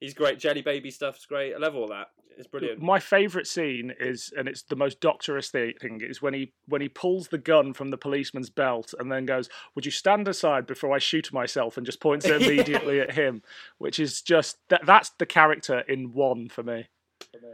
He's 0.03 0.13
great. 0.13 0.37
Jelly 0.37 0.61
baby 0.61 0.91
stuff's 0.91 1.25
great. 1.25 1.53
I 1.55 1.57
love 1.59 1.75
all 1.75 1.87
that. 1.87 2.09
It's 2.37 2.45
brilliant. 2.45 2.81
My 2.81 2.99
favourite 2.99 3.47
scene 3.47 3.93
is, 4.01 4.33
and 4.37 4.49
it's 4.49 4.63
the 4.63 4.75
most 4.75 4.99
doctorist 4.99 5.51
thing, 5.51 6.01
is 6.01 6.21
when 6.21 6.33
he 6.33 6.51
when 6.67 6.81
he 6.81 6.89
pulls 6.89 7.29
the 7.29 7.37
gun 7.37 7.71
from 7.71 7.89
the 7.89 7.97
policeman's 7.97 8.49
belt 8.49 8.93
and 8.99 9.09
then 9.09 9.25
goes, 9.25 9.47
"Would 9.75 9.85
you 9.85 9.91
stand 9.93 10.27
aside 10.27 10.67
before 10.67 10.93
I 10.93 10.99
shoot 10.99 11.31
myself?" 11.31 11.77
and 11.77 11.85
just 11.85 12.01
points 12.01 12.25
it 12.25 12.41
Yeah. 12.41 12.47
immediately 12.49 12.99
at 12.99 13.13
him, 13.13 13.43
which 13.77 13.97
is 13.97 14.21
just 14.21 14.57
that 14.67 14.85
that's 14.85 15.11
the 15.19 15.25
character 15.25 15.79
in 15.87 16.11
one 16.11 16.49
for 16.49 16.63
me. 16.63 16.89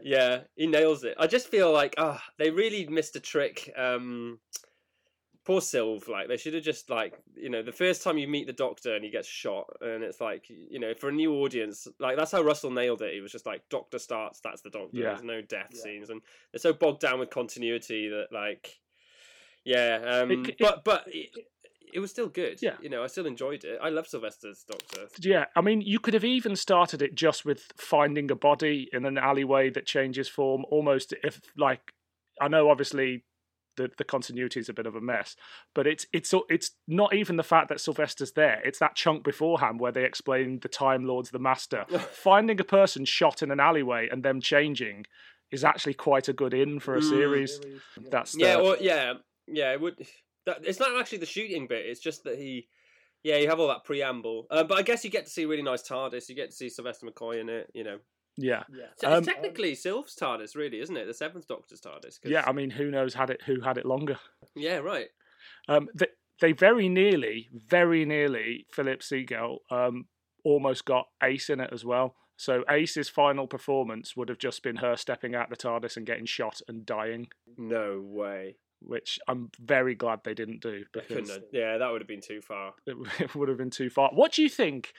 Yeah, 0.01 0.39
he 0.55 0.65
nails 0.65 1.03
it. 1.03 1.13
I 1.19 1.27
just 1.27 1.49
feel 1.49 1.71
like 1.71 1.93
ah, 1.99 2.23
they 2.39 2.49
really 2.49 2.87
missed 2.87 3.15
a 3.15 3.19
trick. 3.19 3.71
Um, 3.77 4.39
poor 5.49 5.61
Sylve. 5.61 6.07
Like 6.07 6.27
they 6.27 6.37
should 6.37 6.53
have 6.53 6.63
just 6.63 6.89
like 6.91 7.15
you 7.35 7.49
know 7.49 7.63
the 7.63 7.71
first 7.71 8.03
time 8.03 8.17
you 8.19 8.27
meet 8.27 8.45
the 8.45 8.53
Doctor 8.53 8.93
and 8.95 9.03
he 9.03 9.09
gets 9.09 9.27
shot, 9.27 9.65
and 9.81 10.03
it's 10.03 10.21
like 10.21 10.45
you 10.49 10.79
know 10.79 10.93
for 10.93 11.09
a 11.09 11.11
new 11.11 11.33
audience, 11.41 11.87
like 11.99 12.17
that's 12.17 12.31
how 12.31 12.41
Russell 12.43 12.69
nailed 12.71 13.01
it. 13.01 13.13
He 13.15 13.21
was 13.21 13.31
just 13.31 13.47
like 13.47 13.63
Doctor 13.69 13.97
starts, 13.97 14.39
that's 14.41 14.61
the 14.61 14.69
Doctor. 14.69 14.97
Yeah. 14.97 15.09
There's 15.09 15.23
no 15.23 15.41
death 15.41 15.75
scenes, 15.75 16.11
and 16.11 16.21
they're 16.51 16.59
so 16.59 16.73
bogged 16.73 17.01
down 17.01 17.19
with 17.19 17.31
continuity 17.31 18.09
that 18.09 18.27
like 18.31 18.79
yeah. 19.65 19.99
Um, 20.05 20.31
It- 20.31 20.49
it- 20.49 20.55
but 20.59 20.83
but. 20.83 21.03
It, 21.07 21.31
it 21.91 21.99
was 21.99 22.11
still 22.11 22.29
good. 22.29 22.61
Yeah. 22.61 22.75
You 22.83 22.89
know, 22.89 23.03
I 23.03 23.07
still 23.07 23.25
enjoyed 23.25 23.63
it. 23.63 23.79
I 23.81 23.89
love 23.89 24.07
Sylvester's 24.07 24.63
Doctor. 24.63 25.07
Yeah, 25.21 25.45
I 25.55 25.61
mean, 25.61 25.81
you 25.81 25.97
could 25.99 26.13
have 26.13 26.23
even 26.23 26.55
started 26.55 27.01
it 27.01 27.15
just 27.15 27.45
with 27.45 27.63
finding 27.77 28.29
a 28.29 28.35
body 28.35 28.87
in 28.93 29.05
an 29.05 29.17
alleyway 29.17 29.71
that 29.71 29.87
changes 29.87 30.29
form, 30.29 30.65
almost 30.69 31.15
if 31.23 31.41
like 31.57 31.81
I 32.39 32.47
know 32.47 32.69
obviously 32.69 33.23
the 33.79 33.89
the 33.97 34.03
continuity 34.03 34.59
is 34.59 34.69
a 34.69 34.73
bit 34.73 34.85
of 34.85 34.95
a 34.95 35.01
mess, 35.01 35.35
but 35.73 35.87
it's 35.87 36.05
it's 36.13 36.33
it's 36.49 36.71
not 36.87 37.13
even 37.15 37.37
the 37.37 37.43
fact 37.43 37.69
that 37.69 37.79
Sylvester's 37.81 38.33
there. 38.33 38.61
It's 38.63 38.79
that 38.79 38.95
chunk 38.95 39.23
beforehand 39.23 39.79
where 39.79 39.91
they 39.91 40.05
explain 40.05 40.59
the 40.59 40.67
Time 40.67 41.05
Lord's 41.05 41.31
the 41.31 41.39
Master. 41.39 41.85
Finding 42.11 42.59
a 42.59 42.63
person 42.63 43.05
shot 43.05 43.41
in 43.41 43.51
an 43.51 43.59
alleyway 43.59 44.07
and 44.11 44.21
them 44.23 44.41
changing 44.41 45.05
is 45.51 45.63
actually 45.63 45.95
quite 45.95 46.27
a 46.27 46.33
good 46.33 46.53
in 46.53 46.79
for 46.79 46.95
a 46.95 46.99
Mm. 47.01 47.09
series. 47.09 47.59
That's 48.11 48.33
the, 48.33 48.39
Yeah, 48.41 48.55
or 48.57 48.77
yeah, 48.79 49.13
yeah. 49.47 49.71
It 49.73 49.81
would. 49.81 49.95
That, 50.45 50.59
it's 50.63 50.79
not 50.79 50.99
actually 50.99 51.17
the 51.19 51.25
shooting 51.25 51.67
bit. 51.67 51.85
It's 51.85 51.99
just 52.01 52.23
that 52.25 52.37
he. 52.37 52.67
Yeah, 53.23 53.37
you 53.37 53.49
have 53.49 53.59
all 53.59 53.67
that 53.67 53.83
preamble, 53.83 54.47
uh, 54.49 54.63
but 54.63 54.77
I 54.77 54.81
guess 54.81 55.03
you 55.03 55.09
get 55.09 55.25
to 55.25 55.31
see 55.31 55.45
really 55.45 55.61
nice 55.61 55.83
TARDIS. 55.83 56.29
You 56.29 56.35
get 56.35 56.51
to 56.51 56.55
see 56.55 56.69
Sylvester 56.69 57.05
McCoy 57.05 57.41
in 57.41 57.49
it. 57.49 57.69
You 57.73 57.83
know, 57.83 57.97
yeah. 58.39 58.63
so 58.97 59.11
Um, 59.11 59.17
it's 59.19 59.27
technically 59.27 59.75
Sylve's 59.75 60.15
TARDIS, 60.15 60.55
really, 60.55 60.79
isn't 60.79 60.95
it? 60.97 61.05
The 61.05 61.13
Seventh 61.13 61.47
Doctor's 61.47 61.81
TARDIS. 61.81 62.19
'cause- 62.21 62.31
Yeah, 62.31 62.43
I 62.47 62.51
mean, 62.51 62.71
who 62.71 62.89
knows 62.91 63.13
had 63.13 63.29
it 63.29 63.41
who 63.43 63.61
had 63.61 63.77
it 63.77 63.85
longer. 63.85 64.19
yeah, 64.55 64.77
right. 64.77 65.07
Um, 65.67 65.89
they, 65.93 66.07
they 66.41 66.51
very 66.53 66.89
nearly, 66.89 67.49
very 67.53 68.05
nearly, 68.05 68.65
Philip 68.71 69.01
Segal 69.01 69.57
um, 69.69 70.07
almost 70.43 70.85
got 70.85 71.07
Ace 71.21 71.49
in 71.49 71.59
it 71.59 71.69
as 71.71 71.83
well. 71.85 72.15
So 72.37 72.63
Ace's 72.69 73.09
final 73.09 73.47
performance 73.47 74.15
would 74.15 74.29
have 74.29 74.37
just 74.37 74.63
been 74.63 74.77
her 74.77 74.95
stepping 74.95 75.35
out 75.35 75.49
the 75.49 75.57
TARDIS 75.57 75.97
and 75.97 76.05
getting 76.05 76.25
shot 76.25 76.61
and 76.69 76.85
dying, 76.85 77.27
No 77.57 77.99
way. 78.01 78.55
which 78.81 79.19
I'm 79.27 79.51
very 79.59 79.93
glad 79.93 80.21
they 80.23 80.33
didn't 80.33 80.61
do 80.61 80.85
because 80.93 81.37
yeah, 81.51 81.77
that 81.77 81.91
would 81.91 81.99
have 81.99 82.07
been 82.07 82.21
too 82.21 82.39
far. 82.41 82.73
it, 82.87 82.95
it 83.19 83.35
would 83.35 83.49
have 83.49 83.57
been 83.57 83.69
too 83.69 83.89
far. 83.89 84.09
What 84.13 84.31
do 84.31 84.41
you 84.41 84.47
think 84.47 84.93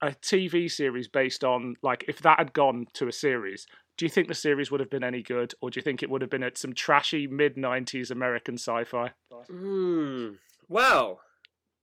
a 0.00 0.10
TV 0.10 0.70
series 0.70 1.08
based 1.08 1.44
on, 1.44 1.76
like, 1.82 2.04
if 2.08 2.20
that 2.22 2.38
had 2.38 2.52
gone 2.52 2.86
to 2.94 3.08
a 3.08 3.12
series, 3.12 3.66
do 3.96 4.04
you 4.04 4.08
think 4.08 4.28
the 4.28 4.34
series 4.34 4.70
would 4.70 4.80
have 4.80 4.90
been 4.90 5.04
any 5.04 5.22
good, 5.22 5.54
or 5.60 5.70
do 5.70 5.78
you 5.78 5.82
think 5.82 6.02
it 6.02 6.10
would 6.10 6.22
have 6.22 6.30
been 6.30 6.42
at 6.42 6.56
some 6.56 6.72
trashy 6.72 7.26
mid 7.26 7.56
90s 7.56 8.10
American 8.10 8.54
sci 8.54 8.84
fi? 8.84 9.12
Hmm. 9.48 10.30
Well, 10.68 11.20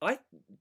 I 0.02 0.20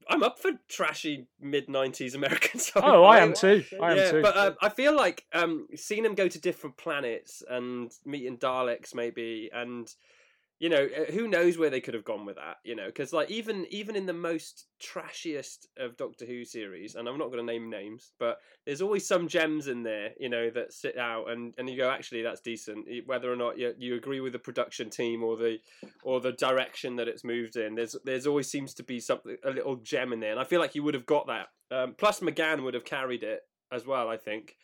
I'm 0.09 0.23
up 0.23 0.39
for 0.39 0.51
trashy 0.67 1.27
mid 1.39 1.67
'90s 1.67 2.15
American 2.15 2.59
sci-fi. 2.59 2.81
Oh, 2.83 3.03
I 3.03 3.19
am 3.19 3.33
too. 3.33 3.63
I 3.81 3.91
am 3.91 3.97
yeah, 3.97 4.11
too. 4.11 4.21
but 4.21 4.37
um, 4.37 4.55
I 4.61 4.69
feel 4.69 4.95
like 4.95 5.25
um, 5.33 5.67
seeing 5.75 6.03
them 6.03 6.15
go 6.15 6.27
to 6.27 6.39
different 6.39 6.77
planets 6.77 7.43
and 7.49 7.91
meeting 8.05 8.37
Daleks, 8.37 8.95
maybe, 8.95 9.49
and 9.53 9.93
you 10.59 10.69
know, 10.69 10.85
uh, 10.85 11.11
who 11.11 11.27
knows 11.27 11.57
where 11.57 11.69
they 11.69 11.81
could 11.81 11.93
have 11.93 12.05
gone 12.05 12.25
with 12.25 12.37
that, 12.37 12.57
you 12.63 12.75
know? 12.75 12.85
Because 12.85 13.11
like 13.11 13.29
even 13.29 13.65
even 13.71 13.95
in 13.95 14.05
the 14.05 14.13
most 14.13 14.67
trashiest 14.81 15.67
of 15.77 15.97
Doctor 15.97 16.25
Who 16.25 16.45
series, 16.45 16.95
and 16.95 17.07
I'm 17.07 17.17
not 17.17 17.31
going 17.31 17.45
to 17.45 17.51
name 17.53 17.69
names, 17.69 18.13
but 18.19 18.37
there's 18.65 18.81
always 18.81 19.05
some 19.05 19.27
gems 19.27 19.67
in 19.67 19.83
there, 19.83 20.11
you 20.17 20.29
know, 20.29 20.49
that 20.51 20.71
sit 20.71 20.97
out, 20.97 21.29
and 21.29 21.53
and 21.57 21.69
you 21.69 21.77
go, 21.77 21.89
actually, 21.89 22.21
that's 22.21 22.39
decent. 22.39 22.87
Whether 23.05 23.31
or 23.31 23.35
not 23.35 23.57
you 23.57 23.73
you 23.77 23.95
agree 23.95 24.21
with 24.21 24.33
the 24.33 24.39
production 24.39 24.89
team 24.89 25.23
or 25.23 25.35
the 25.35 25.57
or 26.03 26.21
the 26.21 26.31
direction 26.33 26.95
that 26.95 27.09
it's 27.09 27.25
moved 27.25 27.57
in, 27.57 27.75
there's 27.75 27.95
there's 28.05 28.27
always 28.27 28.49
seems 28.49 28.73
to 28.75 28.83
be 28.83 28.99
something 28.99 29.35
a 29.43 29.51
little 29.51 29.75
gem 29.75 30.13
in 30.13 30.21
there, 30.21 30.31
and 30.31 30.39
I 30.39 30.45
feel 30.45 30.61
like 30.61 30.75
you 30.75 30.83
would 30.83 30.93
have 30.93 31.05
got 31.05 31.27
that. 31.27 31.47
Um, 31.69 31.95
plus, 31.97 32.21
McGann 32.21 32.63
would 32.63 32.75
have 32.75 32.85
carried 32.85 33.23
it 33.23 33.41
as 33.73 33.85
well. 33.85 34.07
I 34.07 34.15
think, 34.15 34.55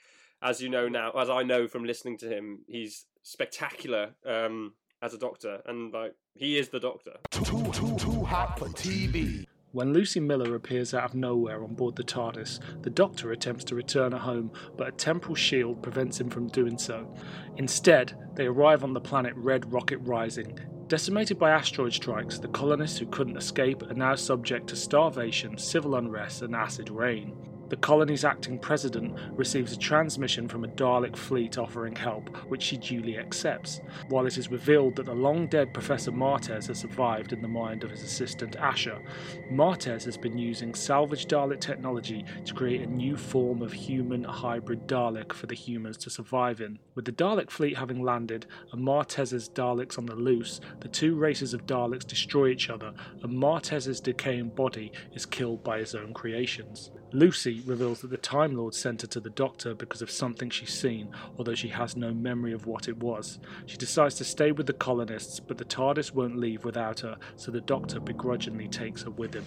as 0.41 0.61
you 0.61 0.69
know 0.69 0.87
now, 0.87 1.11
as 1.11 1.29
I 1.29 1.43
know 1.43 1.67
from 1.67 1.83
listening 1.83 2.17
to 2.19 2.29
him, 2.29 2.59
he's 2.67 3.05
spectacular. 3.23 4.15
Um, 4.25 4.73
as 5.01 5.13
a 5.13 5.17
doctor, 5.17 5.61
and 5.65 5.93
like 5.93 6.15
he 6.35 6.57
is 6.57 6.69
the 6.69 6.79
doctor. 6.79 7.13
Too, 7.31 7.43
too, 7.71 7.95
too 7.97 8.23
hot 8.23 8.57
for 8.57 8.67
TV. 8.67 9.45
When 9.73 9.93
Lucy 9.93 10.19
Miller 10.19 10.55
appears 10.55 10.93
out 10.93 11.05
of 11.05 11.15
nowhere 11.15 11.63
on 11.63 11.75
board 11.75 11.95
the 11.95 12.03
TARDIS, 12.03 12.59
the 12.81 12.89
Doctor 12.89 13.31
attempts 13.31 13.63
to 13.65 13.75
return 13.75 14.11
her 14.11 14.17
home, 14.17 14.51
but 14.75 14.89
a 14.89 14.91
temporal 14.91 15.35
shield 15.35 15.81
prevents 15.81 16.19
him 16.19 16.29
from 16.29 16.49
doing 16.49 16.77
so. 16.77 17.15
Instead, 17.55 18.13
they 18.35 18.47
arrive 18.47 18.83
on 18.83 18.91
the 18.91 18.99
planet 18.99 19.33
Red 19.37 19.71
Rocket 19.71 19.99
Rising. 19.99 20.59
Decimated 20.89 21.39
by 21.39 21.51
asteroid 21.51 21.93
strikes, 21.93 22.37
the 22.37 22.49
colonists 22.49 22.99
who 22.99 23.05
couldn't 23.05 23.37
escape 23.37 23.81
are 23.89 23.93
now 23.93 24.13
subject 24.15 24.67
to 24.67 24.75
starvation, 24.75 25.57
civil 25.57 25.95
unrest, 25.95 26.41
and 26.41 26.53
acid 26.53 26.89
rain. 26.89 27.33
The 27.71 27.77
colony's 27.77 28.25
acting 28.25 28.59
president 28.59 29.17
receives 29.31 29.71
a 29.71 29.77
transmission 29.77 30.49
from 30.49 30.65
a 30.65 30.67
Dalek 30.67 31.15
fleet 31.15 31.57
offering 31.57 31.95
help, 31.95 32.27
which 32.49 32.63
she 32.63 32.75
duly 32.75 33.17
accepts, 33.17 33.79
while 34.09 34.25
it 34.25 34.37
is 34.37 34.51
revealed 34.51 34.97
that 34.97 35.05
the 35.05 35.13
long 35.13 35.47
dead 35.47 35.73
Professor 35.73 36.11
Martez 36.11 36.67
has 36.67 36.79
survived 36.79 37.31
in 37.31 37.41
the 37.41 37.47
mind 37.47 37.85
of 37.85 37.91
his 37.91 38.03
assistant 38.03 38.57
Asher. 38.57 39.01
Martez 39.49 40.03
has 40.03 40.17
been 40.17 40.37
using 40.37 40.75
salvaged 40.75 41.29
Dalek 41.29 41.61
technology 41.61 42.25
to 42.43 42.53
create 42.53 42.81
a 42.81 42.87
new 42.87 43.15
form 43.15 43.61
of 43.61 43.71
human 43.71 44.25
hybrid 44.25 44.85
Dalek 44.85 45.31
for 45.31 45.47
the 45.47 45.55
humans 45.55 45.95
to 45.99 46.09
survive 46.09 46.59
in. 46.59 46.77
With 46.95 47.05
the 47.05 47.13
Dalek 47.13 47.49
fleet 47.49 47.77
having 47.77 48.03
landed 48.03 48.47
and 48.73 48.85
Martez's 48.85 49.47
Daleks 49.47 49.97
on 49.97 50.07
the 50.07 50.15
loose, 50.15 50.59
the 50.81 50.89
two 50.89 51.15
races 51.15 51.53
of 51.53 51.67
Daleks 51.67 52.05
destroy 52.05 52.49
each 52.49 52.69
other, 52.69 52.91
and 53.23 53.41
Martez's 53.41 54.01
decaying 54.01 54.49
body 54.49 54.91
is 55.13 55.25
killed 55.25 55.63
by 55.63 55.79
his 55.79 55.95
own 55.95 56.13
creations. 56.13 56.91
Lucie 57.13 57.61
reveals 57.65 58.01
that 58.01 58.09
the 58.09 58.17
Time 58.17 58.55
Lord 58.55 58.73
sent 58.73 59.01
her 59.01 59.07
to 59.07 59.19
the 59.19 59.29
doctor 59.29 59.73
because 59.73 60.01
of 60.01 60.09
something 60.09 60.49
she's 60.49 60.73
seen, 60.73 61.09
although 61.37 61.55
she 61.55 61.67
has 61.69 61.95
no 61.97 62.13
memory 62.13 62.53
of 62.53 62.65
what 62.65 62.87
it 62.87 62.97
was. 62.97 63.39
She 63.65 63.77
decides 63.77 64.15
to 64.15 64.23
stay 64.23 64.51
with 64.51 64.67
the 64.67 64.73
colonists, 64.73 65.39
but 65.39 65.57
the 65.57 65.65
TARDIS 65.65 66.13
won't 66.13 66.37
leave 66.37 66.63
without 66.63 67.01
her, 67.01 67.17
so 67.35 67.51
the 67.51 67.61
doctor 67.61 67.99
begrudgingly 67.99 68.67
takes 68.67 69.03
her 69.03 69.11
with 69.11 69.33
him. 69.33 69.45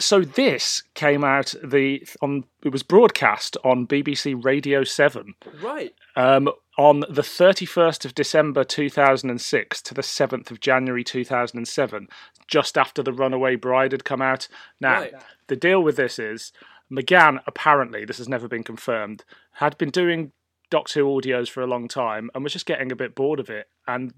So 0.00 0.22
this 0.22 0.82
came 0.94 1.22
out 1.22 1.54
the 1.62 2.04
on 2.20 2.42
it 2.64 2.70
was 2.70 2.82
broadcast 2.82 3.56
on 3.62 3.86
BBC 3.86 4.44
Radio 4.44 4.82
7 4.82 5.34
Right. 5.62 5.94
um, 6.16 6.48
on 6.76 7.04
the 7.08 7.22
31st 7.22 8.04
of 8.04 8.12
December 8.16 8.64
2006 8.64 9.80
to 9.82 9.94
the 9.94 10.02
7th 10.02 10.50
of 10.50 10.58
January 10.58 11.04
2007, 11.04 12.08
just 12.48 12.76
after 12.76 13.02
The 13.02 13.12
Runaway 13.12 13.56
Bride 13.56 13.92
had 13.92 14.04
come 14.04 14.22
out. 14.22 14.48
Now, 14.80 15.00
Right. 15.02 15.14
the 15.46 15.56
deal 15.56 15.82
with 15.82 15.96
this 15.96 16.18
is 16.18 16.52
McGann, 16.90 17.42
apparently, 17.46 18.04
this 18.04 18.18
has 18.18 18.28
never 18.28 18.48
been 18.48 18.62
confirmed, 18.62 19.24
had 19.52 19.76
been 19.78 19.90
doing 19.90 20.32
Doctor 20.70 21.00
Who 21.00 21.06
audios 21.06 21.48
for 21.48 21.62
a 21.62 21.66
long 21.66 21.88
time 21.88 22.30
and 22.34 22.42
was 22.44 22.52
just 22.52 22.66
getting 22.66 22.90
a 22.92 22.96
bit 22.96 23.14
bored 23.14 23.40
of 23.40 23.50
it 23.50 23.68
and 23.86 24.14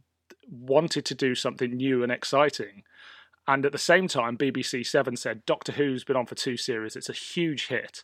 wanted 0.49 1.05
to 1.07 1.15
do 1.15 1.35
something 1.35 1.73
new 1.77 2.03
and 2.03 2.11
exciting. 2.11 2.83
And 3.49 3.65
at 3.65 3.73
the 3.73 3.79
same 3.79 4.09
time, 4.09 4.37
BBC 4.37 4.85
Seven 4.85 5.17
said 5.17 5.47
Doctor 5.47 5.73
Who's 5.73 6.03
been 6.05 6.17
on 6.17 6.27
for 6.27 6.35
two 6.35 6.57
series. 6.57 6.97
It's 6.97 7.09
a 7.09 7.13
huge 7.13 7.69
hit. 7.69 8.03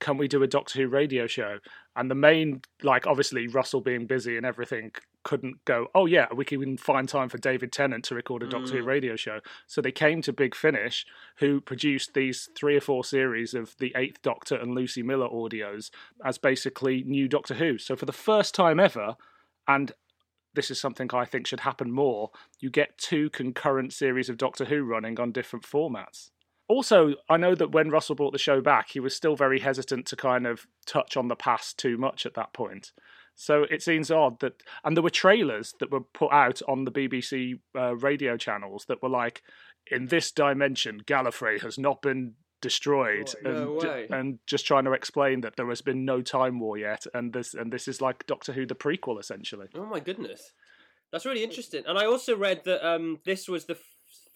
Can 0.00 0.16
we 0.16 0.28
do 0.28 0.42
a 0.42 0.46
Doctor 0.46 0.80
Who 0.80 0.88
radio 0.88 1.26
show? 1.26 1.58
And 1.96 2.10
the 2.10 2.14
main, 2.14 2.62
like, 2.82 3.06
obviously 3.06 3.48
Russell 3.48 3.80
being 3.80 4.06
busy 4.06 4.36
and 4.36 4.46
everything, 4.46 4.92
couldn't 5.24 5.64
go. 5.64 5.88
Oh 5.94 6.06
yeah, 6.06 6.26
we 6.34 6.44
can 6.44 6.78
find 6.78 7.08
time 7.08 7.28
for 7.28 7.38
David 7.38 7.72
Tennant 7.72 8.04
to 8.04 8.14
record 8.14 8.42
a 8.42 8.48
Doctor 8.48 8.76
Who 8.76 8.82
mm. 8.82 8.86
radio 8.86 9.16
show. 9.16 9.40
So 9.66 9.80
they 9.80 9.92
came 9.92 10.22
to 10.22 10.32
Big 10.32 10.54
Finish, 10.54 11.04
who 11.38 11.60
produced 11.60 12.14
these 12.14 12.48
three 12.56 12.76
or 12.76 12.80
four 12.80 13.04
series 13.04 13.52
of 13.52 13.74
the 13.78 13.92
Eighth 13.96 14.22
Doctor 14.22 14.56
and 14.56 14.74
Lucie 14.74 15.02
Miller 15.02 15.28
audios 15.28 15.90
as 16.24 16.38
basically 16.38 17.02
new 17.04 17.28
Doctor 17.28 17.54
Who. 17.54 17.78
So 17.78 17.96
for 17.96 18.06
the 18.06 18.12
first 18.12 18.54
time 18.54 18.80
ever, 18.80 19.16
and 19.66 19.92
this 20.54 20.70
is 20.70 20.80
something 20.80 21.10
I 21.12 21.24
think 21.24 21.46
should 21.46 21.60
happen 21.60 21.92
more. 21.92 22.30
You 22.58 22.70
get 22.70 22.96
two 22.96 23.28
concurrent 23.30 23.92
series 23.92 24.28
of 24.28 24.38
Doctor 24.38 24.64
Who 24.64 24.82
running 24.82 25.20
on 25.20 25.32
different 25.32 25.64
formats. 25.66 26.30
Also, 26.68 27.14
I 27.28 27.38
know 27.38 27.54
that 27.54 27.72
when 27.72 27.90
Russell 27.90 28.14
brought 28.14 28.32
the 28.32 28.38
show 28.38 28.60
back, 28.60 28.90
he 28.90 29.00
was 29.00 29.14
still 29.14 29.36
very 29.36 29.60
hesitant 29.60 30.06
to 30.06 30.16
kind 30.16 30.46
of 30.46 30.66
touch 30.86 31.16
on 31.16 31.28
the 31.28 31.36
past 31.36 31.78
too 31.78 31.96
much 31.96 32.26
at 32.26 32.34
that 32.34 32.52
point. 32.52 32.92
So 33.34 33.64
it 33.70 33.82
seems 33.82 34.10
odd 34.10 34.40
that, 34.40 34.62
and 34.84 34.96
there 34.96 35.02
were 35.02 35.10
trailers 35.10 35.72
that 35.80 35.90
were 35.90 36.00
put 36.00 36.32
out 36.32 36.60
on 36.68 36.84
the 36.84 36.90
BBC 36.90 37.60
uh, 37.76 37.96
radio 37.96 38.36
channels 38.36 38.84
that 38.88 39.02
were 39.02 39.08
like, 39.08 39.42
in 39.90 40.06
this 40.08 40.30
dimension, 40.30 41.02
Gallifrey 41.06 41.62
has 41.62 41.78
not 41.78 42.02
been 42.02 42.34
destroyed, 42.60 43.32
No 43.42 43.78
and, 43.78 43.88
way. 43.88 44.06
and 44.10 44.38
just 44.46 44.66
trying 44.66 44.84
to 44.84 44.92
explain 44.92 45.40
that 45.42 45.56
there 45.56 45.68
has 45.68 45.80
been 45.80 46.04
no 46.04 46.20
time 46.20 46.58
war 46.60 46.76
yet, 46.76 47.06
and 47.14 47.32
this 47.32 47.54
and 47.54 47.72
this 47.72 47.88
is 47.88 48.00
like 48.02 48.26
Doctor 48.26 48.52
Who 48.52 48.66
the 48.66 48.74
prequel 48.74 49.18
essentially. 49.20 49.68
Oh 49.74 49.86
my 49.86 50.00
goodness, 50.00 50.52
that's 51.12 51.24
really 51.24 51.44
interesting. 51.44 51.84
And 51.86 51.96
I 51.96 52.04
also 52.06 52.36
read 52.36 52.64
that 52.64 52.86
um, 52.86 53.20
this 53.24 53.48
was 53.48 53.66
the 53.66 53.78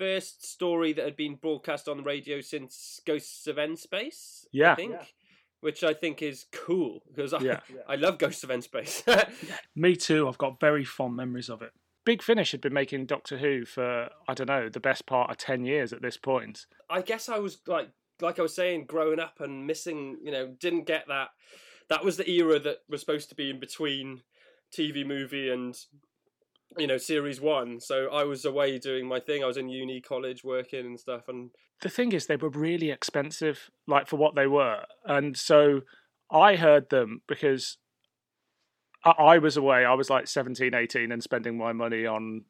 first 0.02 0.44
story 0.44 0.92
that 0.92 1.04
had 1.04 1.16
been 1.16 1.36
broadcast 1.36 1.88
on 1.88 1.96
the 1.96 2.02
radio 2.02 2.40
since 2.40 3.00
Ghosts 3.06 3.46
of 3.46 3.56
N-Space. 3.56 4.46
Yeah. 4.50 4.72
I 4.72 4.74
think, 4.74 4.96
which 5.60 5.84
I 5.84 5.94
think 5.94 6.22
is 6.22 6.46
cool 6.50 7.02
because 7.08 7.32
I, 7.32 7.38
Yeah. 7.40 7.60
I 7.88 7.94
love 7.94 8.18
Ghosts 8.18 8.42
of 8.42 8.50
N-Space. 8.50 9.04
Me 9.76 9.94
too. 9.94 10.26
I've 10.26 10.38
got 10.38 10.58
very 10.58 10.84
fond 10.84 11.14
memories 11.14 11.48
of 11.48 11.62
it. 11.62 11.70
Big 12.04 12.20
Finish 12.20 12.50
had 12.50 12.60
been 12.60 12.72
making 12.72 13.06
Doctor 13.06 13.38
Who 13.38 13.64
for 13.64 14.08
I 14.26 14.34
don't 14.34 14.48
know 14.48 14.68
the 14.68 14.80
best 14.80 15.06
part 15.06 15.30
of 15.30 15.36
ten 15.36 15.64
years 15.64 15.92
at 15.92 16.02
this 16.02 16.16
point. 16.16 16.66
I 16.90 17.00
guess 17.00 17.28
I 17.28 17.38
was 17.38 17.58
like, 17.68 17.90
like 18.20 18.40
I 18.40 18.42
was 18.42 18.56
saying, 18.56 18.86
growing 18.86 19.20
up 19.20 19.40
and 19.40 19.68
missing. 19.68 20.18
You 20.20 20.32
know, 20.32 20.48
didn't 20.48 20.86
get 20.86 21.06
that. 21.06 21.28
That 21.90 22.04
was 22.04 22.16
the 22.16 22.28
era 22.28 22.58
that 22.58 22.78
was 22.88 22.98
supposed 22.98 23.28
to 23.28 23.36
be 23.36 23.50
in 23.50 23.60
between 23.60 24.22
TV, 24.76 25.06
movie, 25.06 25.48
and 25.48 25.78
you 26.78 26.87
know, 26.87 26.98
series 26.98 27.40
one. 27.40 27.80
So 27.80 28.08
I 28.12 28.24
was 28.24 28.44
away 28.44 28.78
doing 28.78 29.06
my 29.06 29.20
thing. 29.20 29.42
I 29.42 29.46
was 29.46 29.56
in 29.56 29.68
uni, 29.68 30.00
college, 30.00 30.44
working 30.44 30.87
and 30.87 30.98
stuff, 30.98 31.28
and 31.28 31.50
The 31.80 31.88
thing 31.88 32.12
is, 32.12 32.26
they 32.26 32.37
were 32.37 32.50
really 32.50 32.90
expensive, 32.90 33.70
like 33.87 34.08
for 34.08 34.16
what 34.16 34.35
they 34.35 34.46
were, 34.46 34.85
and 35.04 35.37
so 35.37 35.82
I 36.30 36.56
heard 36.56 36.90
them 36.90 37.22
because 37.28 37.78
I, 39.04 39.11
I 39.11 39.38
was 39.38 39.56
away. 39.56 39.85
I 39.85 39.94
was 39.94 40.11
like 40.11 40.26
17, 40.26 40.74
18 40.74 41.12
and 41.12 41.22
spending 41.22 41.56
my 41.56 41.72
money 41.72 42.06
on. 42.06 42.44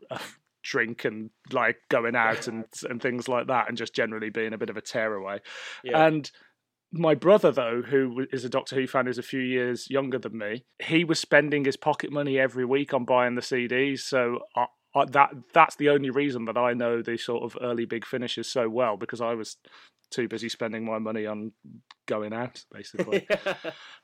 Drink 0.65 1.05
and 1.05 1.31
like 1.51 1.79
going 1.89 2.15
out 2.15 2.47
and 2.47 2.65
and 2.89 3.03
things 3.03 3.27
like 3.27 3.49
that 3.49 3.67
and 3.67 3.77
just 3.77 3.97
generally 3.97 4.31
being 4.31 4.53
a 4.53 4.59
bit 4.59 4.71
of 4.71 4.77
a 4.77 4.81
tearaway 4.81 5.41
yeah. 5.83 6.07
And 6.07 6.31
my 6.93 7.15
brother, 7.15 7.51
though, 7.51 7.83
who 7.83 8.27
is 8.33 8.45
a 8.45 8.49
Doctor 8.49 8.77
Who 8.77 8.87
fan, 8.87 9.09
is 9.09 9.19
a 9.19 9.23
few 9.23 9.41
years 9.41 9.89
younger 9.89 10.19
than 10.19 10.37
me, 10.37 10.65
he 10.83 11.05
was 11.05 11.19
spending 11.19 11.65
his 11.65 11.77
pocket 11.77 12.13
money 12.13 12.39
every 12.39 12.65
week 12.65 12.93
on 12.93 13.05
buying 13.05 13.35
the 13.35 13.41
CDs. 13.41 14.01
So 14.01 14.41
I, 14.55 14.67
I, 14.95 15.07
that 15.07 15.31
that's 15.55 15.77
the 15.77 15.89
only 15.89 16.11
reason 16.11 16.45
that 16.45 16.59
I 16.59 16.75
know 16.75 17.01
the 17.01 17.17
sort 17.17 17.45
of 17.45 17.57
early 17.63 17.87
big 17.87 18.05
finishes 18.05 18.47
so 18.47 18.69
well 18.69 18.97
because 18.97 19.21
I 19.23 19.35
was 19.35 19.57
too 20.11 20.29
busy 20.29 20.51
spending 20.51 20.85
my 20.85 20.99
money 20.99 21.27
on 21.27 21.53
going 22.07 22.33
out, 22.33 22.65
basically. 22.73 23.27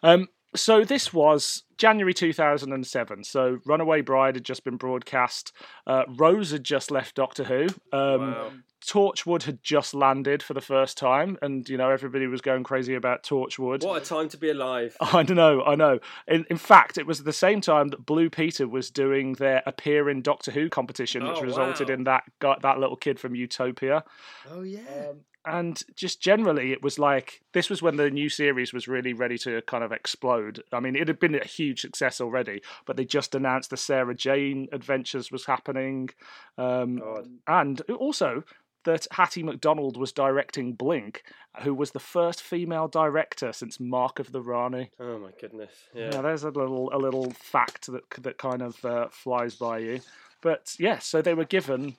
Um, 0.00 0.28
so 0.56 0.84
this 0.84 1.12
was 1.12 1.64
January 1.76 2.14
2007. 2.14 3.24
So 3.24 3.58
Runaway 3.66 4.00
Bride 4.00 4.36
had 4.36 4.44
just 4.44 4.64
been 4.64 4.76
broadcast. 4.76 5.52
Uh, 5.86 6.04
Rose 6.16 6.50
had 6.52 6.64
just 6.64 6.90
left 6.90 7.14
Doctor 7.14 7.44
Who. 7.44 7.66
Um, 7.92 8.32
wow. 8.32 8.50
Torchwood 8.86 9.42
had 9.42 9.62
just 9.62 9.92
landed 9.92 10.40
for 10.42 10.54
the 10.54 10.60
first 10.60 10.96
time, 10.96 11.36
and 11.42 11.68
you 11.68 11.76
know 11.76 11.90
everybody 11.90 12.28
was 12.28 12.40
going 12.40 12.62
crazy 12.62 12.94
about 12.94 13.24
Torchwood. 13.24 13.84
What 13.84 14.00
a 14.00 14.04
time 14.04 14.28
to 14.30 14.36
be 14.36 14.50
alive. 14.50 14.96
I 15.00 15.24
know, 15.24 15.62
I 15.64 15.74
know. 15.74 15.98
In, 16.28 16.46
in 16.48 16.56
fact, 16.58 16.96
it 16.96 17.04
was 17.06 17.18
at 17.18 17.26
the 17.26 17.32
same 17.32 17.60
time 17.60 17.88
that 17.88 18.06
Blue 18.06 18.30
Peter 18.30 18.68
was 18.68 18.88
doing 18.90 19.32
their 19.34 19.62
appear 19.66 20.08
in 20.08 20.22
Doctor 20.22 20.52
Who 20.52 20.68
competition, 20.70 21.26
which 21.26 21.38
Oh, 21.38 21.42
resulted 21.42 21.88
wow. 21.88 21.94
in 21.94 22.04
that 22.04 22.22
guy, 22.38 22.56
that 22.62 22.78
little 22.78 22.96
kid 22.96 23.18
from 23.18 23.34
Utopia. 23.34 24.04
Oh 24.48 24.62
yeah. 24.62 25.12
And 25.48 25.82
just 25.96 26.20
generally, 26.20 26.72
it 26.72 26.82
was 26.82 26.98
like 26.98 27.40
this 27.52 27.70
was 27.70 27.80
when 27.82 27.96
the 27.96 28.10
new 28.10 28.28
series 28.28 28.72
was 28.72 28.86
really 28.88 29.12
ready 29.12 29.38
to 29.38 29.62
kind 29.62 29.82
of 29.82 29.92
explode. 29.92 30.62
I 30.72 30.80
mean, 30.80 30.94
it 30.96 31.08
had 31.08 31.18
been 31.18 31.34
a 31.34 31.44
huge 31.44 31.80
success 31.80 32.20
already, 32.20 32.62
but 32.86 32.96
they 32.96 33.04
just 33.04 33.34
announced 33.34 33.70
the 33.70 33.76
Sarah 33.76 34.14
Jane 34.14 34.68
Adventures 34.72 35.30
was 35.32 35.46
happening, 35.46 36.10
um, 36.56 37.02
and 37.46 37.80
also 37.82 38.44
that 38.84 39.06
Hettie 39.10 39.42
MacDonald 39.42 39.96
was 39.96 40.12
directing 40.12 40.72
Blink, 40.72 41.22
who 41.62 41.74
was 41.74 41.90
the 41.90 41.98
first 42.00 42.42
female 42.42 42.88
director 42.88 43.52
since 43.52 43.80
Mark 43.80 44.18
of 44.18 44.32
the 44.32 44.40
Rani. 44.40 44.90
Oh 45.00 45.18
my 45.18 45.30
goodness. 45.40 45.72
Yeah, 45.94 46.10
Yeah. 46.12 46.22
there's 46.22 46.44
a 46.44 46.50
little 46.50 46.90
a 46.94 46.98
little 46.98 47.30
fact 47.32 47.86
that 47.92 48.08
that 48.22 48.38
kind 48.38 48.62
of 48.62 48.82
uh, 48.84 49.08
flies 49.10 49.56
by 49.56 49.78
you. 49.78 50.00
But 50.40 50.76
yeah, 50.78 51.00
so 51.00 51.20
they 51.20 51.34
were 51.34 51.44
given 51.44 51.96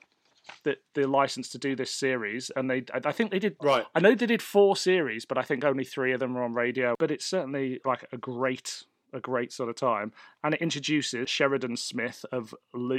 the 0.64 0.78
the 0.94 1.08
license 1.08 1.50
to 1.50 1.58
do 1.58 1.76
this 1.76 1.92
series, 1.92 2.52
and 2.56 2.70
they 2.70 2.84
I 2.94 3.12
think 3.12 3.32
they 3.32 3.40
did. 3.40 3.56
Right. 3.62 3.86
I 3.96 4.00
know 4.00 4.16
they 4.16 4.26
did 4.26 4.42
four 4.42 4.76
series, 4.76 5.26
but 5.26 5.38
I 5.38 5.44
think 5.44 5.64
only 5.64 5.84
three 5.84 6.14
of 6.14 6.20
them 6.20 6.34
were 6.34 6.44
on 6.44 6.54
radio. 6.54 6.96
But 6.98 7.12
it's 7.12 7.26
certainly 7.26 7.80
like 7.86 8.06
a 8.12 8.18
great 8.18 8.84
a 9.14 9.20
great 9.20 9.52
sort 9.52 9.70
of 9.70 9.76
time, 9.76 10.12
and 10.44 10.54
it 10.54 10.62
introduces 10.62 11.30
Sheridan 11.30 11.78
Smith 11.78 12.26
of 12.32 12.54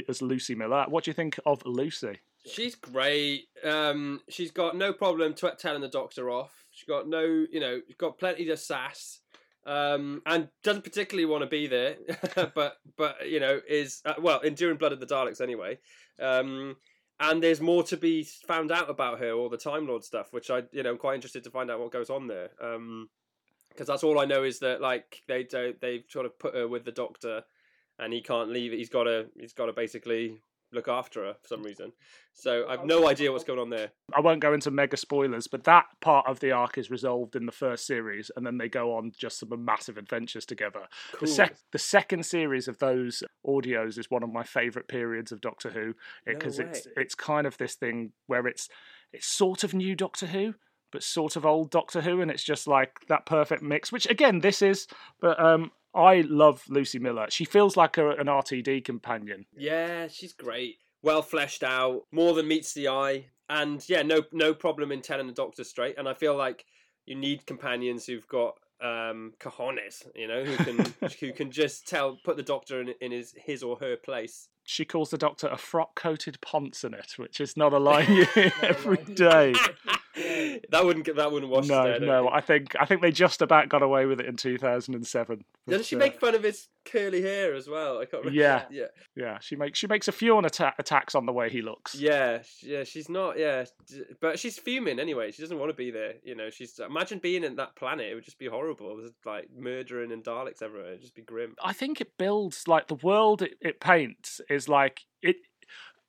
as 0.07 0.21
Lucie 0.21 0.55
Miller. 0.55 0.85
What 0.87 1.05
do 1.05 1.11
you 1.11 1.15
think 1.15 1.39
of 1.45 1.65
Lucie? 1.65 2.19
She's 2.45 2.75
great. 2.75 3.47
Um, 3.63 4.21
she's 4.27 4.51
got 4.51 4.75
no 4.75 4.93
problem 4.93 5.33
t- 5.33 5.47
telling 5.59 5.81
the 5.81 5.87
doctor 5.87 6.29
off. 6.31 6.65
She's 6.71 6.87
got 6.87 7.07
no, 7.07 7.45
you 7.51 7.59
know, 7.59 7.81
she's 7.85 7.95
got 7.95 8.17
plenty 8.17 8.49
of 8.49 8.59
sass, 8.59 9.19
um, 9.65 10.21
and 10.25 10.49
doesn't 10.63 10.83
particularly 10.83 11.25
want 11.25 11.43
to 11.43 11.47
be 11.47 11.67
there, 11.67 11.97
but 12.55 12.77
but 12.97 13.29
you 13.29 13.39
know 13.39 13.59
is 13.67 14.01
uh, 14.05 14.13
well 14.19 14.39
enduring 14.39 14.77
blood 14.77 14.91
of 14.91 14.99
the 14.99 15.05
Daleks 15.05 15.41
anyway. 15.41 15.79
Um, 16.19 16.77
and 17.21 17.41
there's 17.41 17.61
more 17.61 17.83
to 17.83 17.95
be 17.95 18.23
found 18.23 18.71
out 18.71 18.89
about 18.89 19.19
her, 19.19 19.31
all 19.31 19.47
the 19.47 19.57
Time 19.57 19.87
Lord 19.87 20.03
stuff, 20.03 20.33
which 20.33 20.49
I, 20.49 20.63
you 20.71 20.81
know, 20.81 20.89
I'm 20.89 20.97
quite 20.97 21.15
interested 21.15 21.43
to 21.43 21.51
find 21.51 21.69
out 21.69 21.79
what 21.79 21.91
goes 21.91 22.09
on 22.09 22.27
there. 22.27 22.49
Um, 22.61 23.09
because 23.69 23.87
that's 23.87 24.03
all 24.03 24.19
I 24.19 24.25
know 24.25 24.43
is 24.43 24.59
that 24.59 24.81
like 24.81 25.21
they 25.29 25.43
don't 25.43 25.79
they've 25.79 26.03
sort 26.09 26.25
of 26.25 26.37
put 26.37 26.55
her 26.55 26.67
with 26.67 26.83
the 26.83 26.91
doctor, 26.91 27.43
and 27.99 28.11
he 28.11 28.21
can't 28.21 28.49
leave. 28.49 28.73
He's 28.73 28.89
got 28.89 29.03
to 29.03 29.27
he's 29.39 29.53
got 29.53 29.67
to 29.67 29.73
basically 29.73 30.41
look 30.73 30.87
after 30.87 31.25
her 31.25 31.35
for 31.41 31.47
some 31.47 31.63
reason. 31.63 31.91
So 32.33 32.65
I've 32.67 32.85
no 32.85 33.07
idea 33.07 33.31
what's 33.31 33.43
going 33.43 33.59
on 33.59 33.69
there. 33.69 33.89
I 34.15 34.21
won't 34.21 34.39
go 34.39 34.53
into 34.53 34.71
mega 34.71 34.97
spoilers, 34.97 35.47
but 35.47 35.65
that 35.65 35.85
part 35.99 36.27
of 36.27 36.39
the 36.39 36.51
arc 36.51 36.77
is 36.77 36.89
resolved 36.89 37.35
in 37.35 37.45
the 37.45 37.51
first 37.51 37.85
series, 37.85 38.31
and 38.35 38.45
then 38.45 38.57
they 38.57 38.69
go 38.69 38.95
on 38.95 39.11
just 39.17 39.39
some 39.39 39.49
massive 39.65 39.97
adventures 39.97 40.45
together. 40.45 40.87
The, 41.19 41.27
sec- 41.27 41.57
the 41.71 41.79
second 41.79 42.25
series 42.25 42.67
of 42.67 42.79
those 42.79 43.23
audios 43.45 43.97
is 43.97 44.09
one 44.09 44.23
of 44.23 44.31
my 44.31 44.43
favourite 44.43 44.87
periods 44.87 45.31
of 45.31 45.41
Doctor 45.41 45.69
Who 45.69 45.87
No 45.87 45.93
because 46.25 46.59
it's 46.59 46.87
it's 46.95 47.15
kind 47.15 47.45
of 47.45 47.57
this 47.57 47.75
thing 47.75 48.11
where 48.27 48.47
it's 48.47 48.69
it's 49.13 49.27
sort 49.27 49.63
of 49.63 49.73
new 49.73 49.95
Doctor 49.95 50.27
Who, 50.27 50.55
but 50.91 51.03
sort 51.03 51.35
of 51.35 51.45
old 51.45 51.71
Doctor 51.71 52.01
Who, 52.01 52.21
and 52.21 52.31
it's 52.31 52.43
just 52.43 52.67
like 52.67 52.99
that 53.07 53.25
perfect 53.25 53.61
mix. 53.61 53.91
Which 53.91 54.09
again, 54.09 54.39
this 54.39 54.61
is, 54.61 54.87
but 55.19 55.39
um, 55.39 55.71
I 55.93 56.21
love 56.21 56.63
Lucie 56.69 56.99
Miller. 56.99 57.27
She 57.29 57.45
feels 57.45 57.75
like 57.75 57.97
a, 57.97 58.11
an 58.11 58.27
RTD 58.27 58.83
companion. 58.85 59.45
Yeah, 59.55 60.07
she's 60.07 60.33
great. 60.33 60.77
Well 61.03 61.21
fleshed 61.21 61.63
out, 61.63 62.03
more 62.11 62.33
than 62.33 62.47
meets 62.47 62.73
the 62.73 62.87
eye, 62.87 63.25
and 63.49 63.83
yeah, 63.89 64.03
no 64.03 64.21
no 64.31 64.53
problem 64.53 64.91
in 64.91 65.01
telling 65.01 65.27
the 65.27 65.33
doctor 65.33 65.63
straight. 65.63 65.97
And 65.97 66.07
I 66.07 66.13
feel 66.13 66.35
like 66.35 66.65
you 67.05 67.15
need 67.15 67.45
companions 67.45 68.05
who've 68.05 68.27
got 68.27 68.55
um 68.81 69.33
cojones, 69.39 70.05
you 70.15 70.27
know, 70.27 70.43
who 70.43 70.55
can 70.63 70.93
who 71.19 71.33
can 71.33 71.51
just 71.51 71.87
tell 71.87 72.17
put 72.23 72.37
the 72.37 72.43
doctor 72.43 72.81
in, 72.81 72.93
in 73.01 73.11
his 73.11 73.33
his 73.35 73.63
or 73.63 73.77
her 73.77 73.97
place. 73.97 74.47
She 74.63 74.85
calls 74.85 75.09
the 75.09 75.17
Doctor 75.17 75.47
a 75.47 75.57
frock-coated 75.57 76.37
ponsonet, 76.39 77.17
which 77.17 77.41
is 77.41 77.57
not 77.57 77.73
a 77.73 77.79
line 77.79 78.13
you 78.13 78.25
hear 78.35 78.53
every 78.61 78.97
day. 78.97 79.55
that 80.71 80.85
wouldn't 80.85 81.15
that 81.15 81.31
wouldn't 81.31 81.51
wash 81.51 81.67
No, 81.67 81.83
his 81.85 81.93
head, 81.93 82.03
I 82.03 82.05
no. 82.05 82.29
I 82.29 82.41
think 82.41 82.75
I 82.79 82.85
think 82.85 83.01
they 83.01 83.11
just 83.11 83.41
about 83.41 83.69
got 83.69 83.81
away 83.81 84.05
with 84.05 84.19
it 84.19 84.25
in 84.25 84.35
2007. 84.35 85.43
Doesn't 85.67 85.85
she 85.85 85.95
uh, 85.95 85.99
make 85.99 86.19
fun 86.19 86.35
of 86.35 86.43
his 86.43 86.67
curly 86.85 87.21
hair 87.21 87.53
as 87.53 87.67
well? 87.67 87.99
I 87.99 88.05
can't 88.05 88.23
remember. 88.25 88.39
Yeah. 88.39 88.65
yeah. 88.71 88.85
Yeah, 89.15 89.37
she 89.39 89.55
makes 89.55 89.79
she 89.79 89.87
makes 89.87 90.07
a 90.07 90.11
few 90.11 90.35
on 90.35 90.45
atta- 90.45 90.73
attacks 90.79 91.15
on 91.15 91.25
the 91.25 91.31
way 91.31 91.49
he 91.49 91.61
looks. 91.61 91.95
Yeah, 91.95 92.39
yeah, 92.61 92.83
she's 92.83 93.09
not. 93.09 93.37
Yeah, 93.37 93.65
but 94.19 94.39
she's 94.39 94.57
fuming 94.57 94.99
anyway. 94.99 95.31
She 95.31 95.41
doesn't 95.41 95.59
want 95.59 95.69
to 95.71 95.77
be 95.77 95.91
there. 95.91 96.15
You 96.23 96.35
know, 96.35 96.49
she's 96.49 96.79
imagine 96.79 97.19
being 97.19 97.43
in 97.43 97.55
that 97.55 97.75
planet. 97.75 98.07
It 98.11 98.15
would 98.15 98.25
just 98.25 98.39
be 98.39 98.47
horrible. 98.47 98.97
There's 98.97 99.11
like 99.25 99.49
murdering 99.55 100.11
and 100.11 100.23
Daleks 100.23 100.61
everywhere. 100.61 100.89
It'd 100.89 101.01
just 101.01 101.15
be 101.15 101.21
grim. 101.21 101.55
I 101.63 101.73
think 101.73 102.01
it 102.01 102.17
builds 102.17 102.67
like 102.67 102.87
the 102.87 102.95
world 102.95 103.41
it, 103.41 103.53
it 103.61 103.79
paints 103.79 104.41
is 104.49 104.67
like 104.67 105.01
it. 105.21 105.37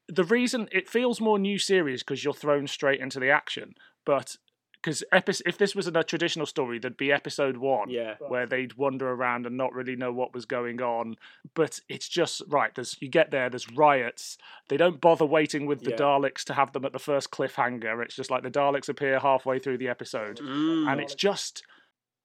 The 0.09 0.25
reason 0.25 0.69
it 0.73 0.89
feels 0.89 1.21
more 1.21 1.39
new 1.39 1.59
series 1.59 2.03
because 2.03 2.25
you're 2.25 2.35
thrown 2.35 2.67
straight 2.67 3.01
into 3.01 3.21
the 3.21 3.31
action, 3.31 3.75
but 4.05 4.37
because 4.75 5.05
epi- 5.13 5.43
if 5.47 5.57
this 5.59 5.77
was 5.77 5.87
in 5.87 5.95
a 5.95 6.03
traditional 6.03 6.45
story, 6.45 6.81
there'd 6.81 6.97
be 6.97 7.13
episode 7.13 7.57
one. 7.59 7.89
Yeah, 7.89 8.15
where 8.27 8.47
they'd 8.47 8.75
wander 8.75 9.09
around 9.13 9.47
and 9.47 9.57
not 9.57 9.73
really 9.73 9.95
know 9.95 10.13
what 10.13 10.35
was 10.35 10.45
going 10.45 10.83
on. 10.83 11.15
But 11.55 11.79
it's 11.89 12.09
just 12.09 12.43
right. 12.49 12.75
There's 12.75 12.97
you 13.01 13.09
get 13.09 13.31
there. 13.31 13.49
There's 13.49 13.71
riots. 13.71 14.39
They 14.69 14.77
don't 14.77 15.01
bother 15.01 15.25
waiting 15.25 15.67
with 15.67 15.83
the 15.85 15.91
Yeah. 15.91 15.97
Daleks 15.99 16.43
to 16.45 16.55
have 16.55 16.73
them 16.73 16.85
at 16.85 16.93
the 16.93 16.99
first 16.99 17.31
cliffhanger. 17.31 18.03
It's 18.03 18.17
just 18.17 18.31
like 18.31 18.43
the 18.43 18.51
Daleks 18.51 18.89
appear 18.89 19.21
halfway 19.21 19.61
through 19.61 19.79
the 19.79 19.89
episode, 19.89 20.39
Mm. 20.39 20.91
and 20.91 21.01
it's 21.01 21.15
just 21.15 21.63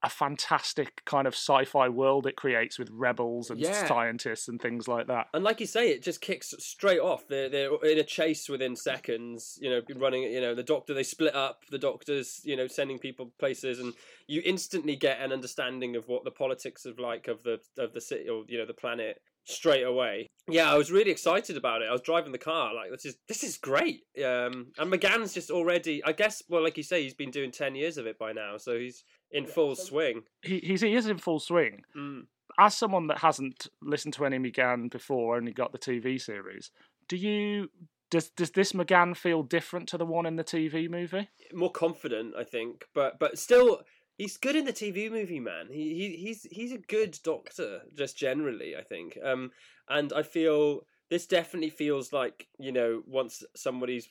a 0.04 0.10
fantastic 0.10 1.04
kind 1.06 1.28
of 1.28 1.34
sci-fi 1.34 1.90
world 1.90 2.28
it 2.28 2.36
creates 2.36 2.78
with 2.78 2.90
rebels 2.92 3.50
and 3.50 3.60
Yeah. 3.60 3.88
scientists 3.88 4.48
and 4.48 4.62
things 4.62 4.88
like 4.88 5.08
that. 5.08 5.28
And 5.34 5.44
like 5.44 5.60
you 5.60 5.66
say, 5.66 5.90
it 5.90 6.04
just 6.04 6.22
kicks 6.22 6.54
straight 6.60 7.00
off. 7.00 7.28
They're 7.28 7.50
they're 7.50 7.74
in 7.84 7.98
a 7.98 8.04
chase 8.04 8.48
within 8.48 8.76
seconds. 8.76 9.58
You 9.62 9.70
know, 9.70 9.82
running. 9.96 10.24
You 10.24 10.42
know, 10.42 10.54
the 10.54 10.64
doctor. 10.64 10.94
They 10.94 11.04
split 11.04 11.34
up. 11.34 11.64
The 11.72 11.80
doctors. 11.80 12.42
You 12.44 12.56
know, 12.56 12.68
sending 12.68 13.00
people 13.00 13.32
places, 13.40 13.80
and 13.80 13.94
you 14.28 14.42
instantly 14.46 14.96
get 14.96 15.20
an 15.20 15.32
understanding 15.32 15.96
of 15.96 16.08
what 16.08 16.24
the 16.24 16.32
politics 16.32 16.86
of 16.86 17.00
like 17.00 17.28
of 17.28 17.44
the 17.44 17.60
of 17.78 17.94
the 17.94 18.02
city 18.02 18.30
or 18.30 18.44
you 18.48 18.58
know 18.60 18.66
the 18.66 18.74
planet 18.74 19.22
straight 19.48 19.84
away. 19.84 20.30
Yeah, 20.50 20.72
I 20.72 20.78
was 20.78 20.92
really 20.92 21.12
excited 21.12 21.58
about 21.58 21.82
it. 21.82 21.88
I 21.90 21.92
was 21.92 22.02
driving 22.02 22.32
the 22.32 22.38
car 22.38 22.74
like 22.74 22.92
this 22.92 23.06
is 23.06 23.18
this 23.28 23.44
is 23.44 23.58
great. 23.58 24.02
Um, 24.18 24.68
and 24.78 24.92
McGann's 24.92 25.34
just 25.34 25.50
already. 25.50 26.04
I 26.04 26.12
guess. 26.12 26.44
Well, 26.48 26.64
like 26.64 26.78
you 26.78 26.84
say, 26.84 27.04
he's 27.04 27.14
been 27.14 27.32
doing 27.32 27.52
ten 27.52 27.76
years 27.76 27.98
of 27.98 28.06
it 28.06 28.20
by 28.20 28.34
now, 28.34 28.58
so 28.58 28.78
he's 28.78 29.04
in 29.32 29.46
full 29.46 29.76
swing. 29.76 30.24
He 30.42 30.60
he's, 30.60 30.82
he 30.82 30.94
is 30.94 31.08
in 31.08 31.18
full 31.18 31.40
swing. 31.40 31.84
Mm. 31.96 32.28
As 32.60 32.76
someone 32.76 33.08
that 33.08 33.20
hasn't 33.20 33.68
listened 33.82 34.14
to 34.16 34.26
any 34.26 34.40
McGann 34.40 34.90
before, 34.90 35.38
only 35.38 35.54
got 35.54 35.72
the 35.72 35.78
TV 35.78 36.20
series, 36.20 36.72
do 37.08 37.18
you 37.18 37.70
does 38.10 38.30
does 38.30 38.52
this 38.52 38.72
McGann 38.72 39.16
feel 39.16 39.44
different 39.44 39.90
to 39.90 39.98
the 39.98 40.06
one 40.06 40.26
in 40.26 40.36
the 40.36 40.44
TV 40.44 40.90
movie? 40.90 41.30
more 41.54 41.72
confident, 41.72 42.36
I 42.38 42.44
think, 42.44 42.86
but 42.94 43.20
but 43.20 43.38
still, 43.38 43.82
he's 44.18 44.38
good 44.38 44.56
in 44.56 44.66
the 44.66 44.74
TV 44.74 45.10
movie, 45.10 45.40
man. 45.40 45.68
He, 45.72 45.94
he 45.94 46.26
he's 46.26 46.44
he's 46.52 46.72
a 46.72 46.78
good 46.78 47.18
doctor, 47.24 47.82
just 47.96 48.18
generally, 48.18 48.76
I 48.76 48.84
think. 48.84 49.18
Um, 49.24 49.52
and 49.88 50.12
I 50.12 50.24
feel 50.24 50.82
this 51.10 51.28
definitely 51.28 51.70
feels 51.70 52.12
like 52.12 52.48
you 52.60 52.72
know 52.72 53.04
once 53.06 53.44
somebody's 53.56 54.10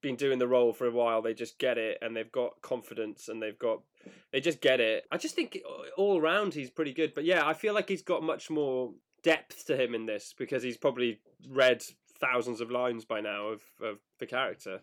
been 0.00 0.16
doing 0.16 0.38
the 0.38 0.48
role 0.48 0.72
for 0.72 0.86
a 0.86 0.90
while, 0.90 1.22
they 1.22 1.34
just 1.34 1.58
get 1.58 1.78
it, 1.78 1.98
and 2.00 2.16
they've 2.16 2.32
got 2.32 2.62
confidence, 2.62 3.28
and 3.28 3.42
they've 3.42 3.58
got 3.58 3.80
they 4.32 4.40
just 4.40 4.60
get 4.60 4.80
it. 4.80 5.04
I 5.12 5.18
just 5.18 5.34
think 5.34 5.58
all 5.96 6.20
around 6.20 6.54
he's 6.54 6.70
pretty 6.70 6.94
good, 6.94 7.12
but 7.14 7.24
yeah, 7.24 7.46
I 7.46 7.54
feel 7.54 7.74
like 7.74 7.88
he's 7.88 8.02
got 8.02 8.22
much 8.22 8.50
more 8.50 8.92
depth 9.22 9.66
to 9.66 9.80
him 9.80 9.94
in 9.94 10.06
this 10.06 10.34
because 10.36 10.62
he's 10.62 10.76
probably 10.76 11.20
read 11.48 11.82
thousands 12.18 12.60
of 12.60 12.70
lines 12.70 13.04
by 13.04 13.20
now 13.20 13.48
of 13.48 13.62
of 13.82 13.98
the 14.20 14.26
character 14.26 14.80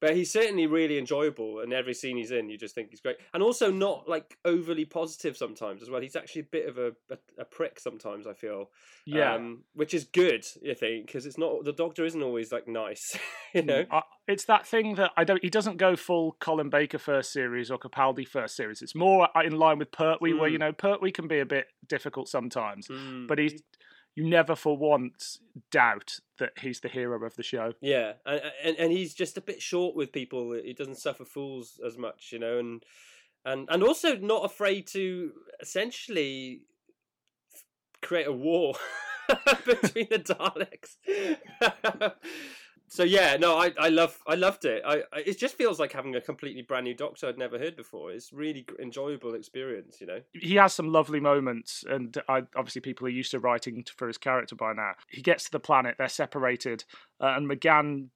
but 0.00 0.14
he's 0.14 0.30
certainly 0.32 0.66
really 0.66 0.98
enjoyable 0.98 1.60
and 1.60 1.72
every 1.72 1.94
scene 1.94 2.16
he's 2.16 2.30
in 2.30 2.48
you 2.50 2.58
just 2.58 2.74
think 2.74 2.90
he's 2.90 3.00
great 3.00 3.16
and 3.34 3.42
also 3.42 3.70
not 3.70 4.08
like 4.08 4.36
overly 4.44 4.84
positive 4.84 5.36
sometimes 5.36 5.82
as 5.82 5.88
well 5.90 6.00
he's 6.00 6.16
actually 6.16 6.42
a 6.42 6.44
bit 6.44 6.68
of 6.68 6.78
a, 6.78 6.88
a, 7.10 7.18
a 7.38 7.44
prick 7.44 7.80
sometimes 7.80 8.26
i 8.26 8.32
feel 8.32 8.70
Yeah, 9.06 9.34
um, 9.34 9.62
which 9.74 9.94
is 9.94 10.04
good 10.04 10.44
i 10.68 10.74
think 10.74 11.06
because 11.06 11.24
it's 11.26 11.38
not 11.38 11.64
the 11.64 11.72
doctor 11.72 12.04
isn't 12.04 12.22
always 12.22 12.52
like 12.52 12.68
nice 12.68 13.16
you 13.54 13.62
know 13.62 13.84
I, 13.90 14.02
it's 14.28 14.44
that 14.46 14.66
thing 14.66 14.96
that 14.96 15.12
I 15.16 15.22
don't. 15.22 15.40
He 15.40 15.50
doesn't 15.50 15.76
go 15.76 15.94
full 15.94 16.36
Colin 16.40 16.68
Baker 16.68 16.98
first 16.98 17.32
series 17.32 17.70
or 17.70 17.78
Capaldi 17.78 18.26
first 18.26 18.56
series. 18.56 18.82
It's 18.82 18.96
more 18.96 19.28
uh, 19.38 19.42
in 19.44 19.56
line 19.56 19.78
with 19.78 19.92
Pertwee, 19.92 20.32
where 20.36 20.48
Mm. 20.50 20.52
you 20.52 20.58
know 20.58 20.72
Pertwee 20.72 21.12
can 21.12 21.28
be 21.28 21.38
a 21.38 21.46
bit 21.46 21.68
difficult 21.88 22.28
sometimes, 22.28 22.88
Mm. 22.88 23.28
but 23.28 23.38
he's 23.38 23.62
you 24.16 24.26
never 24.26 24.56
for 24.56 24.76
once 24.76 25.38
doubt 25.70 26.20
that 26.38 26.52
he's 26.60 26.80
the 26.80 26.88
hero 26.88 27.22
of 27.24 27.36
the 27.36 27.42
show. 27.42 27.74
Yeah, 27.80 28.14
and, 28.24 28.40
and 28.64 28.76
and 28.78 28.92
he's 28.92 29.14
just 29.14 29.36
a 29.36 29.42
bit 29.42 29.62
short 29.62 29.94
with 29.94 30.10
people. 30.10 30.52
He 30.52 30.72
doesn't 30.72 30.98
suffer 30.98 31.24
fools 31.24 31.78
as 31.86 31.96
much, 31.96 32.30
you 32.32 32.38
know, 32.38 32.58
and 32.58 32.82
and 33.44 33.68
and 33.70 33.82
also 33.82 34.16
not 34.16 34.44
afraid 34.44 34.86
to 34.88 35.32
essentially 35.60 36.62
create 38.02 38.26
a 38.26 38.32
war 38.32 38.74
between 39.66 40.08
the 40.10 40.18
Daleks. 40.18 40.96
so 42.88 43.02
yeah, 43.02 43.36
no, 43.36 43.56
I 43.56 43.72
I 43.78 43.88
love 43.88 44.18
I 44.26 44.34
loved 44.34 44.64
it. 44.64 44.82
I, 44.86 45.02
I 45.12 45.20
it 45.26 45.38
just 45.38 45.56
feels 45.56 45.78
like 45.80 45.92
having 45.92 46.14
a 46.14 46.20
completely 46.20 46.62
brand 46.62 46.84
new 46.84 46.94
Doctor 46.94 47.28
I'd 47.28 47.38
never 47.38 47.58
heard 47.58 47.76
before. 47.76 48.12
It's 48.12 48.32
really 48.32 48.64
enjoyable 48.80 49.34
experience, 49.34 50.00
you 50.00 50.06
know. 50.06 50.20
he 50.32 50.54
has 50.56 50.72
some 50.72 50.92
lovely 50.92 51.20
moments, 51.20 51.84
and 51.88 52.16
I, 52.28 52.42
obviously 52.54 52.80
people 52.80 53.06
are 53.06 53.10
used 53.10 53.32
to 53.32 53.40
writing 53.40 53.84
for 53.96 54.06
his 54.06 54.18
character 54.18 54.54
by 54.54 54.72
now. 54.72 54.92
He 55.08 55.22
gets 55.22 55.44
to 55.44 55.52
the 55.52 55.60
planet, 55.60 55.96
they're 55.98 56.08
separated, 56.08 56.84
uh, 57.20 57.34
and 57.36 57.48
McGann 57.50 58.08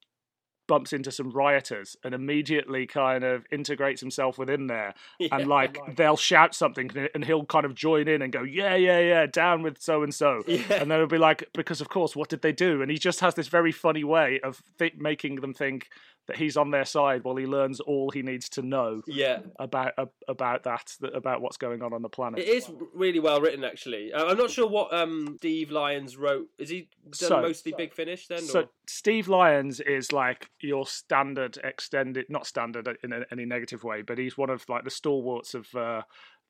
bumps 0.71 0.93
into 0.93 1.11
some 1.11 1.29
rioters 1.31 1.97
and 2.03 2.13
immediately 2.15 2.87
kind 2.87 3.23
of 3.25 3.45
integrates 3.51 3.99
himself 3.99 4.37
within 4.37 4.67
there. 4.67 4.93
And 5.19 5.41
Yeah. 5.41 5.45
like 5.57 5.73
they'll 5.97 6.15
shout 6.31 6.55
something, 6.55 6.89
and 7.13 7.25
he'll 7.25 7.45
kind 7.45 7.65
of 7.65 7.73
join 7.75 8.07
in 8.07 8.21
and 8.21 8.31
go, 8.31 8.43
"Yeah, 8.43 8.75
yeah, 8.75 8.99
yeah, 8.99 9.25
down 9.25 9.63
with 9.63 9.81
so 9.81 10.01
and 10.03 10.13
so." 10.15 10.31
And 10.47 10.87
then 10.89 10.91
it'll 10.91 11.07
be 11.07 11.17
like, 11.29 11.39
because 11.53 11.81
of 11.81 11.89
course, 11.89 12.15
what 12.15 12.29
did 12.29 12.41
they 12.41 12.53
do? 12.53 12.81
And 12.81 12.89
he 12.89 12.97
just 12.97 13.19
has 13.19 13.33
this 13.35 13.49
very 13.49 13.73
funny 13.73 14.03
way 14.05 14.39
of 14.43 14.61
th- 14.79 14.95
making 14.97 15.35
them 15.41 15.53
think 15.53 15.89
that 16.31 16.37
he's 16.39 16.57
on 16.57 16.71
their 16.71 16.85
side 16.85 17.23
while 17.23 17.35
he 17.35 17.45
learns 17.45 17.79
all 17.81 18.09
he 18.09 18.21
needs 18.21 18.47
to 18.49 18.61
know 18.61 19.01
Yeah, 19.07 19.39
about 19.59 19.93
about 20.27 20.63
that, 20.63 20.93
about 21.13 21.41
what's 21.41 21.57
going 21.57 21.81
on 21.81 21.93
on 21.93 22.01
the 22.01 22.09
planet. 22.09 22.39
it 22.39 22.47
is 22.47 22.71
really 22.93 23.19
well 23.19 23.41
written 23.41 23.63
actually. 23.63 24.13
I'm 24.13 24.37
not 24.37 24.49
sure 24.49 24.67
what 24.67 24.93
um 24.93 25.35
Steve 25.37 25.71
Lyons 25.71 26.17
wrote. 26.17 26.47
Is 26.57 26.69
he 26.69 26.89
done 27.03 27.13
So- 27.13 27.41
mostly 27.41 27.73
Big 27.77 27.93
Finish 27.93 28.27
then? 28.27 28.39
So 28.41 28.61
or? 28.61 28.69
Steve 28.87 29.27
Lyons 29.27 29.79
is 29.79 30.11
like 30.11 30.49
your 30.59 30.85
standard 30.85 31.57
extended, 31.63 32.25
not 32.29 32.47
standard 32.47 32.87
in 33.03 33.25
any 33.31 33.45
negative 33.45 33.83
way, 33.83 34.01
but 34.01 34.17
he's 34.17 34.37
one 34.37 34.49
of 34.49 34.67
like 34.69 34.83
the 34.83 34.89
stalwarts 34.89 35.53
of 35.53 35.73
uh, 35.75 36.01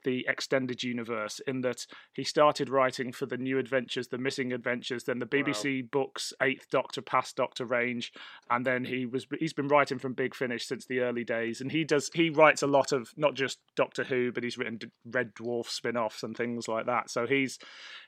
the 0.04 0.26
extended 0.28 0.84
universe 0.84 1.40
in 1.48 1.62
that 1.62 1.86
he 2.14 2.24
started 2.24 2.70
writing 2.70 3.12
for 3.12 3.26
the 3.26 3.38
New 3.38 3.58
Adventures, 3.58 4.08
the 4.08 4.18
Missing 4.18 4.54
Adventures, 4.54 5.04
then 5.04 5.20
the 5.20 5.26
BBC 5.26 5.90
books 5.90 6.34
Eighth 6.42 6.68
Doctor, 6.72 7.02
Past 7.02 7.36
Doctor 7.36 7.66
range, 7.66 8.12
and 8.50 8.66
then 8.66 8.86
he 8.86 9.06
was 9.06 9.26
he's 9.40 9.54
been 9.54 9.68
writing 9.68 10.00
from 10.00 10.14
Big 10.14 10.36
Finish 10.36 10.68
since 10.68 10.86
the 10.86 11.00
early 11.00 11.24
days, 11.24 11.62
and 11.62 11.72
he 11.72 11.84
does 11.84 12.10
he 12.14 12.30
writes 12.30 12.62
a 12.62 12.68
lot 12.68 12.92
of 12.92 13.12
not 13.18 13.34
just 13.34 13.60
Doctor 13.76 14.04
Who, 14.04 14.32
but 14.32 14.44
he's 14.44 14.58
written 14.58 14.80
Red 15.06 15.34
Dwarf 15.36 15.68
spin-offs 15.68 16.24
and 16.24 16.36
things 16.36 16.68
like 16.68 16.86
that. 16.86 17.10
So 17.10 17.26
he's 17.28 17.58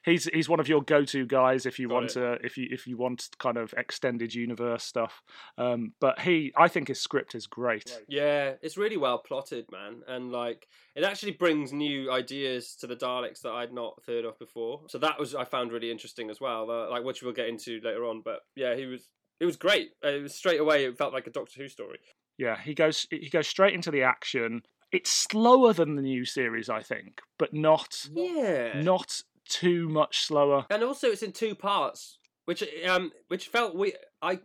he's 0.03 0.25
he's 0.25 0.49
one 0.49 0.59
of 0.59 0.67
your 0.67 0.81
go-to 0.81 1.25
guys 1.25 1.65
if 1.65 1.79
you 1.79 1.87
Got 1.87 1.93
want 1.93 2.05
it. 2.11 2.13
to 2.13 2.33
if 2.43 2.57
you 2.57 2.67
if 2.71 2.87
you 2.87 2.97
want 2.97 3.27
kind 3.39 3.57
of 3.57 3.73
extended 3.77 4.33
universe 4.33 4.83
stuff. 4.83 5.21
Um, 5.57 5.93
but 5.99 6.19
he, 6.19 6.51
I 6.57 6.67
think 6.67 6.87
his 6.87 7.01
script 7.01 7.35
is 7.35 7.47
great. 7.47 7.97
Yeah, 8.07 8.53
it's 8.61 8.77
really 8.77 8.97
well 8.97 9.17
plotted, 9.17 9.65
man, 9.71 10.01
and 10.07 10.31
like 10.31 10.67
it 10.95 11.03
actually 11.03 11.31
brings 11.31 11.73
new 11.83 12.11
ideas 12.11 12.75
to 12.79 12.87
the 12.87 12.95
Daleks 12.95 13.41
that 13.41 13.51
I'd 13.51 13.73
not 13.73 13.93
heard 14.07 14.25
of 14.25 14.37
before. 14.39 14.81
So 14.89 14.97
that 14.99 15.19
was 15.19 15.35
I 15.35 15.43
found 15.45 15.71
really 15.71 15.91
interesting 15.91 16.29
as 16.29 16.39
well, 16.41 16.69
uh, 16.71 16.89
like 16.89 17.03
which 17.03 17.21
we'll 17.21 17.33
get 17.33 17.47
into 17.49 17.79
later 17.83 18.05
on. 18.05 18.21
But 18.23 18.39
yeah, 18.55 18.75
he 18.75 18.85
was 18.85 19.07
it 19.39 19.45
was 19.45 19.57
great. 19.57 19.91
Uh, 20.03 20.09
It 20.09 20.21
was 20.23 20.33
straight 20.35 20.59
away. 20.59 20.85
It 20.85 20.97
felt 20.97 21.13
like 21.13 21.27
a 21.27 21.31
Doctor 21.31 21.61
Who 21.61 21.67
story. 21.69 21.99
Yeah, 22.37 22.57
he 22.59 22.73
goes 22.73 23.05
he 23.11 23.29
goes 23.29 23.47
straight 23.47 23.73
into 23.75 23.91
the 23.91 24.03
action. 24.03 24.63
It's 24.91 25.11
slower 25.11 25.73
than 25.73 25.95
the 25.95 26.01
new 26.03 26.23
series, 26.25 26.69
I 26.69 26.81
think, 26.81 27.21
but 27.39 27.53
not 27.53 28.07
Yeah, 28.11 28.81
not 28.81 29.21
too 29.49 29.89
much 29.89 30.21
slower. 30.23 30.65
and 30.69 30.83
also 30.83 31.07
it's 31.09 31.23
in 31.23 31.31
two 31.31 31.53
parts, 31.55 32.17
which 32.45 32.63
um 32.87 33.11
which 33.27 33.47
felt 33.47 33.75
we 33.75 33.93
I 34.21 34.39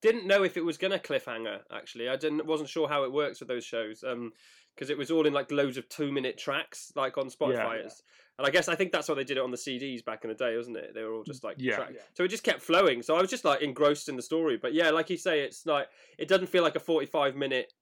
didn't 0.00 0.26
know 0.26 0.42
if 0.42 0.56
it 0.56 0.64
was 0.64 0.78
gonna 0.78 0.98
cliffhanger. 0.98 1.60
Actually, 1.72 2.08
I 2.08 2.16
didn't 2.16 2.46
wasn't 2.46 2.68
sure 2.70 2.88
how 2.88 3.04
it 3.04 3.12
works 3.12 3.38
with 3.40 3.48
those 3.48 3.64
shows. 3.64 4.02
Um. 4.02 4.32
Because 4.74 4.88
it 4.90 4.96
was 4.96 5.10
all 5.10 5.26
in 5.26 5.32
like 5.32 5.50
loads 5.50 5.76
of 5.76 5.88
two-minute 5.88 6.38
tracks, 6.38 6.92
like 6.96 7.18
on 7.18 7.28
Spotify. 7.28 7.82
Yeah. 7.82 7.90
And 8.38 8.46
I 8.46 8.50
guess 8.50 8.68
I 8.68 8.74
think 8.74 8.90
that's 8.92 9.08
why 9.08 9.14
they 9.14 9.24
did 9.24 9.36
it 9.36 9.42
on 9.42 9.50
the 9.50 9.56
CDs 9.58 10.02
back 10.04 10.24
in 10.24 10.28
the 10.30 10.34
day, 10.34 10.56
wasn't 10.56 10.78
it? 10.78 10.92
They 10.94 11.02
were 11.02 11.12
all 11.12 11.22
mm, 11.22 11.26
just 11.26 11.44
like 11.44 11.56
Yeah. 11.58 11.76
tracks. 11.76 12.02
So 12.14 12.24
it 12.24 12.28
just 12.28 12.42
kept 12.42 12.62
flowing. 12.62 13.02
So 13.02 13.14
I 13.16 13.20
was 13.20 13.28
just 13.30 13.44
like 13.44 13.60
engrossed 13.60 14.08
in 14.08 14.16
the 14.16 14.22
story. 14.22 14.56
But 14.56 14.72
yeah, 14.72 14.90
like 14.90 15.10
you 15.10 15.18
say, 15.18 15.40
it's 15.40 15.66
like 15.66 15.88
it 16.18 16.28
doesn't 16.28 16.48
feel 16.48 16.62
like 16.62 16.74
a 16.76 16.80
forty-five 16.80 17.36
minute 17.36 17.72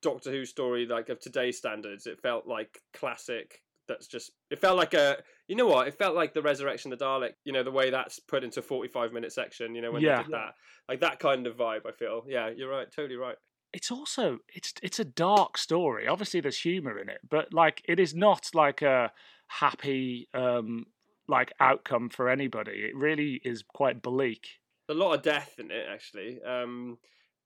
Doctor 0.00 0.30
Who 0.30 0.46
story 0.46 0.86
like 0.86 1.08
of 1.10 1.20
today's 1.20 1.58
standards. 1.58 2.06
It 2.06 2.20
felt 2.20 2.46
like 2.46 2.80
classic. 2.94 3.62
That's 3.86 4.06
just. 4.06 4.32
It 4.50 4.60
felt 4.60 4.76
like 4.76 4.94
a. 4.94 5.18
You 5.46 5.56
know 5.56 5.66
what? 5.66 5.88
It 5.88 5.94
felt 5.94 6.14
like 6.14 6.34
the 6.34 6.42
Resurrection 6.42 6.92
of 6.92 6.98
the 6.98 7.04
Dalek. 7.04 7.32
You 7.44 7.52
know 7.52 7.62
the 7.62 7.70
way 7.70 7.90
that's 7.90 8.18
put 8.18 8.44
into 8.44 8.60
a 8.60 8.62
forty-five 8.62 9.12
minute 9.12 9.32
section. 9.32 9.74
You 9.74 9.82
know 9.82 9.92
when 9.92 10.02
Yeah. 10.02 10.18
they 10.18 10.22
did 10.24 10.32
that, 10.32 10.54
like 10.88 11.00
that 11.00 11.18
kind 11.20 11.46
of 11.46 11.56
vibe. 11.56 11.86
I 11.86 11.92
feel. 11.92 12.24
Yeah, 12.26 12.48
you're 12.54 12.70
right. 12.70 12.90
Totally 12.90 13.16
right. 13.16 13.36
It's 13.72 13.90
also 13.90 14.38
it's 14.54 14.72
it's 14.82 14.98
a 14.98 15.04
dark 15.04 15.58
story. 15.58 16.06
Obviously, 16.08 16.40
there's 16.40 16.58
humor 16.58 16.98
in 16.98 17.08
it, 17.08 17.20
but 17.28 17.52
like 17.52 17.82
it 17.86 18.00
is 18.00 18.14
not 18.14 18.50
like 18.54 18.82
a 18.82 19.12
happy 19.46 20.28
um 20.34 20.86
like 21.28 21.52
outcome 21.60 22.08
for 22.08 22.28
anybody. 22.30 22.72
It 22.72 22.96
really 22.96 23.40
is 23.44 23.62
quite 23.62 24.00
bleak. 24.02 24.48
a 24.88 24.94
lot 24.94 25.12
of 25.14 25.22
death 25.22 25.58
in 25.58 25.70
it 25.70 25.86
actually 25.90 26.42
um 26.42 26.96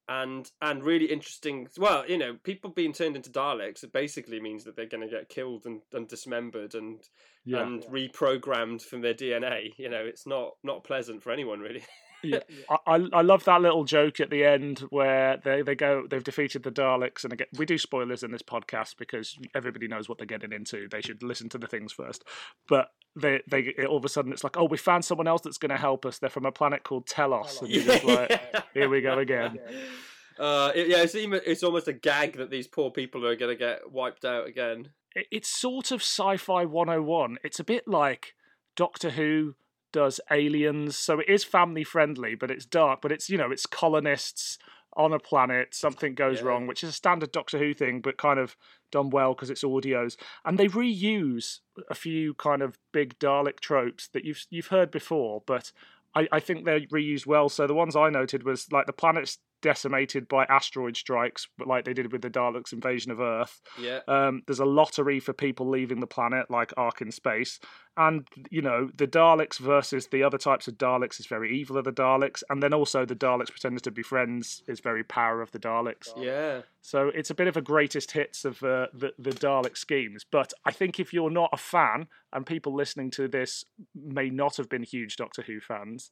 and 0.09 0.51
and 0.61 0.85
really 0.85 1.07
interesting 1.07 1.69
well 1.77 2.09
you 2.09 2.17
know 2.19 2.35
people 2.45 2.71
being 2.71 2.93
turned 2.93 3.17
into 3.17 3.31
daleks 3.31 3.83
it 3.83 3.93
basically 3.93 4.41
means 4.41 4.63
that 4.65 4.77
they're 4.77 4.87
going 4.87 5.01
to 5.09 5.17
get 5.17 5.29
killed 5.29 5.65
and, 5.67 5.81
and 5.93 6.07
dismembered 6.09 6.75
and 6.77 7.09
Yeah. 7.45 7.63
and 7.63 7.83
reprogrammed 7.85 8.83
from 8.83 9.01
their 9.01 9.15
dna 9.15 9.73
you 9.77 9.89
know 9.89 10.05
it's 10.05 10.27
not 10.27 10.53
not 10.63 10.85
pleasant 10.85 11.23
for 11.23 11.33
anyone 11.33 11.61
really 11.61 11.85
Yeah. 12.23 12.41
I, 12.87 13.07
I 13.13 13.23
love 13.23 13.45
that 13.45 13.61
little 13.63 13.85
joke 13.85 14.21
at 14.21 14.31
the 14.31 14.45
end 14.45 14.81
where 14.91 15.37
they, 15.45 15.63
they 15.63 15.75
go 15.75 16.07
they've 16.09 16.23
defeated 16.25 16.63
the 16.63 16.71
Daleks 16.71 17.25
and 17.25 17.33
again 17.33 17.49
we 17.59 17.67
do 17.67 17.79
spoilers 17.79 18.23
in 18.23 18.31
this 18.31 18.43
podcast 18.43 18.97
because 18.97 19.39
everybody 19.55 19.89
knows 19.89 20.09
what 20.09 20.19
they're 20.19 20.27
getting 20.27 20.53
into. 20.53 20.89
They 20.89 21.01
should 21.01 21.23
listen 21.23 21.49
to 21.51 21.59
the 21.59 21.67
things 21.67 21.93
first. 21.93 22.25
But 22.69 22.91
they 23.17 23.43
they 23.49 23.75
all 23.87 23.97
of 23.99 24.05
a 24.05 24.09
sudden 24.09 24.33
it's 24.33 24.45
like 24.45 24.57
oh 24.57 24.65
we 24.65 24.77
found 24.79 25.05
someone 25.05 25.27
else 25.29 25.43
that's 25.43 25.59
going 25.59 25.71
to 25.71 25.77
help 25.77 26.07
us. 26.07 26.19
They're 26.19 26.31
from 26.31 26.47
a 26.47 26.53
planet 26.53 26.83
called 26.85 27.07
Telos. 27.07 27.61
And 27.61 27.71
you're 27.71 27.85
just 27.85 28.05
like 28.05 28.65
here 28.75 28.89
we 28.89 29.01
go 29.01 29.19
again. 29.19 29.59
uh 30.39 30.73
it- 30.75 30.89
yeah 30.89 31.03
it's 31.03 31.15
even 31.15 31.41
it's 31.47 31.63
almost 31.63 31.89
a 31.89 31.93
gag 31.93 32.37
that 32.39 32.51
these 32.51 32.67
poor 32.67 32.91
people 32.91 33.27
are 33.27 33.37
going 33.37 33.53
to 33.53 33.59
get 33.59 33.91
wiped 33.91 34.25
out 34.25 34.47
again 34.47 34.91
It- 35.15 35.27
It's 35.31 35.49
sort 35.49 35.91
of 35.91 36.01
sci-fi 36.01 36.65
101. 36.65 37.39
It's 37.45 37.61
a 37.61 37.65
bit 37.65 37.87
like 37.87 38.35
Doctor 38.77 39.11
Who 39.11 39.55
does 39.93 40.21
aliens. 40.31 40.97
So 40.97 41.21
it 41.21 41.29
is 41.29 41.45
family 41.45 41.85
friendly 41.85 42.35
but 42.35 42.51
it's 42.51 42.65
dark 42.67 43.01
but 43.03 43.13
it's 43.13 43.29
you 43.31 43.39
know 43.39 43.51
it's 43.51 43.67
colonists 43.67 44.59
on 44.97 45.13
a 45.13 45.19
planet. 45.19 45.75
Something 45.75 46.15
goes 46.15 46.41
Yeah. 46.41 46.49
wrong 46.49 46.67
which 46.67 46.83
is 46.85 46.91
a 46.91 46.93
standard 46.93 47.33
doctor 47.33 47.59
who 47.59 47.73
thing 47.75 48.01
but 48.01 48.17
kind 48.19 48.39
of 48.39 48.57
done 48.91 49.11
well 49.11 49.35
because 49.35 49.51
it's 49.51 49.63
audios. 49.65 50.17
And 50.45 50.59
they 50.59 50.69
reuse 50.69 51.61
a 51.89 51.95
few 51.95 52.35
kind 52.35 52.63
of 52.63 52.79
big 52.93 53.19
dalek 53.19 53.61
tropes 53.61 54.09
that 54.09 54.25
you've 54.25 54.45
you've 54.51 54.69
heard 54.69 54.91
before 54.91 55.43
but 55.47 55.73
I, 56.15 56.29
I 56.31 56.41
think 56.41 56.65
they're 56.65 56.81
reused 56.81 57.27
well. 57.27 57.49
So 57.49 57.67
the 57.67 57.75
ones 57.75 57.97
i 57.97 58.11
noted 58.11 58.43
was 58.43 58.71
like 58.71 58.87
the 58.87 58.93
planet's 58.93 59.39
decimated 59.63 60.29
by 60.29 60.45
asteroid 60.45 60.97
strikes 60.97 61.49
but 61.57 61.67
like 61.67 61.85
they 61.85 61.95
did 61.95 62.13
with 62.13 62.21
the 62.21 62.31
daleks 62.31 62.73
invasion 62.73 63.11
of 63.11 63.21
earth 63.21 63.61
yeah 63.81 64.01
um, 64.09 64.43
there's 64.47 64.61
a 64.61 64.65
lottery 64.65 65.21
for 65.21 65.33
people 65.33 65.69
leaving 65.69 66.01
the 66.01 66.07
planet, 66.07 66.51
like 66.51 66.73
Ark 66.77 67.01
in 67.01 67.11
Space. 67.11 67.59
And, 67.97 68.27
you 68.51 68.63
know, 68.63 68.91
the 68.97 69.07
Daleks 69.07 69.59
versus 69.59 70.07
the 70.07 70.23
other 70.23 70.39
types 70.39 70.67
of 70.67 70.79
Daleks 70.79 71.21
is 71.21 71.27
very 71.27 71.55
evil 71.55 71.77
of 71.77 71.85
the 71.85 71.93
Daleks. 71.93 72.43
And 72.49 72.63
then 72.63 72.73
also 72.73 73.05
the 73.05 73.15
Daleks 73.15 73.51
pretending 73.51 73.81
to 73.81 73.91
be 73.91 74.03
friends 74.03 74.63
is 74.67 74.81
very 74.81 75.05
power 75.05 75.43
of 75.43 75.51
the 75.51 75.59
Daleks. 75.59 76.09
yeah 76.17 76.63
So 76.81 77.09
it's 77.15 77.31
a 77.31 77.35
bit 77.35 77.49
of 77.49 77.57
a 77.57 77.61
greatest 77.61 78.13
hits 78.13 78.45
of 78.47 78.63
uh, 78.63 78.87
the, 78.95 79.13
the 79.19 79.31
Dalek 79.31 79.77
schemes. 79.77 80.25
But 80.31 80.55
I 80.65 80.73
think 80.73 80.99
if 80.99 81.13
you're 81.13 81.31
not 81.31 81.51
a 81.53 81.59
fan, 81.59 82.09
and 82.33 82.47
people 82.47 82.75
listening 82.75 83.11
to 83.11 83.29
this 83.29 83.65
may 83.95 84.31
not 84.31 84.57
have 84.57 84.71
been 84.71 84.83
huge 84.83 85.17
Doctor 85.17 85.43
Who 85.43 85.61
fans, 85.61 86.11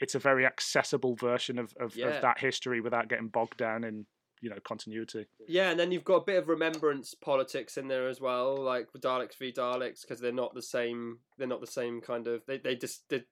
it's 0.00 0.14
a 0.14 0.18
very 0.18 0.46
accessible 0.46 1.14
version 1.16 1.58
of, 1.58 1.74
of, 1.78 1.94
Yeah. 1.94 2.08
of 2.08 2.22
that 2.22 2.38
history 2.38 2.80
without 2.80 3.08
getting 3.08 3.28
bogged 3.28 3.58
down 3.58 3.84
in, 3.84 4.06
you 4.40 4.48
know, 4.48 4.56
continuity. 4.64 5.26
Yeah, 5.46 5.70
and 5.70 5.78
then 5.78 5.92
you've 5.92 6.04
got 6.04 6.16
a 6.22 6.24
bit 6.24 6.38
of 6.38 6.48
remembrance 6.48 7.14
politics 7.14 7.76
in 7.76 7.88
there 7.88 8.08
as 8.08 8.20
well, 8.20 8.56
like 8.56 8.92
with 8.92 9.02
Daleks 9.02 9.36
v 9.36 9.52
Daleks, 9.52 10.00
because 10.02 10.20
they're 10.20 10.32
not 10.32 10.54
the 10.54 10.62
same. 10.62 11.18
They're 11.36 11.46
not 11.46 11.60
the 11.60 11.66
same 11.66 12.00
kind 12.00 12.26
of. 12.26 12.44
They 12.46 12.56
they 12.58 12.74
just 12.76 13.08
they, 13.10 13.22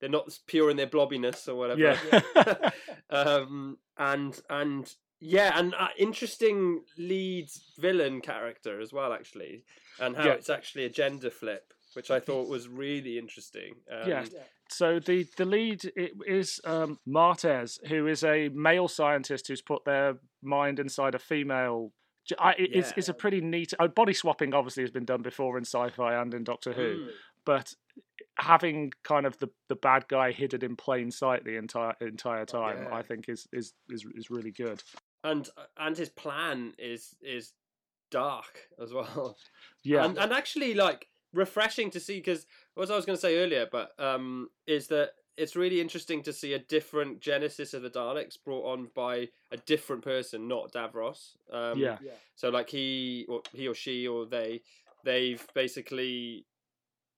they're 0.00 0.10
not 0.10 0.38
pure 0.46 0.70
in 0.70 0.76
their 0.76 0.86
blobbiness 0.86 1.48
or 1.48 1.54
whatever. 1.54 1.80
Yeah. 2.34 2.70
um, 3.10 3.78
and 3.98 4.38
and 4.50 4.94
yeah, 5.20 5.58
and 5.58 5.74
uh, 5.74 5.88
interesting 5.98 6.82
lead 6.96 7.48
villain 7.78 8.20
character 8.20 8.80
as 8.80 8.92
well, 8.92 9.12
actually, 9.12 9.64
and 9.98 10.16
how 10.16 10.24
Yeah. 10.26 10.32
it's 10.32 10.50
actually 10.50 10.84
a 10.84 10.88
gender 10.90 11.30
flip, 11.30 11.72
which 11.94 12.10
I 12.10 12.20
thought 12.20 12.48
was 12.48 12.68
really 12.68 13.18
interesting. 13.18 13.74
Um, 13.90 14.08
Yeah. 14.08 14.24
So 14.70 14.98
the 15.00 15.26
the 15.36 15.44
lead 15.44 15.90
is 16.26 16.60
um, 16.64 16.98
Martez, 17.06 17.78
who 17.88 18.06
is 18.06 18.22
a 18.24 18.48
male 18.50 18.88
scientist 18.88 19.48
who's 19.48 19.62
put 19.62 19.84
their 19.84 20.14
mind 20.42 20.78
inside 20.78 21.14
a 21.14 21.18
female. 21.18 21.92
I, 22.38 22.52
it- 22.52 22.70
it's, 22.74 22.88
Yeah. 22.90 22.94
it's 22.98 23.08
a 23.08 23.14
pretty 23.14 23.40
neat. 23.40 23.72
Uh, 23.78 23.88
body 23.88 24.12
swapping 24.14 24.54
obviously 24.54 24.82
has 24.84 24.90
been 24.90 25.04
done 25.04 25.22
before 25.22 25.58
in 25.58 25.64
sci-fi 25.64 26.14
and 26.20 26.32
in 26.34 26.44
Doctor 26.44 26.72
Who, 26.72 27.06
Mm. 27.06 27.08
but 27.44 27.74
having 28.38 28.92
kind 29.04 29.26
of 29.26 29.36
the, 29.38 29.48
the 29.68 29.74
bad 29.76 30.06
guy 30.08 30.30
hidden 30.32 30.62
in 30.64 30.76
plain 30.76 31.10
sight 31.10 31.44
the 31.44 31.56
entire 31.56 31.94
entire 32.00 32.46
time, 32.46 32.84
Yeah. 32.84 32.94
I 32.94 33.02
think 33.02 33.28
is, 33.28 33.48
is 33.52 33.72
is 33.88 34.04
is 34.14 34.30
really 34.30 34.52
good. 34.52 34.82
and 35.24 35.48
and 35.76 35.96
his 35.96 36.08
plan 36.10 36.74
is 36.78 37.16
is 37.20 37.52
dark 38.10 38.68
as 38.82 38.92
well. 38.92 39.36
Yeah, 39.82 40.04
and, 40.04 40.18
and 40.18 40.32
actually 40.32 40.74
like 40.74 41.08
refreshing 41.32 41.90
to 41.92 42.00
see 42.00 42.16
because 42.18 42.46
what 42.74 42.90
I 42.90 42.96
was 42.96 43.06
going 43.06 43.16
to 43.16 43.20
say 43.20 43.38
earlier, 43.38 43.66
but 43.70 43.92
um, 43.98 44.48
is 44.66 44.88
that 44.88 45.10
it's 45.36 45.56
really 45.56 45.80
interesting 45.80 46.22
to 46.24 46.32
see 46.32 46.52
a 46.54 46.58
different 46.58 47.20
genesis 47.20 47.72
of 47.72 47.82
the 47.82 47.90
Daleks 47.90 48.36
brought 48.44 48.70
on 48.72 48.88
by 48.94 49.28
a 49.52 49.56
different 49.58 50.02
person, 50.02 50.48
not 50.48 50.72
Davros. 50.72 51.36
Um, 51.52 51.78
yeah, 51.78 51.98
So 52.36 52.50
like 52.50 52.68
he 52.68 53.24
or 53.28 53.42
he 53.54 53.66
or 53.68 53.74
she 53.74 54.06
or 54.06 54.26
they, 54.26 54.60
they've 55.04 55.44
basically 55.54 56.44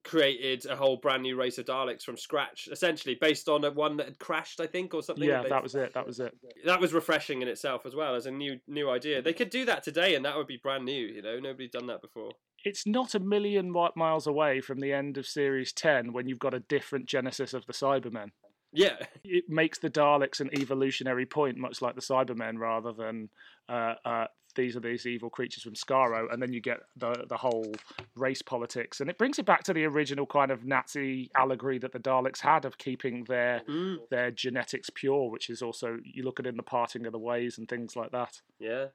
created 0.04 0.66
a 0.66 0.74
whole 0.74 0.96
brand 0.96 1.22
new 1.22 1.36
race 1.36 1.58
of 1.58 1.64
Daleks 1.66 2.02
from 2.02 2.16
scratch, 2.16 2.68
essentially 2.72 3.14
based 3.20 3.48
on 3.48 3.64
a 3.64 3.70
one 3.70 3.96
that 3.98 4.06
had 4.06 4.18
crashed, 4.18 4.60
I 4.60 4.66
think, 4.66 4.94
or 4.94 5.02
something. 5.02 5.24
yeah. 5.28 5.42
They- 5.42 5.48
That 5.48 5.62
was 5.62 5.74
it. 5.74 5.94
That 5.94 6.06
was 6.06 6.18
it. 6.20 6.34
that 6.64 6.80
was 6.80 6.92
refreshing 6.92 7.40
in 7.42 7.48
itself 7.48 7.86
as 7.86 7.94
well 7.94 8.14
as 8.14 8.26
a 8.26 8.30
new 8.30 8.58
new 8.66 8.90
idea. 8.90 9.22
They 9.22 9.32
could 9.32 9.50
do 9.50 9.64
that 9.66 9.82
today, 9.84 10.14
and 10.16 10.24
that 10.24 10.36
would 10.36 10.46
be 10.48 10.56
brand 10.56 10.84
new. 10.84 11.06
You 11.06 11.22
know, 11.22 11.38
nobody's 11.38 11.70
done 11.70 11.86
that 11.86 12.02
before. 12.02 12.32
It's 12.64 12.86
not 12.86 13.14
a 13.14 13.20
million 13.20 13.72
miles 13.96 14.26
away 14.26 14.60
from 14.60 14.80
the 14.80 14.92
end 14.92 15.18
of 15.18 15.26
series 15.26 15.72
10 15.72 16.12
when 16.12 16.28
you've 16.28 16.38
got 16.38 16.54
a 16.54 16.60
different 16.60 17.06
genesis 17.06 17.54
of 17.54 17.66
the 17.66 17.72
cybermen 17.72 18.30
Yeah, 18.72 18.96
it 19.24 19.44
makes 19.48 19.78
the 19.78 19.90
Daleks 19.90 20.40
an 20.40 20.50
evolutionary 20.58 21.26
point, 21.26 21.56
much 21.58 21.82
like 21.82 21.94
the 21.94 22.00
Cybermen, 22.00 22.58
rather 22.58 22.92
than 22.92 23.28
uh, 23.68 23.94
uh, 24.04 24.26
these 24.54 24.76
are 24.76 24.80
these 24.80 25.06
evil 25.06 25.30
creatures 25.30 25.62
from 25.62 25.74
Skaro, 25.74 26.32
and 26.32 26.42
then 26.42 26.52
you 26.52 26.60
get 26.60 26.78
the 26.96 27.24
the 27.28 27.36
whole 27.36 27.74
race 28.16 28.42
politics, 28.42 29.00
and 29.00 29.08
it 29.08 29.18
brings 29.18 29.38
it 29.38 29.46
back 29.46 29.62
to 29.64 29.72
the 29.72 29.84
original 29.84 30.26
kind 30.26 30.50
of 30.50 30.64
Nazi 30.64 31.30
allegory 31.36 31.78
that 31.78 31.92
the 31.92 31.98
Daleks 31.98 32.40
had 32.40 32.64
of 32.64 32.78
keeping 32.78 33.24
their 33.24 33.62
Mm, 33.68 33.98
their 34.10 34.30
genetics 34.30 34.90
pure, 34.90 35.30
which 35.30 35.50
is 35.50 35.62
also 35.62 35.98
you 36.04 36.24
look 36.24 36.40
at 36.40 36.46
it 36.46 36.50
in 36.50 36.56
the 36.56 36.62
parting 36.62 37.06
of 37.06 37.12
the 37.12 37.18
ways 37.18 37.58
and 37.58 37.68
things 37.68 37.96
like 37.96 38.10
that. 38.12 38.40
yeah. 38.58 38.86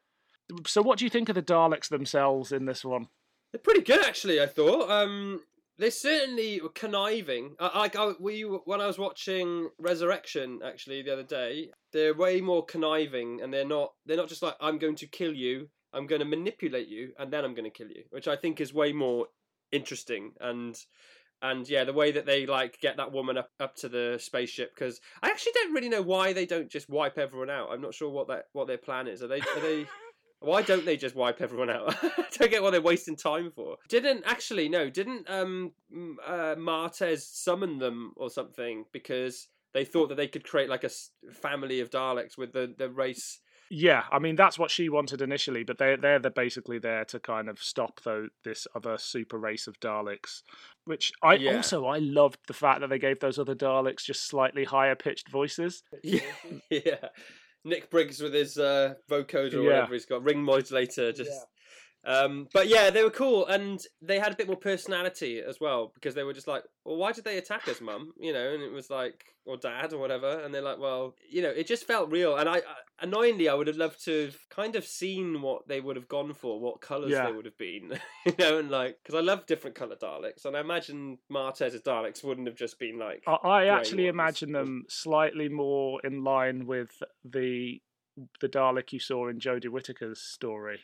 So, 0.66 0.82
what 0.82 0.98
do 0.98 1.06
you 1.06 1.10
think 1.10 1.30
of 1.30 1.36
the 1.36 1.42
Daleks 1.42 1.90
themselves 1.90 2.52
in 2.52 2.66
this 2.66 2.86
one? 2.86 3.08
They're 3.58 3.74
pretty 3.74 3.82
good, 3.82 4.06
actually. 4.06 4.40
I 4.40 4.46
thought. 4.46 4.92
Um, 4.92 5.42
they 5.80 5.90
certainly 5.90 6.62
were 6.62 6.70
conniving. 6.70 7.56
I, 7.60 7.80
like 7.80 7.96
I, 7.96 8.14
we 8.20 8.42
when 8.42 8.82
I 8.82 8.86
was 8.86 9.00
watching 9.00 9.70
Resurrection 9.80 10.60
actually 10.64 11.02
the 11.02 11.14
other 11.14 11.24
day, 11.24 11.72
they're 11.92 12.14
way 12.14 12.40
more 12.40 12.64
conniving, 12.64 13.42
and 13.42 13.52
they're 13.52 13.66
not. 13.66 13.94
They're 14.06 14.18
not 14.18 14.30
just 14.30 14.44
like 14.44 14.56
I'm 14.62 14.78
going 14.78 14.96
to 14.98 15.08
kill 15.08 15.34
you. 15.34 15.70
I'm 15.92 16.06
going 16.06 16.20
to 16.20 16.26
manipulate 16.26 16.88
you, 16.88 17.14
and 17.18 17.34
then 17.34 17.44
I'm 17.44 17.56
going 17.56 17.70
to 17.70 17.76
kill 17.76 17.90
you, 17.90 18.04
which 18.12 18.28
I 18.28 18.36
think 18.36 18.62
is 18.62 18.74
way 18.74 18.94
more 18.94 19.28
interesting 19.72 20.34
and. 20.40 20.78
And 21.40 21.70
yeah, 21.70 21.84
the 21.84 21.94
way 21.94 22.12
that 22.14 22.26
they 22.26 22.48
like 22.48 22.80
get 22.82 22.98
that 22.98 23.12
woman 23.12 23.38
up, 23.38 23.52
up 23.60 23.76
to 23.76 23.90
the 23.90 24.18
spaceship 24.20 24.72
because 24.74 25.00
I 25.22 25.30
actually 25.30 25.52
don't 25.54 25.72
really 25.72 25.88
know 25.88 26.02
why 26.02 26.34
they 26.34 26.48
don't 26.48 26.68
just 26.68 26.90
wipe 26.90 27.20
everyone 27.20 27.52
out. 27.52 27.70
I'm 27.72 27.80
not 27.80 27.94
sure 27.94 28.10
what 28.10 28.28
that 28.30 28.46
what 28.54 28.66
their 28.66 28.80
plan 28.80 29.08
is. 29.08 29.22
Are 29.22 29.28
they 29.28 29.42
are 29.42 29.62
they 29.62 29.86
why 30.40 30.62
don't 30.62 30.86
they 30.86 30.98
just 30.98 31.16
wipe 31.16 31.42
everyone 31.42 31.70
out? 31.70 31.96
I 32.04 32.26
don't 32.38 32.52
get 32.52 32.62
what 32.64 32.72
they're 32.72 32.82
wasting 32.82 33.16
time 33.16 33.52
for. 33.52 33.78
Didn't 33.90 34.24
actually 34.26 34.70
no, 34.70 34.90
didn't 34.90 35.30
um 35.30 35.72
uh, 36.26 36.56
Martez 36.58 37.22
summon 37.22 37.80
them 37.80 38.14
or 38.16 38.30
something 38.30 38.86
because 38.92 39.48
they 39.74 39.84
thought 39.86 40.10
that 40.10 40.16
they 40.16 40.28
could 40.28 40.44
create 40.44 40.70
like 40.70 40.84
a 40.84 40.90
family 41.34 41.80
of 41.80 41.90
Daleks 41.90 42.38
with 42.38 42.54
the 42.54 42.74
the 42.78 42.90
race. 42.90 43.40
Yeah, 43.70 44.04
I 44.14 44.20
mean 44.20 44.38
that's 44.38 44.58
what 44.58 44.72
she 44.72 44.88
wanted 44.88 45.22
initially, 45.22 45.64
but 45.66 45.78
they 45.78 45.98
they're 45.98 46.20
they're 46.20 46.32
basically 46.32 46.80
there 46.80 47.04
to 47.06 47.20
kind 47.20 47.50
of 47.50 47.60
stop 47.60 48.00
though 48.04 48.28
this 48.46 48.66
other 48.76 48.98
super 48.98 49.38
race 49.38 49.68
of 49.68 49.78
Daleks. 49.82 50.42
Which 50.86 51.12
I 51.22 51.34
Yeah. 51.36 51.58
also 51.58 51.86
I 51.86 51.98
loved 51.98 52.40
the 52.48 52.54
fact 52.54 52.80
that 52.80 52.90
they 52.90 53.00
gave 53.00 53.20
those 53.20 53.38
other 53.38 53.56
Daleks 53.56 54.06
just 54.06 54.26
slightly 54.28 54.64
higher 54.64 54.96
pitched 54.96 55.30
voices. 55.30 55.84
Yeah, 56.04 56.22
yeah. 56.70 57.10
Nick 57.68 57.90
Briggs 57.90 58.22
with 58.22 58.34
his 58.34 58.58
uh, 58.58 58.96
vocoder 59.10 59.56
or 59.56 59.62
Yeah. 59.62 59.70
whatever 59.70 59.94
he's 59.94 60.06
got, 60.06 60.24
ring 60.24 60.42
modulator, 60.42 61.12
just. 61.12 61.46
Um, 62.06 62.48
but 62.54 62.68
yeah, 62.70 62.90
they 62.90 63.04
were 63.04 63.10
cool, 63.10 63.46
and 63.48 63.82
they 64.02 64.18
had 64.20 64.32
a 64.32 64.36
bit 64.36 64.48
more 64.48 64.56
personality 64.56 65.42
as 65.42 65.60
well 65.60 65.92
because 65.94 66.16
they 66.16 66.24
were 66.24 66.34
just 66.34 66.48
like, 66.48 66.64
"Well, 66.86 66.96
why 66.96 67.12
did 67.12 67.26
they 67.26 67.38
attack 67.38 67.68
us, 67.68 67.82
mum?" 67.82 68.14
You 68.20 68.32
know, 68.32 68.54
and 68.54 68.64
it 68.64 68.72
was 68.72 68.90
like, 68.90 69.26
or 69.46 69.58
dad, 69.58 69.92
or 69.92 69.98
whatever, 69.98 70.40
and 70.40 70.54
they're 70.54 70.62
like, 70.62 70.80
"Well, 70.80 71.16
you 71.30 71.42
know, 71.42 71.50
it 71.50 71.68
just 71.68 71.86
felt 71.86 72.10
real." 72.10 72.38
And 72.38 72.48
I, 72.48 72.58
I 72.58 72.62
annoyingly, 73.02 73.50
I 73.50 73.56
would 73.56 73.68
have 73.68 73.76
loved 73.76 74.04
to 74.06 74.26
have 74.28 74.38
kind 74.50 74.78
of 74.78 74.86
seen 74.86 75.42
what 75.42 75.68
they 75.68 75.82
would 75.82 75.98
have 75.98 76.08
gone 76.08 76.34
for, 76.34 76.60
what 76.62 76.80
colours 76.80 77.12
Yeah. 77.12 77.26
they 77.26 77.32
would 77.34 77.46
have 77.46 77.58
been, 77.58 78.00
you 78.26 78.34
know, 78.40 78.58
and 78.60 78.72
like, 78.72 79.00
because 79.04 79.16
I 79.16 79.22
love 79.22 79.46
different 79.46 79.76
colour 79.76 79.98
Daleks, 79.98 80.46
and 80.46 80.56
I 80.56 80.62
imagine 80.62 81.18
Martez's 81.30 81.82
Daleks 81.82 82.24
wouldn't 82.24 82.48
have 82.48 82.56
just 82.56 82.80
been 82.80 82.98
like, 82.98 83.24
I, 83.28 83.34
I 83.44 83.66
actually 83.66 84.04
ones. 84.06 84.14
imagine 84.14 84.52
them 84.54 84.86
slightly 84.88 85.50
more 85.50 86.00
in 86.06 86.24
line 86.24 86.68
with 86.68 86.92
the 87.26 87.82
the 88.42 88.50
Dalek 88.50 88.94
you 88.94 89.00
saw 89.00 89.28
in 89.28 89.40
Jodie 89.40 89.70
Whittaker's 89.70 90.22
story, 90.22 90.80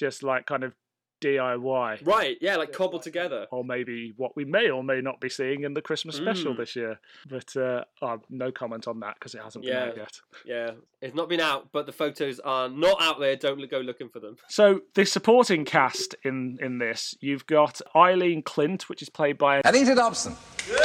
just 0.00 0.22
like 0.24 0.46
kind 0.46 0.64
of 0.64 0.74
DIY. 1.22 2.06
right, 2.06 2.38
yeah, 2.40 2.56
like 2.56 2.72
cobbled 2.72 3.02
together. 3.02 3.46
Or 3.50 3.62
maybe 3.62 4.14
what 4.16 4.34
we 4.36 4.46
may 4.46 4.70
or 4.70 4.82
may 4.82 5.02
not 5.02 5.20
be 5.20 5.28
seeing 5.28 5.64
in 5.64 5.74
the 5.74 5.82
Christmas 5.82 6.16
special 6.16 6.54
Mm. 6.54 6.56
this 6.56 6.74
year, 6.74 6.98
but 7.28 7.54
uh, 7.56 7.84
oh, 8.00 8.22
no 8.30 8.50
comment 8.50 8.88
on 8.88 9.00
that 9.00 9.16
because 9.16 9.34
it 9.34 9.42
hasn't 9.42 9.66
been 9.66 9.74
Yeah. 9.74 9.84
out 9.84 9.96
yet. 9.98 10.20
Yeah, 10.46 10.70
it's 11.02 11.14
not 11.14 11.28
been 11.28 11.40
out, 11.40 11.68
but 11.72 11.84
the 11.84 11.92
photos 11.92 12.40
are 12.40 12.70
not 12.70 13.02
out 13.02 13.20
there. 13.20 13.36
Don't 13.36 13.60
go 13.70 13.80
looking 13.80 14.08
for 14.08 14.18
them. 14.18 14.36
So 14.48 14.80
the 14.94 15.04
supporting 15.04 15.66
cast 15.66 16.14
in 16.24 16.56
in 16.62 16.78
this, 16.78 17.14
you've 17.20 17.46
got 17.46 17.82
Eileen 17.94 18.42
Klint, 18.42 18.84
which 18.84 19.02
is 19.02 19.10
played 19.10 19.36
by 19.36 19.60
Anita 19.66 19.94
Dobson. 19.94 20.34
Anyone 20.68 20.79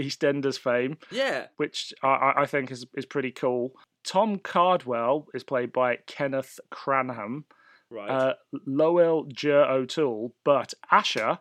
EastEnders 0.00 0.58
fame, 0.58 0.96
Yeah, 1.10 1.46
which 1.56 1.92
I- 2.02 2.32
I, 2.38 2.46
think 2.46 2.70
is 2.70 2.86
is 2.96 3.06
pretty 3.06 3.30
cool. 3.30 3.72
Tom 4.04 4.38
Cardwell 4.38 5.26
is 5.34 5.44
played 5.44 5.72
by 5.72 5.96
Kenneth 6.06 6.58
Cranham. 6.70 7.44
right. 7.90 8.08
Uh, 8.10 8.34
Lowell 8.66 9.26
Jer 9.32 9.62
O'Toole, 9.64 10.34
but 10.44 10.72
Asher 10.90 11.38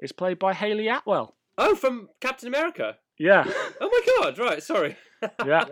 is 0.00 0.12
played 0.12 0.38
by 0.38 0.52
Hayley 0.54 0.88
Atwell. 0.88 1.36
oh, 1.58 1.74
from 1.74 2.08
Captain 2.20 2.48
America. 2.48 2.96
Yeah, 3.18 3.44
Oh 3.80 3.88
my 3.88 4.02
God! 4.24 4.38
Right, 4.38 4.62
sorry. 4.62 4.96
yeah. 5.46 5.64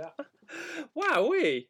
wow, 0.95 1.27
we. 1.29 1.69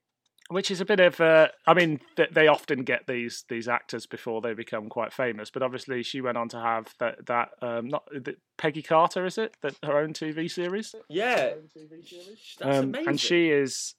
Which 0.50 0.70
is 0.70 0.80
a 0.80 0.84
bit 0.84 0.98
of, 0.98 1.20
uh, 1.20 1.48
I 1.66 1.74
mean, 1.74 2.00
th- 2.16 2.30
they 2.32 2.48
often 2.48 2.82
get 2.82 3.06
these 3.06 3.44
these 3.48 3.68
actors 3.68 4.04
before 4.06 4.40
they 4.40 4.52
become 4.52 4.88
quite 4.88 5.12
famous. 5.12 5.48
But 5.50 5.62
obviously, 5.62 6.02
she 6.02 6.20
went 6.20 6.36
on 6.36 6.48
to 6.48 6.58
have 6.60 6.92
that 6.98 7.24
that 7.26 7.50
um, 7.62 7.86
not 7.88 8.04
the, 8.10 8.36
Peggy 8.58 8.82
Carter, 8.82 9.24
is 9.26 9.38
it? 9.38 9.56
That 9.62 9.76
her 9.84 9.96
own 9.96 10.12
TV 10.12 10.50
series. 10.50 10.94
Yeah, 11.08 11.54
that's 12.58 12.78
Um, 12.78 12.84
amazing. 12.86 13.08
and 13.08 13.20
she 13.20 13.50
is, 13.50 13.94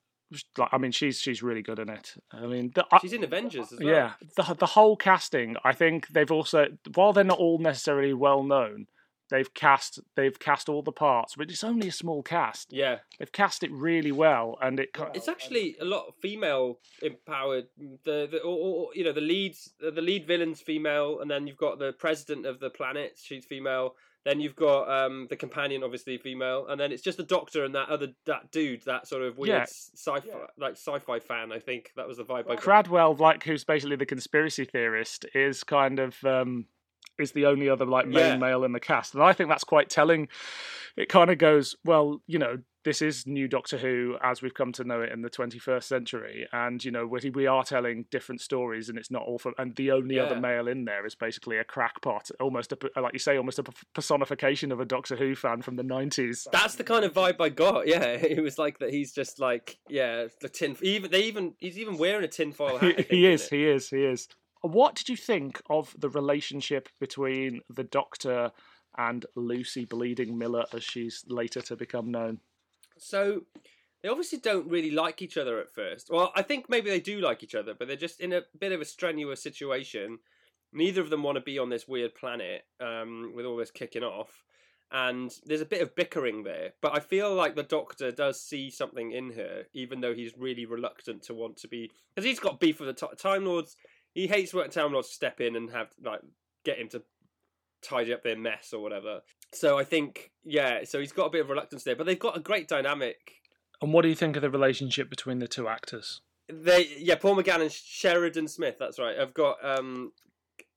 like, 0.58 0.70
I 0.74 0.78
mean, 0.78 0.92
she's 0.92 1.20
she's 1.20 1.42
really 1.42 1.62
good 1.62 1.80
in 1.80 1.90
it. 1.90 2.14
I 2.34 2.46
mean, 2.48 2.72
the, 2.76 2.86
I- 2.92 3.00
she's 3.00 3.14
in 3.14 3.24
Avengers 3.24 3.72
as 3.72 3.80
well. 3.80 3.88
yeah, 3.88 4.12
the 4.36 4.54
the 4.54 4.66
whole 4.66 4.98
casting. 4.98 5.56
I 5.64 5.72
think 5.74 6.10
they've 6.10 6.32
also, 6.32 6.68
while 6.96 7.14
they're 7.14 7.24
not 7.24 7.40
all 7.40 7.60
necessarily 7.60 8.14
well 8.14 8.44
known, 8.44 8.88
they've 9.32 9.52
cast 9.56 10.00
they've 10.16 10.38
cast 10.38 10.70
all 10.70 10.84
the 10.84 10.92
parts, 10.92 11.34
but 11.36 11.50
it's 11.50 11.64
only 11.64 11.88
a 11.88 11.92
small 11.92 12.22
cast. 12.22 12.72
yeah. 12.72 12.98
They've 13.18 13.32
cast 13.32 13.64
it 13.64 13.72
really 13.72 14.12
well, 14.12 14.58
and 14.62 14.80
it. 14.80 14.94
ki- 14.94 15.04
It's 15.16 15.28
actually 15.28 15.76
a 15.82 15.86
lot 15.86 16.06
of 16.08 16.14
female 16.22 16.78
empowered. 17.02 17.66
The 18.04 18.28
the 18.32 18.40
or, 18.44 18.58
or, 18.58 18.90
you 18.94 19.04
know 19.04 19.12
the 19.14 19.22
leads 19.22 19.74
the 19.80 19.92
lead 20.02 20.28
villain's 20.28 20.62
female, 20.62 21.20
and 21.22 21.32
then 21.32 21.48
you've 21.48 21.58
got 21.58 21.80
the 21.80 21.94
president 21.94 22.46
of 22.46 22.60
the 22.60 22.70
planet. 22.70 23.18
She's 23.22 23.46
female. 23.46 23.96
Then 24.24 24.40
you've 24.40 24.56
got 24.56 24.88
um, 24.88 25.26
the 25.32 25.36
companion, 25.36 25.82
obviously 25.84 26.16
female, 26.20 26.68
and 26.68 26.80
then 26.80 26.92
it's 26.92 27.02
just 27.02 27.18
the 27.18 27.24
doctor 27.24 27.66
and 27.66 27.74
that 27.74 27.90
other 27.90 28.10
that 28.28 28.52
dude, 28.52 28.84
that 28.86 29.08
sort 29.08 29.24
of 29.24 29.36
weird 29.40 29.50
Yeah. 29.50 29.64
sci-fi 29.64 30.22
like 30.60 30.74
sci-fi 30.74 31.18
fan. 31.20 31.52
I 31.52 31.58
think 31.58 31.92
that 31.96 32.08
was 32.08 32.18
the 32.18 32.24
vibe 32.24 32.46
I 32.46 32.54
got. 32.56 32.62
Cradwell, 32.62 33.20
like 33.20 33.44
who's 33.44 33.64
basically 33.64 33.96
the 33.96 34.06
conspiracy 34.06 34.66
theorist, 34.66 35.26
is 35.34 35.64
kind 35.64 36.00
of 36.00 36.24
um, 36.24 36.68
is 37.20 37.32
the 37.32 37.46
only 37.46 37.70
other 37.70 37.86
like 37.86 38.08
main 38.08 38.16
Yeah. 38.18 38.38
male 38.38 38.64
in 38.64 38.72
the 38.72 38.80
cast, 38.80 39.14
and 39.14 39.24
I 39.24 39.34
think 39.34 39.50
that's 39.50 39.64
quite 39.64 39.90
telling. 39.90 40.28
It 40.98 41.08
kind 41.08 41.30
of 41.30 41.38
goes 41.38 41.76
well, 41.86 42.22
you 42.28 42.40
know. 42.40 42.58
This 42.84 43.04
is 43.04 43.28
new 43.28 43.48
Doctor 43.48 43.78
Who 43.78 44.18
as 44.24 44.42
we've 44.42 44.56
come 44.56 44.72
to 44.72 44.84
know 44.84 45.02
it 45.02 45.12
in 45.12 45.22
the 45.22 45.30
21st 45.30 45.84
century, 45.84 46.48
and 46.52 46.84
you 46.84 46.90
know 46.90 47.06
we 47.06 47.30
we 47.30 47.46
are 47.46 47.64
telling 47.64 48.06
different 48.10 48.42
stories, 48.42 48.90
and 48.90 48.98
it's 48.98 49.12
not 49.12 49.22
all 49.22 49.38
for. 49.38 49.54
And 49.60 49.76
the 49.76 49.92
only 49.92 50.18
other 50.18 50.36
male 50.40 50.68
in 50.68 50.86
there 50.86 51.06
is 51.06 51.14
basically 51.14 51.60
a 51.60 51.64
crackpot, 51.64 52.32
almost 52.40 52.72
a, 52.72 52.78
like 53.00 53.14
you 53.14 53.20
say, 53.20 53.38
almost 53.38 53.60
a 53.60 53.64
personification 53.94 54.72
of 54.72 54.80
a 54.80 54.86
Doctor 54.86 55.16
Who 55.16 55.36
fan 55.36 55.62
from 55.62 55.76
the 55.76 55.84
90s. 55.84 56.48
That's 56.52 56.74
the 56.74 56.84
kind 56.84 57.06
of 57.06 57.14
vibe 57.14 57.40
I 57.40 57.50
got. 57.50 57.88
Yeah, 57.92 58.04
it 58.04 58.42
was 58.42 58.58
like 58.58 58.80
that. 58.80 58.90
He's 58.90 59.14
just 59.14 59.40
like 59.40 59.78
yeah, 59.88 60.26
the 60.42 60.50
tin. 60.50 60.76
Even 60.82 61.12
they 61.12 61.26
even 61.26 61.54
he's 61.60 61.78
even 61.78 61.98
wearing 62.00 62.24
a 62.24 62.28
tinfoil 62.28 62.80
hat. 62.80 62.82
He, 62.88 62.94
think, 62.94 63.08
he 63.10 63.28
is, 63.28 63.48
he 63.48 63.64
is, 63.66 63.90
he 63.90 64.04
is. 64.06 64.28
What 64.62 64.96
did 64.96 65.10
you 65.10 65.16
think 65.16 65.62
of 65.70 65.96
the 65.98 66.10
relationship 66.10 66.90
between 67.00 67.62
the 67.70 67.84
Doctor 67.84 68.52
and 68.98 69.26
Lucie 69.36 69.86
Bleeding 69.86 70.38
Miller, 70.38 70.66
as 70.74 70.84
she's 70.84 71.24
later 71.28 71.62
to 71.62 71.76
become 71.76 72.12
known? 72.12 72.40
So 72.98 73.42
they 74.02 74.10
obviously 74.10 74.40
don't 74.40 74.70
really 74.70 74.92
like 74.92 75.22
each 75.22 75.38
other 75.38 75.60
at 75.60 75.74
first. 75.74 76.10
Well, 76.12 76.32
I 76.36 76.42
think 76.42 76.70
maybe 76.70 76.90
they 76.90 77.00
do 77.00 77.20
like 77.20 77.44
each 77.44 77.56
other, 77.56 77.74
but 77.74 77.88
they're 77.88 77.98
just 77.98 78.20
in 78.20 78.34
a 78.34 78.44
bit 78.60 78.72
of 78.72 78.82
a 78.82 78.86
strenuous 78.86 79.42
situation. 79.42 80.20
Neither 80.74 81.02
of 81.02 81.10
them 81.10 81.24
want 81.24 81.36
to 81.36 81.42
be 81.42 81.60
on 81.60 81.70
this 81.70 81.88
weird 81.88 82.16
planet 82.16 82.64
um, 82.80 83.34
with 83.36 83.46
all 83.46 83.58
this 83.58 83.72
kicking 83.72 84.04
off. 84.04 84.44
And 84.94 85.32
there's 85.46 85.62
a 85.62 85.66
bit 85.66 85.82
of 85.82 85.96
bickering 85.96 86.44
there. 86.44 86.74
But 86.82 86.96
I 86.96 87.00
feel 87.00 87.34
like 87.34 87.56
the 87.56 87.64
Doctor 87.64 88.12
does 88.12 88.42
see 88.42 88.70
something 88.70 89.12
in 89.12 89.32
her, 89.34 89.64
even 89.74 90.02
though 90.02 90.14
he's 90.14 90.34
really 90.38 90.66
reluctant 90.66 91.24
to 91.24 91.34
want 91.34 91.58
to 91.58 91.68
be. 91.68 91.90
Because 92.14 92.28
he's 92.28 92.40
got 92.40 92.60
beef 92.60 92.80
with 92.80 92.88
the 92.90 93.08
Ti- 93.08 93.16
Time 93.16 93.46
Lords. 93.46 93.78
He 94.14 94.28
hates 94.28 94.54
when 94.54 94.70
Time 94.70 94.94
Lords 94.94 95.10
step 95.10 95.40
in 95.40 95.56
and 95.56 95.70
have, 95.72 95.88
like, 96.04 96.22
get 96.66 96.78
him 96.78 96.90
to 96.90 97.02
tidy 97.82 98.14
up 98.14 98.24
their 98.24 98.38
mess 98.38 98.74
or 98.74 98.82
whatever. 98.82 99.22
So 99.54 99.78
I 99.78 99.84
think, 99.84 100.32
yeah, 100.44 100.84
so 100.84 101.00
he's 101.00 101.12
got 101.12 101.26
a 101.26 101.30
bit 101.30 101.42
of 101.42 101.50
reluctance 101.50 101.84
there, 101.84 101.96
but 101.96 102.06
they've 102.06 102.20
got 102.20 102.38
a 102.38 102.40
great 102.40 102.68
dynamic. 102.68 103.18
And 103.82 103.94
what 103.94 104.04
do 104.04 104.10
you 104.10 104.16
think 104.16 104.36
of 104.36 104.42
the 104.42 104.50
relationship 104.50 105.10
between 105.10 105.40
the 105.40 105.48
two 105.48 105.68
actors? 105.68 106.22
They, 106.48 106.88
yeah, 107.00 107.16
Paul 107.16 107.36
McGann 107.38 107.62
and 107.62 107.72
Sheridan 107.72 108.48
Smith. 108.48 108.76
That's 108.80 109.00
right. 109.00 109.18
I've 109.18 109.34
got 109.34 109.58
um, 109.64 110.12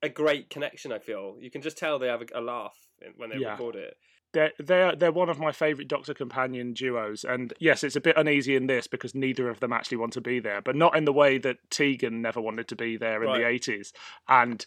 a 0.02 0.08
great 0.08 0.48
connection. 0.48 0.92
I 0.92 0.98
feel 0.98 1.36
you 1.40 1.50
can 1.50 1.60
just 1.62 1.76
tell 1.76 1.98
they 1.98 2.06
have 2.08 2.22
a, 2.22 2.38
a 2.38 2.40
laugh 2.40 2.76
when 3.16 3.30
they 3.30 3.36
Yeah. 3.36 3.50
record 3.52 3.76
it. 3.76 3.96
They're 4.34 4.52
they're 4.58 4.94
they're 4.94 5.12
one 5.12 5.30
of 5.30 5.38
my 5.38 5.52
favourite 5.52 5.88
Doctor 5.88 6.12
companion 6.12 6.74
duos, 6.74 7.24
and 7.24 7.54
yes, 7.58 7.82
it's 7.82 7.96
a 7.96 8.00
bit 8.00 8.18
uneasy 8.18 8.54
in 8.54 8.66
this 8.66 8.86
because 8.86 9.14
neither 9.14 9.48
of 9.48 9.60
them 9.60 9.72
actually 9.72 9.96
want 9.96 10.12
to 10.14 10.20
be 10.20 10.40
there, 10.40 10.60
but 10.60 10.76
not 10.76 10.96
in 10.96 11.06
the 11.06 11.12
way 11.12 11.38
that 11.38 11.56
Tegan 11.70 12.20
never 12.20 12.40
wanted 12.40 12.68
to 12.68 12.76
be 12.76 12.98
there 12.98 13.24
in 13.24 13.32
the 13.32 13.46
eighties, 13.46 13.92
and 14.28 14.66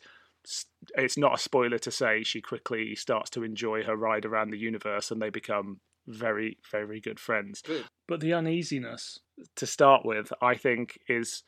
it's 0.96 1.18
not 1.18 1.36
a 1.36 1.42
spoiler 1.42 1.78
to 1.78 1.92
say 1.92 2.24
she 2.24 2.42
quickly 2.42 2.96
starts 2.96 3.30
to 3.32 3.44
enjoy 3.44 3.84
her 3.84 3.96
ride 3.96 4.26
around 4.26 4.50
the 4.50 4.58
universe, 4.58 5.12
and 5.12 5.22
they 5.22 5.30
become 5.30 5.80
very 6.08 6.58
very 6.72 7.00
good 7.00 7.20
friends. 7.20 7.62
Good. 7.62 7.86
But 8.08 8.22
the 8.22 8.34
uneasiness 8.34 9.20
to 9.58 9.68
start 9.68 10.06
with, 10.06 10.32
I 10.42 10.56
think, 10.56 10.98
is 11.08 11.44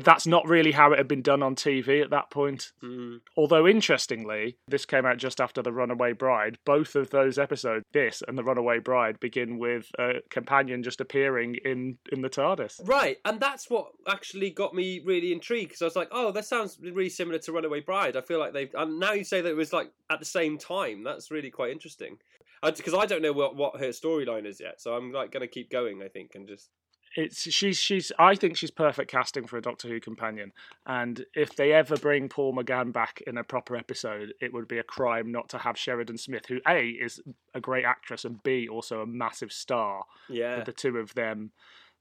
that's 0.00 0.26
not 0.26 0.46
really 0.46 0.72
how 0.72 0.92
it 0.92 0.98
had 0.98 1.08
been 1.08 1.22
done 1.22 1.42
on 1.42 1.54
TV 1.54 2.02
at 2.02 2.10
that 2.10 2.30
point. 2.30 2.72
Mm. 2.82 3.20
Although 3.36 3.66
interestingly, 3.66 4.56
this 4.68 4.86
came 4.86 5.04
out 5.04 5.18
just 5.18 5.40
after 5.40 5.62
The 5.62 5.72
Runaway 5.72 6.12
Bride. 6.12 6.58
Both 6.64 6.94
of 6.94 7.10
those 7.10 7.38
episodes, 7.38 7.84
this 7.92 8.22
and 8.26 8.38
The 8.38 8.44
Runaway 8.44 8.78
Bride, 8.78 9.20
begin 9.20 9.58
with 9.58 9.90
a 9.98 10.20
companion 10.30 10.82
just 10.82 11.00
appearing 11.00 11.56
in 11.64 11.98
in 12.10 12.22
the 12.22 12.30
TARDIS. 12.30 12.86
Right, 12.86 13.18
and 13.24 13.40
that's 13.40 13.68
what 13.68 13.88
actually 14.08 14.50
got 14.50 14.74
me 14.74 15.00
really 15.04 15.32
intrigued 15.32 15.70
because 15.70 15.82
I 15.82 15.86
was 15.86 15.96
like, 15.96 16.08
"Oh, 16.10 16.32
that 16.32 16.44
sounds 16.44 16.78
really 16.80 17.08
similar 17.08 17.38
to 17.38 17.52
Runaway 17.52 17.80
Bride." 17.80 18.16
I 18.16 18.20
feel 18.20 18.38
like 18.38 18.52
they've. 18.52 18.74
And 18.74 18.98
now 18.98 19.12
you 19.12 19.24
say 19.24 19.40
that 19.40 19.50
it 19.50 19.56
was 19.56 19.72
like 19.72 19.90
at 20.10 20.18
the 20.18 20.24
same 20.26 20.58
time. 20.58 21.04
That's 21.04 21.30
really 21.30 21.50
quite 21.50 21.70
interesting. 21.70 22.18
Because 22.62 22.94
I 22.94 23.06
don't 23.06 23.22
know 23.22 23.32
what 23.32 23.56
what 23.56 23.80
her 23.80 23.88
storyline 23.88 24.46
is 24.46 24.60
yet, 24.60 24.80
so 24.80 24.94
I'm 24.94 25.12
like 25.12 25.32
going 25.32 25.40
to 25.40 25.48
keep 25.48 25.70
going. 25.70 26.02
I 26.02 26.08
think 26.08 26.34
and 26.34 26.46
just 26.46 26.70
It's 27.16 27.50
she's 27.50 27.78
she's 27.78 28.10
I 28.18 28.34
think 28.34 28.56
she's 28.56 28.70
perfect 28.70 29.10
casting 29.10 29.46
for 29.46 29.56
a 29.58 29.62
Doctor 29.62 29.88
Who 29.88 30.00
companion. 30.00 30.52
And 30.86 31.24
if 31.34 31.54
they 31.56 31.72
ever 31.72 31.96
bring 31.96 32.28
Paul 32.28 32.54
McGann 32.54 32.92
back 32.92 33.22
in 33.26 33.36
a 33.38 33.44
proper 33.44 33.76
episode, 33.76 34.32
it 34.40 34.52
would 34.52 34.66
be 34.68 34.78
a 34.78 34.82
crime 34.82 35.30
not 35.30 35.48
to 35.50 35.58
have 35.58 35.76
Sheridan 35.78 36.16
Smith, 36.18 36.46
who 36.46 36.60
A 36.66 36.88
is 36.88 37.20
a 37.54 37.60
great 37.60 37.84
actress 37.84 38.24
and 38.24 38.42
B 38.42 38.68
also 38.68 39.00
a 39.02 39.06
massive 39.06 39.52
star. 39.52 40.04
yeah. 40.28 40.56
With 40.56 40.66
the 40.66 40.72
two 40.72 40.96
of 40.98 41.12
them 41.14 41.50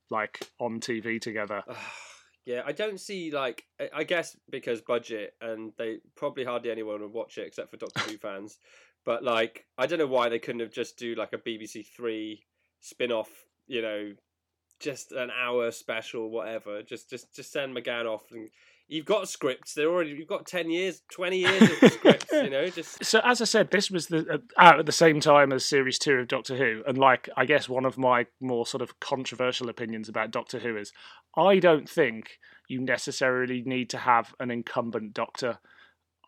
like 0.09 0.47
on 0.59 0.79
TV 0.79 1.19
together. 1.21 1.63
Yeah, 2.45 2.63
I 2.65 2.71
don't 2.71 2.99
see 2.99 3.31
like 3.31 3.65
I- 3.79 3.89
I 3.93 4.03
guess 4.03 4.35
because 4.49 4.81
budget 4.81 5.35
and 5.41 5.73
they 5.77 5.97
probably 6.15 6.43
hardly 6.43 6.71
anyone 6.71 7.01
would 7.01 7.13
watch 7.13 7.37
it 7.37 7.45
except 7.47 7.69
for 7.71 7.77
Doctor 7.77 7.99
Who 8.09 8.17
fans. 8.17 8.57
But 9.05 9.23
like 9.23 9.65
I 9.77 9.87
don't 9.87 9.99
know 9.99 10.07
why 10.07 10.29
they 10.29 10.39
couldn't 10.39 10.61
have 10.61 10.71
just 10.71 10.97
do 10.97 11.15
like 11.15 11.33
a 11.33 11.37
BBC 11.37 11.85
Three 11.85 12.45
spin 12.79 13.11
off, 13.11 13.29
you 13.67 13.81
know, 13.81 14.13
just 14.81 15.11
an 15.11 15.29
hour 15.31 15.71
special, 15.71 16.29
whatever. 16.29 16.81
Just 16.83 17.09
just 17.09 17.33
just 17.35 17.51
send 17.51 17.75
McGann 17.75 18.05
off 18.05 18.23
and 18.31 18.49
you've 18.87 19.05
got 19.05 19.29
scripts. 19.29 19.73
They're 19.73 19.89
already 19.89 20.11
you've 20.11 20.27
got 20.27 20.45
ten 20.45 20.69
years, 20.69 21.01
twenty 21.11 21.39
years 21.39 21.61
of 21.61 21.91
scripts, 21.91 22.31
you 22.31 22.49
know, 22.49 22.69
just 22.69 23.03
So 23.05 23.21
as 23.23 23.41
I 23.41 23.45
said, 23.45 23.71
this 23.71 23.89
was 23.89 24.07
the 24.07 24.27
uh, 24.33 24.37
out 24.57 24.79
at 24.79 24.85
the 24.85 24.91
same 24.91 25.19
time 25.19 25.51
as 25.51 25.65
series 25.65 25.97
two 25.97 26.15
of 26.15 26.27
Doctor 26.27 26.57
Who, 26.57 26.83
and 26.85 26.97
like 26.97 27.29
I 27.37 27.45
guess 27.45 27.69
one 27.69 27.85
of 27.85 27.97
my 27.97 28.27
more 28.39 28.65
sort 28.65 28.81
of 28.81 28.99
controversial 28.99 29.69
opinions 29.69 30.09
about 30.09 30.31
Doctor 30.31 30.59
Who 30.59 30.77
is, 30.77 30.91
I 31.37 31.59
don't 31.59 31.89
think 31.89 32.37
you 32.67 32.81
necessarily 32.81 33.63
need 33.65 33.89
to 33.91 33.97
have 33.97 34.33
an 34.39 34.51
incumbent 34.51 35.13
Doctor. 35.13 35.59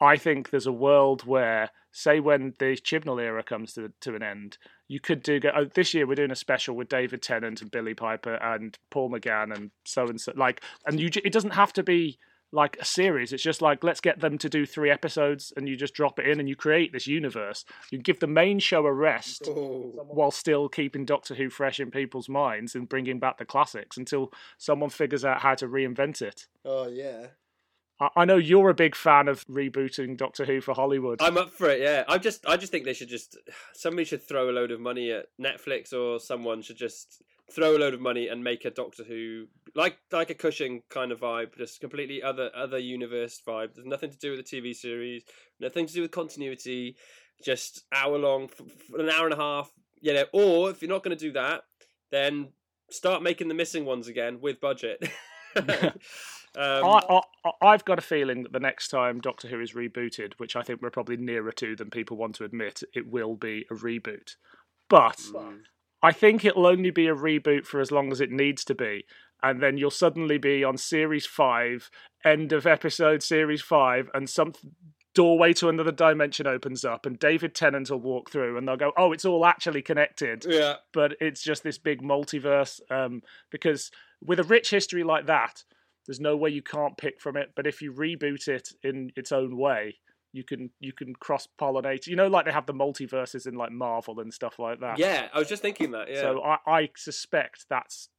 I 0.02 0.18
think 0.18 0.50
there's 0.50 0.68
a 0.68 0.74
world 0.74 1.26
where, 1.26 1.70
say, 1.94 2.20
when 2.20 2.54
the 2.60 2.76
Chibnall 2.76 3.22
era 3.22 3.44
comes 3.44 3.74
to 3.74 3.94
to 4.02 4.16
an 4.16 4.24
end, 4.24 4.58
you 4.90 5.00
could 5.00 5.24
do. 5.24 5.40
Go, 5.40 5.52
oh, 5.56 5.66
this 5.66 5.94
year 5.94 6.06
we're 6.06 6.16
doing 6.16 6.32
a 6.32 6.36
special 6.36 6.76
with 6.76 6.90
David 6.90 7.22
Tennant 7.22 7.62
and 7.62 7.72
Billie 7.72 7.94
Piper 7.94 8.36
and 8.36 8.78
Paul 8.90 9.10
McGann 9.10 9.56
and 9.56 9.72
so 9.86 10.08
and 10.08 10.20
so. 10.20 10.34
Like, 10.36 10.62
and 10.86 11.00
you, 11.00 11.10
it 11.24 11.32
doesn't 11.32 11.52
have 11.52 11.72
to 11.74 11.84
be 11.84 12.18
like 12.52 12.78
a 12.80 12.86
series. 12.86 13.34
It's 13.34 13.44
just 13.44 13.62
like 13.62 13.84
let's 13.84 14.00
get 14.00 14.20
them 14.20 14.38
to 14.38 14.50
do 14.50 14.66
three 14.66 14.92
episodes, 14.92 15.54
and 15.56 15.68
you 15.68 15.76
just 15.76 15.94
drop 15.94 16.20
it 16.20 16.28
in, 16.28 16.40
and 16.40 16.50
you 16.50 16.56
create 16.56 16.94
this 16.94 17.08
universe. 17.08 17.66
You 17.92 18.00
give 18.00 18.20
the 18.20 18.28
main 18.28 18.60
show 18.60 18.86
a 18.86 18.94
rest 18.94 19.44
oh. 19.48 19.92
while 20.08 20.32
still 20.32 20.70
keeping 20.70 21.06
Doctor 21.06 21.36
Who 21.36 21.50
fresh 21.50 21.80
in 21.80 21.92
people's 21.92 22.30
minds 22.30 22.76
and 22.76 22.90
bringing 22.90 23.20
back 23.20 23.38
the 23.38 23.46
classics 23.46 23.98
until 23.98 24.32
someone 24.58 24.90
figures 24.90 25.26
out 25.26 25.42
how 25.42 25.56
to 25.56 25.68
reinvent 25.68 26.22
it. 26.22 26.48
Oh 26.66 26.88
yeah. 26.88 27.28
I, 28.16 28.26
know 28.26 28.38
you're 28.38 28.70
a 28.70 28.74
big 28.74 28.96
fan 28.96 29.28
of 29.28 29.46
rebooting 29.48 30.18
Doctor 30.18 30.46
Who 30.46 30.62
for 30.62 30.74
Hollywood. 30.74 31.22
I'm 31.22 31.38
up 31.38 31.52
for 31.52 31.70
it. 31.70 31.82
Yeah, 31.82 32.04
I 32.08 32.18
just 32.18 32.46
I 32.48 32.58
just 32.58 32.72
think 32.72 32.86
they 32.86 32.94
should 32.94 33.10
just 33.10 33.38
somebody 33.74 34.06
should 34.06 34.22
throw 34.22 34.50
a 34.50 34.52
load 34.52 34.72
of 34.72 34.80
money 34.80 35.12
at 35.12 35.28
Netflix 35.40 35.94
or 35.94 36.20
someone 36.20 36.62
should 36.62 36.78
just 36.78 37.22
throw 37.52 37.76
a 37.76 37.80
load 37.80 37.94
of 37.94 38.02
money 38.02 38.28
and 38.28 38.44
make 38.44 38.66
a 38.66 38.72
Doctor 38.72 39.04
Who 39.04 39.48
like 39.76 39.98
like 40.12 40.30
a 40.30 40.36
Cushing 40.36 40.82
kind 40.90 41.12
of 41.12 41.20
vibe, 41.20 41.58
just 41.58 41.80
completely 41.82 42.24
other 42.24 42.50
other 42.56 42.80
universe 42.80 43.42
vibe. 43.46 43.76
There's 43.76 43.88
nothing 43.88 44.12
to 44.12 44.18
do 44.18 44.32
with 44.32 44.46
the 44.46 44.62
TV 44.62 44.76
series, 44.76 45.24
nothing 45.60 45.86
to 45.88 45.94
do 45.94 46.02
with 46.02 46.12
continuity. 46.12 46.96
Just 47.44 47.84
hour 47.92 48.18
long, 48.18 48.50
an 48.98 49.10
hour 49.10 49.26
and 49.26 49.34
a 49.34 49.38
half. 49.38 49.72
You 50.00 50.14
know, 50.14 50.26
or 50.34 50.70
if 50.70 50.82
you're 50.82 50.90
not 50.90 51.04
going 51.04 51.18
to 51.18 51.22
do 51.22 51.32
that, 51.34 51.64
then 52.12 52.50
start 52.90 53.24
making 53.24 53.48
the 53.48 53.54
missing 53.54 53.86
ones 53.86 54.08
again 54.08 54.40
with 54.42 54.62
budget. 54.62 55.04
um, 56.56 56.86
I, 56.86 57.22
I, 57.46 57.52
I've 57.62 57.86
got 57.86 58.00
a 58.00 58.04
feeling 58.04 58.44
that 58.44 58.52
the 58.52 58.60
next 58.60 58.90
time 58.90 59.20
Doctor 59.20 59.48
Who 59.48 59.60
is 59.60 59.74
rebooted, 59.74 60.34
which 60.38 60.56
I 60.56 60.62
think 60.62 60.82
we're 60.82 60.90
probably 60.90 61.18
nearer 61.18 61.52
to 61.54 61.76
than 61.76 61.90
people 61.90 62.18
want 62.18 62.36
to 62.36 62.44
admit, 62.44 62.84
it 62.94 63.08
will 63.08 63.36
be 63.36 63.66
a 63.72 63.74
reboot. 63.74 64.36
But 64.90 65.18
mm, 65.18 65.60
I 66.02 66.12
think 66.12 66.46
it'll 66.46 66.68
only 66.68 66.92
be 66.92 67.08
a 67.08 67.16
reboot 67.16 67.66
for 67.66 67.80
as 67.80 67.92
long 67.92 68.12
as 68.12 68.22
it 68.22 68.32
needs 68.32 68.64
to 68.66 68.76
be. 68.76 69.06
And 69.42 69.62
then 69.62 69.78
you'll 69.78 69.92
suddenly 69.92 70.38
be 70.38 70.64
on 70.64 70.78
series 70.78 71.26
five, 71.26 71.90
end 72.24 72.54
of 72.54 72.66
episode 72.68 73.24
series 73.24 73.62
five, 73.62 74.10
and 74.14 74.30
some 74.30 74.54
doorway 75.14 75.54
to 75.54 75.70
another 75.70 75.92
dimension 75.92 76.48
opens 76.48 76.84
up, 76.86 77.06
and 77.06 77.20
David 77.20 77.54
Tennant 77.54 77.90
will 77.90 78.00
walk 78.00 78.32
through, 78.32 78.58
and 78.58 78.68
they'll 78.68 78.78
go, 78.78 78.94
"Oh, 78.98 79.12
it's 79.12 79.26
all 79.26 79.46
actually 79.46 79.82
connected." 79.82 80.46
yeah, 80.48 80.76
but 80.92 81.16
it's 81.20 81.42
just 81.42 81.64
this 81.64 81.78
big 81.78 82.02
multiverse. 82.02 82.80
Um, 82.90 83.22
because 83.50 83.92
with 84.24 84.40
a 84.40 84.44
rich 84.44 84.70
history 84.70 85.04
like 85.04 85.26
that, 85.28 85.64
there's 86.08 86.20
no 86.20 86.36
way 86.36 86.50
you 86.50 86.62
can't 86.62 86.98
pick 86.98 87.22
from 87.22 87.38
it. 87.38 87.52
But 87.56 87.68
if 87.68 87.82
you 87.82 87.94
reboot 87.94 88.48
it 88.48 88.70
in 88.84 89.12
its 89.16 89.32
own 89.32 89.58
way, 89.58 89.96
you 90.32 90.44
can 90.44 90.72
you 90.80 90.92
can 90.92 91.14
cross 91.14 91.48
pollinate. 91.60 92.08
You 92.08 92.16
know, 92.16 92.28
like 92.28 92.46
they 92.46 92.52
have 92.52 92.66
the 92.66 92.74
multiverses 92.74 93.48
in 93.48 93.56
like 93.56 93.72
Marvel 93.72 94.20
and 94.20 94.34
stuff 94.34 94.60
like 94.60 94.80
that. 94.82 95.00
yeah. 95.00 95.28
I 95.34 95.40
was 95.40 95.48
just 95.48 95.62
thinking 95.62 95.92
that. 95.92 96.10
Yeah. 96.10 96.22
So 96.22 96.42
I, 96.44 96.58
I 96.68 96.90
suspect 96.98 97.66
that's 97.70 98.10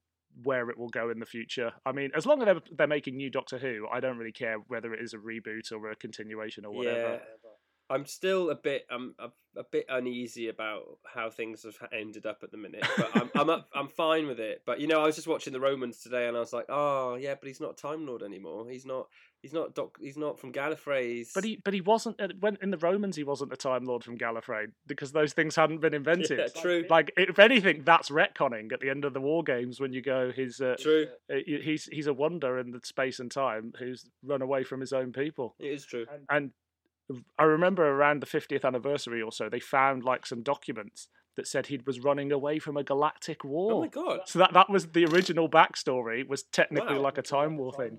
where 0.43 0.69
it 0.69 0.77
will 0.77 0.89
go 0.89 1.09
in 1.09 1.19
the 1.19 1.25
future. 1.25 1.71
I 1.85 1.91
mean, 1.91 2.11
as 2.15 2.25
long 2.25 2.41
as 2.41 2.45
they're, 2.45 2.61
they're 2.77 2.87
making 2.87 3.15
new 3.15 3.29
Doctor 3.29 3.57
Who, 3.57 3.87
I 3.91 3.99
don't 3.99 4.17
really 4.17 4.33
care 4.33 4.57
whether 4.67 4.93
it 4.93 5.01
is 5.01 5.13
a 5.13 5.17
reboot 5.17 5.71
or 5.71 5.91
a 5.91 5.95
continuation 5.95 6.65
or 6.65 6.73
whatever. 6.73 7.11
Yeah. 7.13 7.49
I'm 7.89 8.05
still 8.05 8.49
a 8.49 8.55
bit 8.55 8.85
um 8.89 9.15
a, 9.19 9.29
a 9.57 9.63
bit 9.63 9.85
uneasy 9.89 10.49
about 10.49 10.83
how 11.05 11.29
things 11.29 11.63
have 11.63 11.75
ended 11.93 12.25
up 12.25 12.39
at 12.43 12.51
the 12.51 12.57
minute, 12.57 12.85
but 12.97 13.09
I'm 13.15 13.29
I'm 13.35 13.49
up, 13.49 13.69
I'm 13.73 13.87
fine 13.87 14.27
with 14.27 14.39
it. 14.39 14.63
But 14.65 14.79
you 14.79 14.87
know, 14.87 15.01
I 15.01 15.05
was 15.05 15.15
just 15.15 15.27
watching 15.27 15.53
the 15.53 15.59
Romans 15.59 15.99
today, 15.99 16.27
and 16.27 16.35
I 16.35 16.39
was 16.39 16.53
like, 16.53 16.65
oh 16.69 17.15
yeah, 17.15 17.35
but 17.35 17.47
he's 17.47 17.61
not 17.61 17.77
Time 17.77 18.05
Lord 18.07 18.23
anymore. 18.23 18.67
He's 18.69 18.85
not 18.85 19.07
he's 19.41 19.53
not 19.53 19.75
Doc. 19.75 19.97
He's 20.01 20.17
not 20.17 20.39
from 20.39 20.51
Gallifrey. 20.51 21.17
He's... 21.17 21.31
But 21.33 21.43
he, 21.43 21.61
but 21.63 21.73
he 21.73 21.81
wasn't 21.81 22.19
uh, 22.19 22.29
when 22.39 22.57
in 22.61 22.71
the 22.71 22.77
Romans. 22.77 23.15
He 23.15 23.23
wasn't 23.23 23.53
a 23.53 23.57
Time 23.57 23.85
Lord 23.85 24.03
from 24.03 24.17
Gallifrey 24.17 24.71
because 24.87 25.11
those 25.11 25.33
things 25.33 25.55
hadn't 25.55 25.81
been 25.81 25.93
invented. 25.93 26.39
Yeah, 26.39 26.61
true. 26.61 26.85
Like 26.89 27.13
if 27.15 27.37
anything, 27.37 27.83
that's 27.85 28.09
retconning 28.09 28.73
at 28.73 28.79
the 28.79 28.89
end 28.89 29.05
of 29.05 29.13
the 29.13 29.21
War 29.21 29.43
Games 29.43 29.79
when 29.79 29.93
you 29.93 30.01
go, 30.01 30.31
he's 30.35 30.59
uh, 30.59 30.75
True. 30.79 31.07
uh, 31.31 31.35
he's 31.45 31.85
he's 31.85 32.07
a 32.07 32.13
wonder 32.13 32.57
in 32.57 32.71
the 32.71 32.81
space 32.83 33.19
and 33.19 33.29
time 33.29 33.73
who's 33.77 34.09
run 34.23 34.41
away 34.41 34.63
from 34.63 34.81
his 34.81 34.91
own 34.91 35.13
people. 35.13 35.55
It 35.59 35.67
is 35.67 35.85
true. 35.85 36.05
And 36.29 36.51
I 37.37 37.43
remember 37.43 37.85
around 37.85 38.21
the 38.21 38.25
50th 38.25 38.63
anniversary 38.65 39.21
or 39.21 39.31
so, 39.31 39.47
they 39.49 39.59
found 39.59 40.03
like 40.03 40.25
some 40.25 40.41
documents 40.41 41.07
that 41.37 41.47
said 41.47 41.67
he 41.67 41.79
was 41.85 41.99
running 41.99 42.31
away 42.31 42.59
from 42.59 42.77
a 42.77 42.83
galactic 42.83 43.43
war. 43.43 43.73
Oh 43.73 43.81
my 43.81 43.87
god, 43.87 44.21
So 44.25 44.39
that 44.39 44.53
that 44.53 44.69
was 44.69 44.87
the 44.87 45.05
original 45.05 45.49
backstory. 45.49 46.27
Was 46.27 46.43
technically 46.43 46.95
Wow. 46.95 47.01
like 47.01 47.17
a 47.17 47.21
time 47.21 47.57
war 47.57 47.73
thing. 47.73 47.97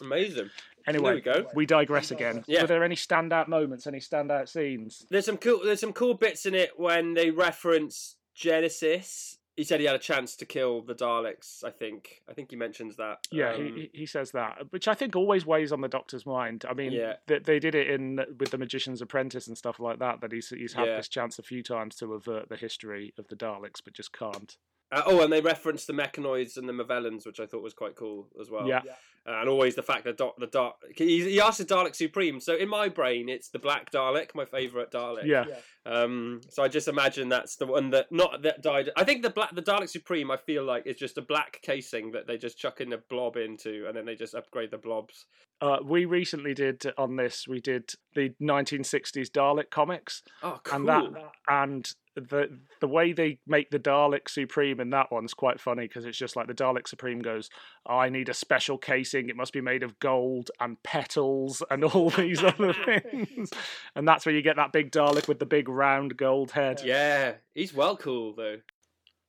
amazing. 0.00 0.50
Anyway, 0.86 1.14
we 1.16 1.20
go. 1.20 1.46
we 1.54 1.66
digress 1.66 2.10
again. 2.10 2.44
Yeah. 2.46 2.62
Were 2.62 2.66
there 2.68 2.84
any 2.84 2.94
standout 2.96 3.48
moments? 3.48 3.86
Any 3.86 3.98
standout 4.00 4.48
scenes? 4.48 5.04
There's 5.10 5.26
some 5.26 5.36
cool. 5.36 5.60
There's 5.64 5.80
some 5.80 5.92
cool 5.92 6.14
bits 6.14 6.46
in 6.46 6.54
it 6.54 6.70
when 6.78 7.14
they 7.14 7.30
reference 7.30 8.16
Genesis. 8.34 9.37
He 9.58 9.64
said 9.64 9.80
he 9.80 9.86
had 9.86 9.96
a 9.96 9.98
chance 9.98 10.36
to 10.36 10.46
kill 10.46 10.82
the 10.82 10.94
Daleks. 10.94 11.64
I 11.64 11.70
think. 11.70 12.22
I 12.30 12.32
think 12.32 12.50
he 12.50 12.56
mentions 12.56 12.94
that. 12.96 13.26
Yeah, 13.32 13.54
Um, 13.54 13.74
he, 13.76 13.90
he 13.92 14.06
says 14.06 14.30
that, 14.30 14.70
which 14.70 14.86
I 14.86 14.94
think 14.94 15.16
always 15.16 15.44
weighs 15.44 15.72
on 15.72 15.80
the 15.80 15.88
Doctor's 15.88 16.24
mind. 16.24 16.64
I 16.70 16.74
mean, 16.74 16.92
Yeah. 16.92 17.14
they, 17.26 17.40
they 17.40 17.58
did 17.58 17.74
it 17.74 17.88
in 17.88 18.20
with 18.38 18.52
the 18.52 18.58
Magician's 18.58 19.02
Apprentice 19.02 19.48
and 19.48 19.58
stuff 19.58 19.80
like 19.80 19.98
that. 19.98 20.20
That 20.20 20.30
he's 20.30 20.50
he's 20.50 20.74
had 20.74 20.86
Yeah. 20.86 20.96
this 20.98 21.08
chance 21.08 21.40
a 21.40 21.42
few 21.42 21.64
times 21.64 21.96
to 21.96 22.14
avert 22.14 22.48
the 22.48 22.56
history 22.56 23.12
of 23.18 23.26
the 23.26 23.34
Daleks, 23.34 23.80
but 23.84 23.94
just 23.94 24.12
can't. 24.12 24.56
Uh, 24.92 25.02
oh, 25.06 25.22
and 25.22 25.32
they 25.32 25.40
referenced 25.40 25.88
the 25.88 25.92
mechanoids 25.92 26.56
and 26.56 26.68
the 26.68 26.72
Movellans, 26.72 27.26
which 27.26 27.40
I 27.40 27.46
thought 27.46 27.62
was 27.62 27.74
quite 27.74 27.96
cool 27.96 28.28
as 28.40 28.48
well. 28.50 28.66
Yeah. 28.68 28.82
And 29.28 29.48
always 29.48 29.74
the 29.74 29.82
fact 29.82 30.04
that 30.04 30.16
Doc, 30.16 30.34
the 30.38 30.46
Dark 30.46 30.74
he, 30.96 31.22
he 31.30 31.40
asked 31.40 31.58
the 31.58 31.64
Dalek 31.64 31.94
Supreme. 31.94 32.40
So 32.40 32.56
in 32.56 32.68
my 32.68 32.88
brain, 32.88 33.28
it's 33.28 33.50
the 33.50 33.58
Black 33.58 33.90
Dalek, 33.92 34.34
my 34.34 34.46
favorite 34.46 34.90
Dalek. 34.90 35.26
Yeah. 35.26 35.44
Um, 35.84 36.40
so 36.50 36.62
I 36.62 36.68
just 36.68 36.88
imagine 36.88 37.28
that's 37.28 37.56
the 37.56 37.66
one 37.66 37.90
that 37.90 38.10
not 38.10 38.42
that 38.42 38.62
died. 38.62 38.90
I 38.96 39.04
think 39.04 39.22
the 39.22 39.30
black 39.30 39.54
the 39.54 39.62
Dalek 39.62 39.88
Supreme. 39.88 40.30
I 40.30 40.36
feel 40.36 40.64
like 40.64 40.86
is 40.86 40.96
just 40.96 41.18
a 41.18 41.22
black 41.22 41.60
casing 41.62 42.12
that 42.12 42.26
they 42.26 42.38
just 42.38 42.58
chuck 42.58 42.80
in 42.80 42.92
a 42.92 42.98
blob 42.98 43.36
into, 43.36 43.84
and 43.86 43.96
then 43.96 44.04
they 44.06 44.14
just 44.14 44.34
upgrade 44.34 44.70
the 44.70 44.78
blobs. 44.78 45.26
Uh, 45.60 45.78
we 45.84 46.04
recently 46.04 46.54
did 46.54 46.84
on 46.96 47.16
this. 47.16 47.46
We 47.48 47.60
did 47.60 47.90
the 48.14 48.30
1960s 48.40 49.28
Dalek 49.30 49.70
comics, 49.70 50.22
Oh, 50.42 50.60
cool. 50.62 50.76
and 50.76 50.88
that 50.88 51.30
and 51.48 51.92
the 52.14 52.58
the 52.80 52.88
way 52.88 53.12
they 53.12 53.38
make 53.46 53.70
the 53.70 53.78
Dalek 53.78 54.28
Supreme 54.28 54.80
in 54.80 54.90
that 54.90 55.10
one's 55.10 55.34
quite 55.34 55.60
funny 55.60 55.88
because 55.88 56.04
it's 56.04 56.18
just 56.18 56.36
like 56.36 56.46
the 56.46 56.54
Dalek 56.54 56.86
Supreme 56.86 57.20
goes, 57.20 57.48
"I 57.86 58.08
need 58.08 58.28
a 58.28 58.34
special 58.34 58.78
casing. 58.78 59.17
It 59.28 59.36
must 59.36 59.52
be 59.52 59.60
made 59.60 59.82
of 59.82 59.98
gold 59.98 60.50
and 60.60 60.82
petals 60.82 61.62
and 61.70 61.82
all 61.84 62.10
these 62.16 62.42
other 62.44 62.72
things." 63.12 63.50
And 63.94 64.06
that's 64.06 64.26
where 64.26 64.34
you 64.34 64.42
get 64.42 64.56
that 64.56 64.72
big 64.72 64.92
Dalek 64.92 65.28
with 65.28 65.38
the 65.38 65.46
big 65.46 65.68
round 65.68 66.16
gold 66.16 66.50
head. 66.52 66.82
yeah, 66.84 67.34
he's 67.54 67.72
well 67.72 67.96
cool 67.96 68.34
though. 68.34 68.58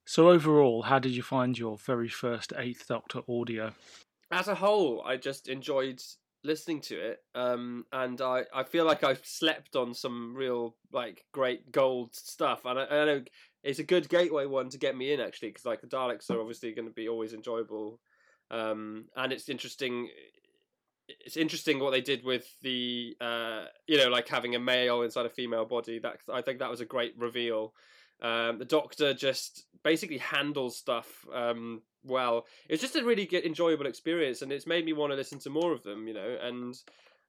So 0.05 0.29
overall, 0.29 0.83
how 0.83 0.99
did 0.99 1.11
you 1.11 1.21
find 1.21 1.57
your 1.57 1.77
very 1.77 2.09
first 2.09 2.51
Eighth 2.57 2.87
Doctor 2.87 3.21
audio? 3.29 3.73
as 4.31 4.47
a 4.47 4.55
whole, 4.55 5.01
I 5.05 5.17
just 5.17 5.47
enjoyed 5.47 6.01
listening 6.43 6.81
to 6.81 6.95
it, 6.99 7.19
um, 7.35 7.85
and 7.91 8.21
I, 8.21 8.43
I 8.53 8.63
feel 8.63 8.85
like 8.85 9.03
I've 9.03 9.25
slept 9.25 9.75
on 9.75 9.93
some 9.93 10.35
real 10.35 10.75
like 10.91 11.25
great 11.31 11.71
gold 11.71 12.15
stuff, 12.15 12.65
and 12.65 12.79
I, 12.79 12.85
I 12.85 13.05
know 13.05 13.23
it's 13.63 13.79
a 13.79 13.83
good 13.83 14.07
gateway 14.07 14.45
one 14.45 14.69
to 14.69 14.77
get 14.77 14.95
me 14.95 15.11
in 15.11 15.19
actually, 15.19 15.49
because 15.49 15.65
like 15.65 15.81
the 15.81 15.87
Daleks 15.87 16.29
are 16.29 16.39
obviously 16.39 16.73
going 16.73 16.87
to 16.87 16.93
be 16.93 17.09
always 17.09 17.33
enjoyable, 17.33 17.99
um, 18.51 19.05
and 19.15 19.31
it's 19.31 19.49
interesting. 19.49 20.09
It's 21.25 21.37
interesting 21.37 21.79
what 21.79 21.89
they 21.91 22.01
did 22.01 22.23
with 22.23 22.45
the, 22.61 23.17
uh, 23.19 23.65
you 23.87 23.97
know, 23.97 24.09
like 24.09 24.27
having 24.27 24.55
a 24.55 24.59
male 24.59 25.01
inside 25.01 25.25
a 25.25 25.29
female 25.29 25.65
body. 25.65 25.99
That 25.99 26.17
I 26.31 26.41
think 26.41 26.59
that 26.59 26.69
was 26.69 26.81
a 26.81 26.85
great 26.85 27.15
reveal. 27.17 27.73
Um, 28.21 28.59
the 28.59 28.65
Doctor 28.65 29.13
just 29.13 29.65
basically 29.83 30.17
handles 30.17 30.77
stuff 30.77 31.25
um, 31.33 31.81
well. 32.03 32.45
It's 32.67 32.81
just 32.81 32.95
a 32.95 33.03
really 33.03 33.25
good, 33.25 33.45
enjoyable 33.45 33.87
experience, 33.87 34.41
and 34.41 34.51
it's 34.51 34.67
made 34.67 34.85
me 34.85 34.93
want 34.93 35.11
to 35.11 35.15
listen 35.15 35.39
to 35.39 35.49
more 35.49 35.73
of 35.73 35.83
them. 35.83 36.07
You 36.07 36.13
know, 36.13 36.37
and 36.41 36.75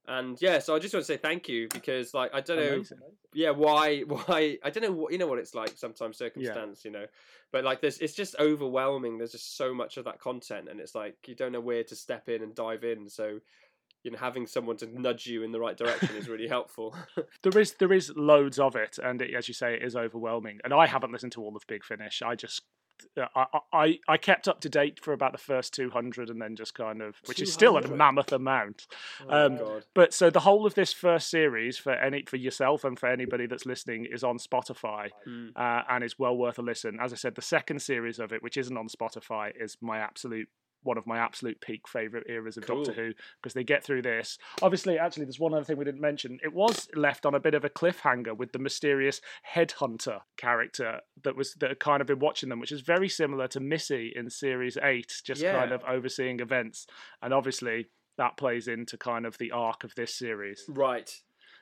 and 0.08 0.40
yeah, 0.40 0.58
so 0.58 0.74
I 0.74 0.78
just 0.78 0.94
want 0.94 1.06
to 1.06 1.12
say 1.12 1.16
thank 1.18 1.48
you 1.48 1.68
because, 1.72 2.14
like, 2.14 2.34
I 2.34 2.40
don't 2.40 2.56
know, 2.58 2.74
Amazing. 2.74 2.98
yeah, 3.32 3.50
why, 3.50 4.00
why? 4.00 4.58
I 4.64 4.70
don't 4.70 4.82
know, 4.82 4.92
what 4.92 5.12
you 5.12 5.18
know 5.18 5.26
what 5.26 5.38
it's 5.38 5.54
like 5.54 5.76
sometimes 5.76 6.18
circumstance, 6.18 6.84
you 6.84 6.90
know, 6.90 7.06
but 7.52 7.64
like, 7.64 7.80
there's, 7.80 7.98
it's 7.98 8.14
just 8.14 8.34
overwhelming. 8.40 9.18
There's 9.18 9.32
just 9.32 9.56
so 9.56 9.72
much 9.74 9.96
of 9.96 10.04
that 10.06 10.18
content, 10.18 10.68
and 10.68 10.80
it's 10.80 10.94
like 10.94 11.16
you 11.26 11.34
don't 11.34 11.52
know 11.52 11.60
where 11.60 11.84
to 11.84 11.94
step 11.94 12.28
in 12.28 12.42
and 12.42 12.54
dive 12.54 12.82
in. 12.84 13.08
So, 13.08 13.40
you 14.02 14.10
know, 14.10 14.18
having 14.18 14.46
someone 14.46 14.76
to 14.78 15.00
nudge 15.00 15.26
you 15.26 15.42
in 15.42 15.52
the 15.52 15.60
right 15.60 15.76
direction 15.76 16.16
is 16.16 16.28
really 16.28 16.48
helpful. 16.56 16.94
There 17.42 17.60
is 17.60 17.74
there 17.74 17.92
is 17.92 18.12
loads 18.16 18.58
of 18.58 18.76
it, 18.76 18.98
and 19.02 19.22
it, 19.22 19.34
as 19.34 19.48
you 19.48 19.54
say, 19.54 19.74
it 19.74 19.82
is 19.82 19.96
overwhelming. 19.96 20.58
And 20.64 20.74
I 20.74 20.86
haven't 20.86 21.12
listened 21.12 21.32
to 21.32 21.42
all 21.42 21.56
of 21.56 21.66
Big 21.66 21.84
Finish. 21.84 22.22
I 22.22 22.34
just 22.34 22.62
I, 23.34 23.46
I 23.72 23.98
I 24.08 24.16
kept 24.16 24.48
up 24.48 24.60
to 24.60 24.68
date 24.68 25.00
for 25.02 25.12
about 25.12 25.32
the 25.32 25.38
first 25.38 25.74
two 25.74 25.90
hundred, 25.90 26.30
and 26.30 26.40
then 26.40 26.56
just 26.56 26.74
kind 26.74 27.02
of, 27.02 27.16
which 27.26 27.40
is 27.40 27.52
still 27.52 27.76
a 27.76 27.86
mammoth 27.88 28.32
amount. 28.32 28.86
oh 29.28 29.46
Um, 29.46 29.58
But 29.94 30.12
so 30.14 30.30
the 30.30 30.40
whole 30.40 30.66
of 30.66 30.74
this 30.74 30.92
first 30.92 31.30
series 31.30 31.78
for 31.78 31.92
any 31.92 32.24
for 32.26 32.36
yourself 32.36 32.84
and 32.84 32.98
for 32.98 33.08
anybody 33.08 33.46
that's 33.46 33.66
listening 33.66 34.06
is 34.06 34.22
on 34.24 34.38
Spotify, 34.38 35.10
Mm. 35.26 35.52
uh, 35.56 35.82
and 35.88 36.04
is 36.04 36.18
well 36.18 36.36
worth 36.36 36.58
a 36.58 36.62
listen. 36.62 36.98
As 37.00 37.12
I 37.12 37.16
said, 37.16 37.34
the 37.34 37.42
second 37.42 37.80
series 37.82 38.18
of 38.18 38.32
it, 38.32 38.42
which 38.42 38.56
isn't 38.56 38.76
on 38.76 38.88
Spotify, 38.88 39.52
is 39.58 39.76
my 39.80 39.98
absolute 39.98 40.48
one 40.82 40.98
of 40.98 41.06
my 41.06 41.18
absolute 41.18 41.60
peak 41.60 41.86
favorite 41.88 42.26
eras 42.28 42.56
of 42.56 42.66
Doctor 42.66 42.92
Who 42.92 43.12
because 43.40 43.54
they 43.54 43.64
get 43.64 43.84
through 43.84 44.02
this. 44.02 44.38
Obviously, 44.62 44.98
actually, 44.98 45.24
there's 45.24 45.40
one 45.40 45.54
other 45.54 45.64
thing 45.64 45.76
we 45.76 45.84
didn't 45.84 46.00
mention. 46.00 46.38
It 46.42 46.52
was 46.52 46.88
left 46.94 47.26
on 47.26 47.34
a 47.34 47.40
bit 47.40 47.54
of 47.54 47.64
a 47.64 47.70
cliffhanger 47.70 48.36
with 48.36 48.52
the 48.52 48.58
mysterious 48.58 49.20
headhunter 49.54 50.20
character 50.36 51.00
that 51.22 51.36
was 51.36 51.54
that 51.54 51.70
had 51.70 51.80
kind 51.80 52.00
of 52.00 52.06
been 52.06 52.18
watching 52.18 52.48
them, 52.48 52.60
which 52.60 52.72
is 52.72 52.80
very 52.80 53.08
similar 53.08 53.48
to 53.48 53.60
Missy 53.60 54.12
in 54.14 54.30
series 54.30 54.78
eight, 54.82 55.20
just 55.24 55.42
kind 55.42 55.72
of 55.72 55.82
overseeing 55.84 56.40
events. 56.40 56.86
And 57.22 57.34
obviously, 57.34 57.86
that 58.16 58.36
plays 58.36 58.68
into 58.68 58.96
kind 58.96 59.26
of 59.26 59.38
the 59.38 59.50
arc 59.50 59.84
of 59.84 59.94
this 59.94 60.14
series. 60.14 60.64
Right. 60.68 61.10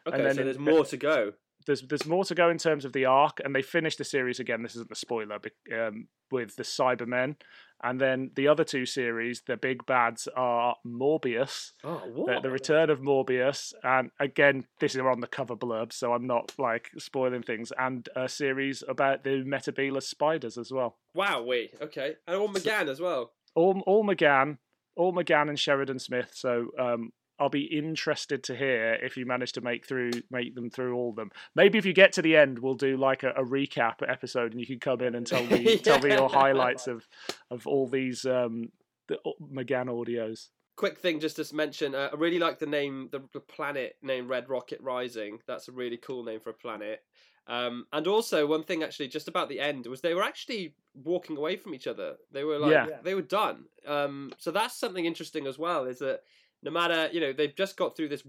Okay, 0.06 0.32
so 0.32 0.42
there's 0.44 0.58
more 0.58 0.84
to 0.86 0.96
go. 0.96 1.32
There's 1.68 1.82
there's 1.82 2.06
more 2.06 2.24
to 2.24 2.34
go 2.34 2.48
in 2.48 2.56
terms 2.58 2.84
of 2.86 2.92
the 2.94 3.04
arc, 3.04 3.40
and 3.44 3.54
they 3.54 3.62
finished 3.62 3.98
the 3.98 4.04
series 4.04 4.40
again. 4.40 4.62
This 4.62 4.74
isn't 4.74 4.88
the 4.88 4.94
spoiler, 4.96 5.38
but, 5.38 5.52
um, 5.78 6.08
with 6.30 6.56
the 6.56 6.62
Cybermen, 6.62 7.36
and 7.84 8.00
then 8.00 8.30
the 8.34 8.48
other 8.48 8.64
two 8.64 8.86
series, 8.86 9.42
the 9.46 9.56
big 9.58 9.84
bads 9.86 10.26
are 10.34 10.76
Morbius, 10.86 11.72
Oh, 11.84 12.00
the, 12.06 12.10
what? 12.12 12.42
the 12.42 12.50
return 12.50 12.88
of 12.90 13.00
Morbius, 13.00 13.74
and 13.84 14.10
again, 14.18 14.64
this 14.80 14.94
is 14.94 15.00
on 15.02 15.20
the 15.20 15.26
cover 15.26 15.56
blurb, 15.56 15.92
so 15.92 16.14
I'm 16.14 16.26
not 16.26 16.52
like 16.58 16.90
spoiling 16.98 17.42
things, 17.42 17.70
and 17.78 18.08
a 18.16 18.28
series 18.30 18.82
about 18.88 19.22
the 19.24 19.44
Metebelis 19.44 20.04
spiders 20.04 20.56
as 20.56 20.72
well. 20.72 20.96
Wow, 21.14 21.42
we 21.42 21.70
okay. 21.82 22.16
And 22.26 22.36
all 22.36 22.48
McGann 22.48 22.88
as 22.88 22.98
well. 22.98 23.32
All 23.54 23.82
all 23.86 24.04
McGann, 24.04 24.56
all 24.96 25.12
McGann 25.12 25.50
and 25.50 25.58
Sheridan 25.58 25.98
Smith. 25.98 26.30
So 26.32 26.68
um, 26.78 27.12
I'll 27.38 27.48
be 27.48 27.64
interested 27.64 28.42
to 28.44 28.56
hear 28.56 28.94
if 28.94 29.16
you 29.16 29.26
manage 29.26 29.52
to 29.52 29.60
make 29.60 29.86
through 29.86 30.10
make 30.30 30.54
them 30.54 30.70
through 30.70 30.94
all 30.96 31.10
of 31.10 31.16
them. 31.16 31.30
Maybe 31.54 31.78
if 31.78 31.86
you 31.86 31.92
get 31.92 32.12
to 32.14 32.22
the 32.22 32.36
end, 32.36 32.58
we'll 32.58 32.74
do 32.74 32.96
like 32.96 33.22
a, 33.22 33.30
a 33.30 33.44
recap 33.44 33.96
episode, 34.06 34.52
and 34.52 34.60
you 34.60 34.66
can 34.66 34.80
come 34.80 35.00
in 35.00 35.14
and 35.14 35.26
tell 35.26 35.44
me 35.46 35.78
tell 35.78 36.00
me 36.00 36.10
your 36.10 36.28
highlights 36.42 36.86
of 36.86 37.06
of 37.50 37.66
all 37.66 37.88
these 37.88 38.24
um, 38.24 38.70
the 39.08 39.18
McGann 39.52 39.86
audios. 39.86 40.48
Quick 40.76 40.98
thing 40.98 41.18
just 41.18 41.36
to 41.36 41.54
mention, 41.56 41.94
uh, 41.94 42.10
I 42.12 42.16
really 42.16 42.38
like 42.38 42.60
the 42.60 42.66
name, 42.66 43.08
the, 43.10 43.20
the 43.32 43.40
planet 43.40 43.96
named 44.00 44.28
Red 44.28 44.48
Rocket 44.48 44.80
Rising. 44.80 45.40
That's 45.44 45.66
a 45.66 45.72
really 45.72 45.96
cool 45.96 46.22
name 46.22 46.38
for 46.38 46.50
a 46.50 46.54
planet. 46.54 47.02
Um, 47.48 47.86
and 47.92 48.06
also, 48.06 48.46
one 48.46 48.62
thing 48.62 48.84
actually, 48.84 49.08
just 49.08 49.26
about 49.26 49.48
the 49.48 49.58
end, 49.58 49.86
was 49.86 50.02
they 50.02 50.14
were 50.14 50.22
actually 50.22 50.74
walking 50.94 51.36
away 51.36 51.56
from 51.56 51.74
each 51.74 51.86
other. 51.88 52.14
They 52.30 52.44
were 52.44 52.58
like, 52.58 52.70
Yeah. 52.72 52.98
they 53.02 53.14
were 53.14 53.22
done. 53.22 53.64
Um, 53.86 54.32
so 54.38 54.50
that's 54.52 54.78
something 54.78 55.04
interesting 55.04 55.46
as 55.48 55.58
well. 55.58 55.84
Is 55.86 55.98
that 55.98 56.20
no 56.62 56.70
matter 56.70 57.08
you 57.12 57.20
know 57.20 57.32
they've 57.32 57.54
just 57.54 57.76
got 57.76 57.96
through 57.96 58.08
this 58.08 58.22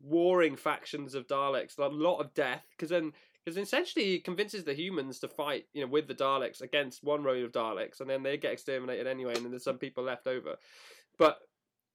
warring 0.00 0.56
factions 0.56 1.14
of 1.14 1.26
Daleks, 1.26 1.78
a 1.78 1.86
lot 1.86 2.20
of 2.20 2.34
death, 2.34 2.66
because 2.70 2.90
then 2.90 3.12
because 3.44 3.58
essentially 3.58 4.04
he 4.04 4.18
convinces 4.20 4.64
the 4.64 4.74
humans 4.74 5.18
to 5.20 5.28
fight 5.28 5.66
you 5.72 5.82
know 5.82 5.90
with 5.90 6.08
the 6.08 6.14
Daleks 6.14 6.60
against 6.60 7.04
one 7.04 7.22
row 7.22 7.42
of 7.44 7.52
Daleks, 7.52 8.00
and 8.00 8.08
then 8.08 8.22
they 8.22 8.36
get 8.36 8.52
exterminated 8.52 9.06
anyway, 9.06 9.34
and 9.34 9.44
then 9.44 9.50
there's 9.50 9.64
some 9.64 9.78
people 9.78 10.04
left 10.04 10.26
over. 10.26 10.56
But 11.18 11.38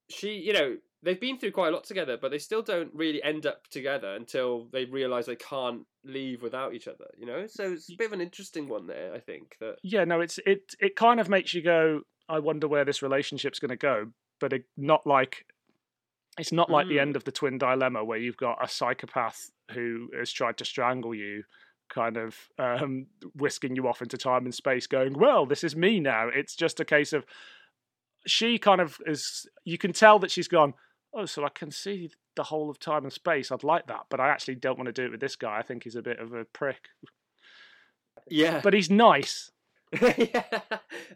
she, 0.10 0.34
you 0.34 0.54
know, 0.54 0.78
they've 1.04 1.20
been 1.20 1.38
through 1.38 1.52
quite 1.52 1.70
a 1.70 1.72
lot 1.72 1.84
together, 1.84 2.18
but 2.20 2.32
they 2.32 2.40
still 2.40 2.62
don't 2.62 2.94
really 2.94 3.22
end 3.24 3.46
up 3.46 3.68
together 3.68 4.16
until 4.16 4.68
they 4.72 4.86
realize 4.86 5.26
they 5.26 5.36
can't 5.36 5.86
leave 6.04 6.42
without 6.42 6.74
each 6.74 6.88
other. 6.88 7.06
You 7.18 7.26
know, 7.26 7.48
so 7.48 7.72
it's 7.72 7.92
a 7.92 7.96
bit 7.96 8.08
of 8.08 8.14
an 8.14 8.22
interesting 8.22 8.68
one 8.68 8.88
there. 8.88 9.14
I 9.14 9.20
think 9.20 9.56
that 9.60 9.76
Yeah, 9.84 10.06
no, 10.06 10.22
it's 10.22 10.40
it 10.46 10.76
it 10.80 10.96
kind 10.96 11.20
of 11.20 11.30
makes 11.30 11.54
you 11.54 11.62
go, 11.62 12.02
I 12.28 12.40
wonder 12.40 12.68
where 12.68 12.86
this 12.86 13.02
relationship's 13.02 13.60
going 13.60 13.70
to 13.70 13.76
go, 13.76 14.08
but 14.40 14.54
it, 14.54 14.64
not 14.78 15.06
like 15.06 15.46
it's 16.40 16.52
not 16.52 16.70
like 16.72 16.88
the 16.88 16.96
Mm. 16.98 17.02
end 17.02 17.16
of 17.16 17.24
the 17.26 17.32
twin 17.32 17.58
dilemma 17.58 18.04
where 18.04 18.18
you've 18.18 18.38
got 18.38 18.64
a 18.64 18.68
psychopath 18.68 19.52
who 19.72 20.10
has 20.18 20.32
tried 20.32 20.58
to 20.58 20.66
strangle 20.66 21.14
you 21.14 21.44
kind 21.90 22.18
of 22.18 22.36
um, 22.58 23.08
whisking 23.36 23.76
you 23.76 23.88
off 23.88 24.02
into 24.02 24.18
time 24.18 24.46
and 24.46 24.54
space 24.56 24.88
going 24.88 25.14
well 25.18 25.46
this 25.46 25.64
is 25.64 25.76
me 25.76 26.00
now. 26.00 26.28
It's 26.28 26.56
just 26.56 26.80
a 26.80 26.86
case 26.86 27.14
of 27.14 27.26
she 28.28 28.58
kind 28.58 28.80
of 28.82 28.98
is 29.06 29.48
you 29.66 29.78
can 29.78 29.94
tell 29.94 30.20
that 30.20 30.32
she's 30.32 30.48
gone 30.48 30.74
oh 31.14 31.26
so 31.26 31.44
i 31.46 31.50
can 31.50 31.72
see 31.72 32.12
the 32.36 32.44
whole 32.44 32.70
of 32.70 32.80
time 32.80 33.04
and 33.04 33.12
space. 33.14 33.52
I'd 33.52 33.64
like 33.64 33.88
that 33.88 34.06
but 34.10 34.20
i 34.20 34.30
actually 34.30 34.56
don't 34.56 34.78
want 34.78 34.88
to 34.88 34.94
do 34.94 35.06
it 35.06 35.12
with 35.12 35.20
this 35.20 35.36
guy. 35.36 35.58
I 35.58 35.64
think 35.64 35.84
he's 35.84 35.96
a 35.96 36.02
bit 36.02 36.20
of 36.20 36.34
a 36.34 36.46
prick. 36.46 36.90
Yeah, 38.30 38.62
but 38.64 38.74
he's 38.74 38.90
nice. 38.90 39.52
Yeah. 40.18 40.44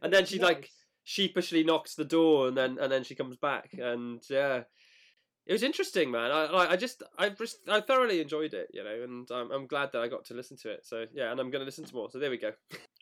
and 0.02 0.12
then 0.12 0.26
she 0.26 0.40
like 0.40 0.72
sheepishly 1.04 1.64
knocks 1.64 1.94
the 1.96 2.06
door, 2.06 2.48
and 2.48 2.58
then 2.58 2.78
and 2.82 2.92
then 2.92 3.04
she 3.04 3.14
comes 3.16 3.38
back, 3.38 3.74
and 3.74 4.22
yeah. 4.30 4.64
It 5.46 5.52
was 5.52 5.64
interesting, 5.64 6.10
man. 6.12 6.32
I 6.32 6.46
I, 6.46 6.72
I 6.72 6.76
just 6.76 7.04
I 7.18 7.30
just 7.30 7.58
I 7.68 7.82
thoroughly 7.82 8.22
enjoyed 8.22 8.54
it, 8.54 8.70
you 8.74 8.84
know, 8.84 9.04
and 9.04 9.30
I'm 9.32 9.52
I'm 9.52 9.68
glad 9.68 9.92
that 9.94 10.02
I 10.02 10.08
got 10.08 10.26
to 10.26 10.34
listen 10.34 10.58
to 10.58 10.72
it. 10.72 10.86
So 10.86 11.06
yeah, 11.14 11.32
and 11.32 11.40
I'm 11.40 11.50
going 11.52 11.62
to 11.62 11.66
listen 11.66 11.86
to 11.86 11.96
more. 11.96 12.10
So 12.10 12.20
there 12.20 12.30
we 12.30 12.38
go. 12.38 12.52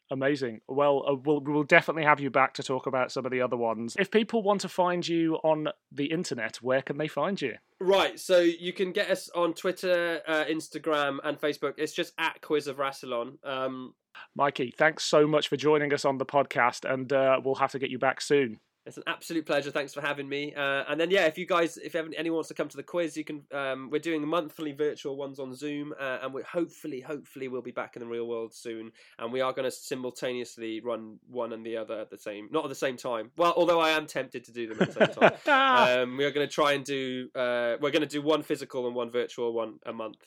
Amazing. 0.09 0.61
Well, 0.67 1.05
uh, 1.07 1.15
we'll 1.15 1.41
we'll 1.41 1.63
definitely 1.63 2.03
have 2.03 2.19
you 2.19 2.29
back 2.29 2.53
to 2.55 2.63
talk 2.63 2.87
about 2.87 3.11
some 3.11 3.25
of 3.25 3.31
the 3.31 3.41
other 3.41 3.57
ones. 3.57 3.95
If 3.99 4.11
people 4.11 4.43
want 4.43 4.61
to 4.61 4.69
find 4.69 5.07
you 5.07 5.35
on 5.43 5.67
the 5.91 6.05
internet, 6.05 6.57
where 6.57 6.81
can 6.81 6.97
they 6.97 7.07
find 7.07 7.41
you? 7.41 7.55
Right, 7.79 8.19
so 8.19 8.39
you 8.39 8.73
can 8.73 8.91
get 8.91 9.09
us 9.09 9.29
on 9.33 9.55
Twitter, 9.55 10.21
uh, 10.27 10.43
Instagram, 10.43 11.17
and 11.23 11.39
Facebook. 11.39 11.73
It's 11.77 11.93
just 11.93 12.13
at 12.19 12.39
Quiz 12.41 12.67
of 12.67 12.77
Rassilon. 12.77 13.43
Um, 13.43 13.95
Mikey, 14.35 14.73
thanks 14.77 15.03
so 15.03 15.25
much 15.25 15.47
for 15.47 15.57
joining 15.57 15.93
us 15.93 16.05
on 16.05 16.17
the 16.17 16.25
podcast, 16.25 16.91
and 16.91 17.11
uh, 17.11 17.39
we'll 17.43 17.55
have 17.55 17.71
to 17.71 17.79
get 17.79 17.89
you 17.89 17.97
back 17.97 18.21
soon. 18.21 18.59
It's 18.85 18.97
an 18.97 19.03
absolute 19.05 19.45
pleasure. 19.45 19.69
Thanks 19.69 19.93
for 19.93 20.01
having 20.01 20.27
me. 20.27 20.55
Uh, 20.55 20.83
and 20.89 20.99
then, 20.99 21.11
yeah, 21.11 21.25
if 21.25 21.37
you 21.37 21.45
guys, 21.45 21.77
if 21.77 21.93
anyone 21.93 22.37
wants 22.37 22.47
to 22.47 22.55
come 22.55 22.67
to 22.67 22.77
the 22.77 22.83
quiz, 22.83 23.15
you 23.15 23.23
can. 23.23 23.43
Um, 23.53 23.89
we're 23.91 23.99
doing 23.99 24.27
monthly 24.27 24.71
virtual 24.71 25.15
ones 25.15 25.39
on 25.39 25.53
Zoom, 25.53 25.93
uh, 25.99 26.19
and 26.23 26.33
we 26.33 26.41
hopefully, 26.41 26.99
hopefully, 26.99 27.47
we'll 27.47 27.61
be 27.61 27.71
back 27.71 27.95
in 27.95 27.99
the 27.99 28.07
real 28.07 28.27
world 28.27 28.55
soon. 28.55 28.91
And 29.19 29.31
we 29.31 29.39
are 29.41 29.53
going 29.53 29.69
to 29.69 29.71
simultaneously 29.71 30.81
run 30.81 31.19
one 31.29 31.53
and 31.53 31.63
the 31.63 31.77
other 31.77 31.99
at 31.99 32.09
the 32.09 32.17
same, 32.17 32.49
not 32.51 32.63
at 32.63 32.69
the 32.69 32.75
same 32.75 32.97
time. 32.97 33.29
Well, 33.37 33.53
although 33.55 33.79
I 33.79 33.91
am 33.91 34.07
tempted 34.07 34.45
to 34.45 34.51
do 34.51 34.67
them 34.67 34.81
at 34.81 34.93
the 34.93 35.05
same 35.05 35.31
time. 35.45 36.01
um, 36.01 36.17
we 36.17 36.25
are 36.25 36.31
going 36.31 36.47
to 36.47 36.53
try 36.53 36.73
and 36.73 36.83
do. 36.83 37.29
Uh, 37.35 37.77
we're 37.79 37.91
going 37.91 38.01
to 38.01 38.07
do 38.07 38.23
one 38.23 38.41
physical 38.41 38.87
and 38.87 38.95
one 38.95 39.11
virtual 39.11 39.53
one 39.53 39.77
a 39.85 39.93
month. 39.93 40.25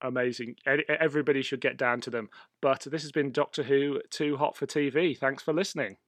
Amazing. 0.00 0.56
Everybody 0.88 1.42
should 1.42 1.60
get 1.60 1.76
down 1.76 2.00
to 2.00 2.10
them. 2.10 2.30
But 2.62 2.86
this 2.90 3.02
has 3.02 3.12
been 3.12 3.30
Doctor 3.30 3.62
Who 3.62 4.00
Too 4.08 4.38
Hot 4.38 4.56
for 4.56 4.66
TV. 4.66 5.18
Thanks 5.18 5.42
for 5.42 5.52
listening. 5.52 5.98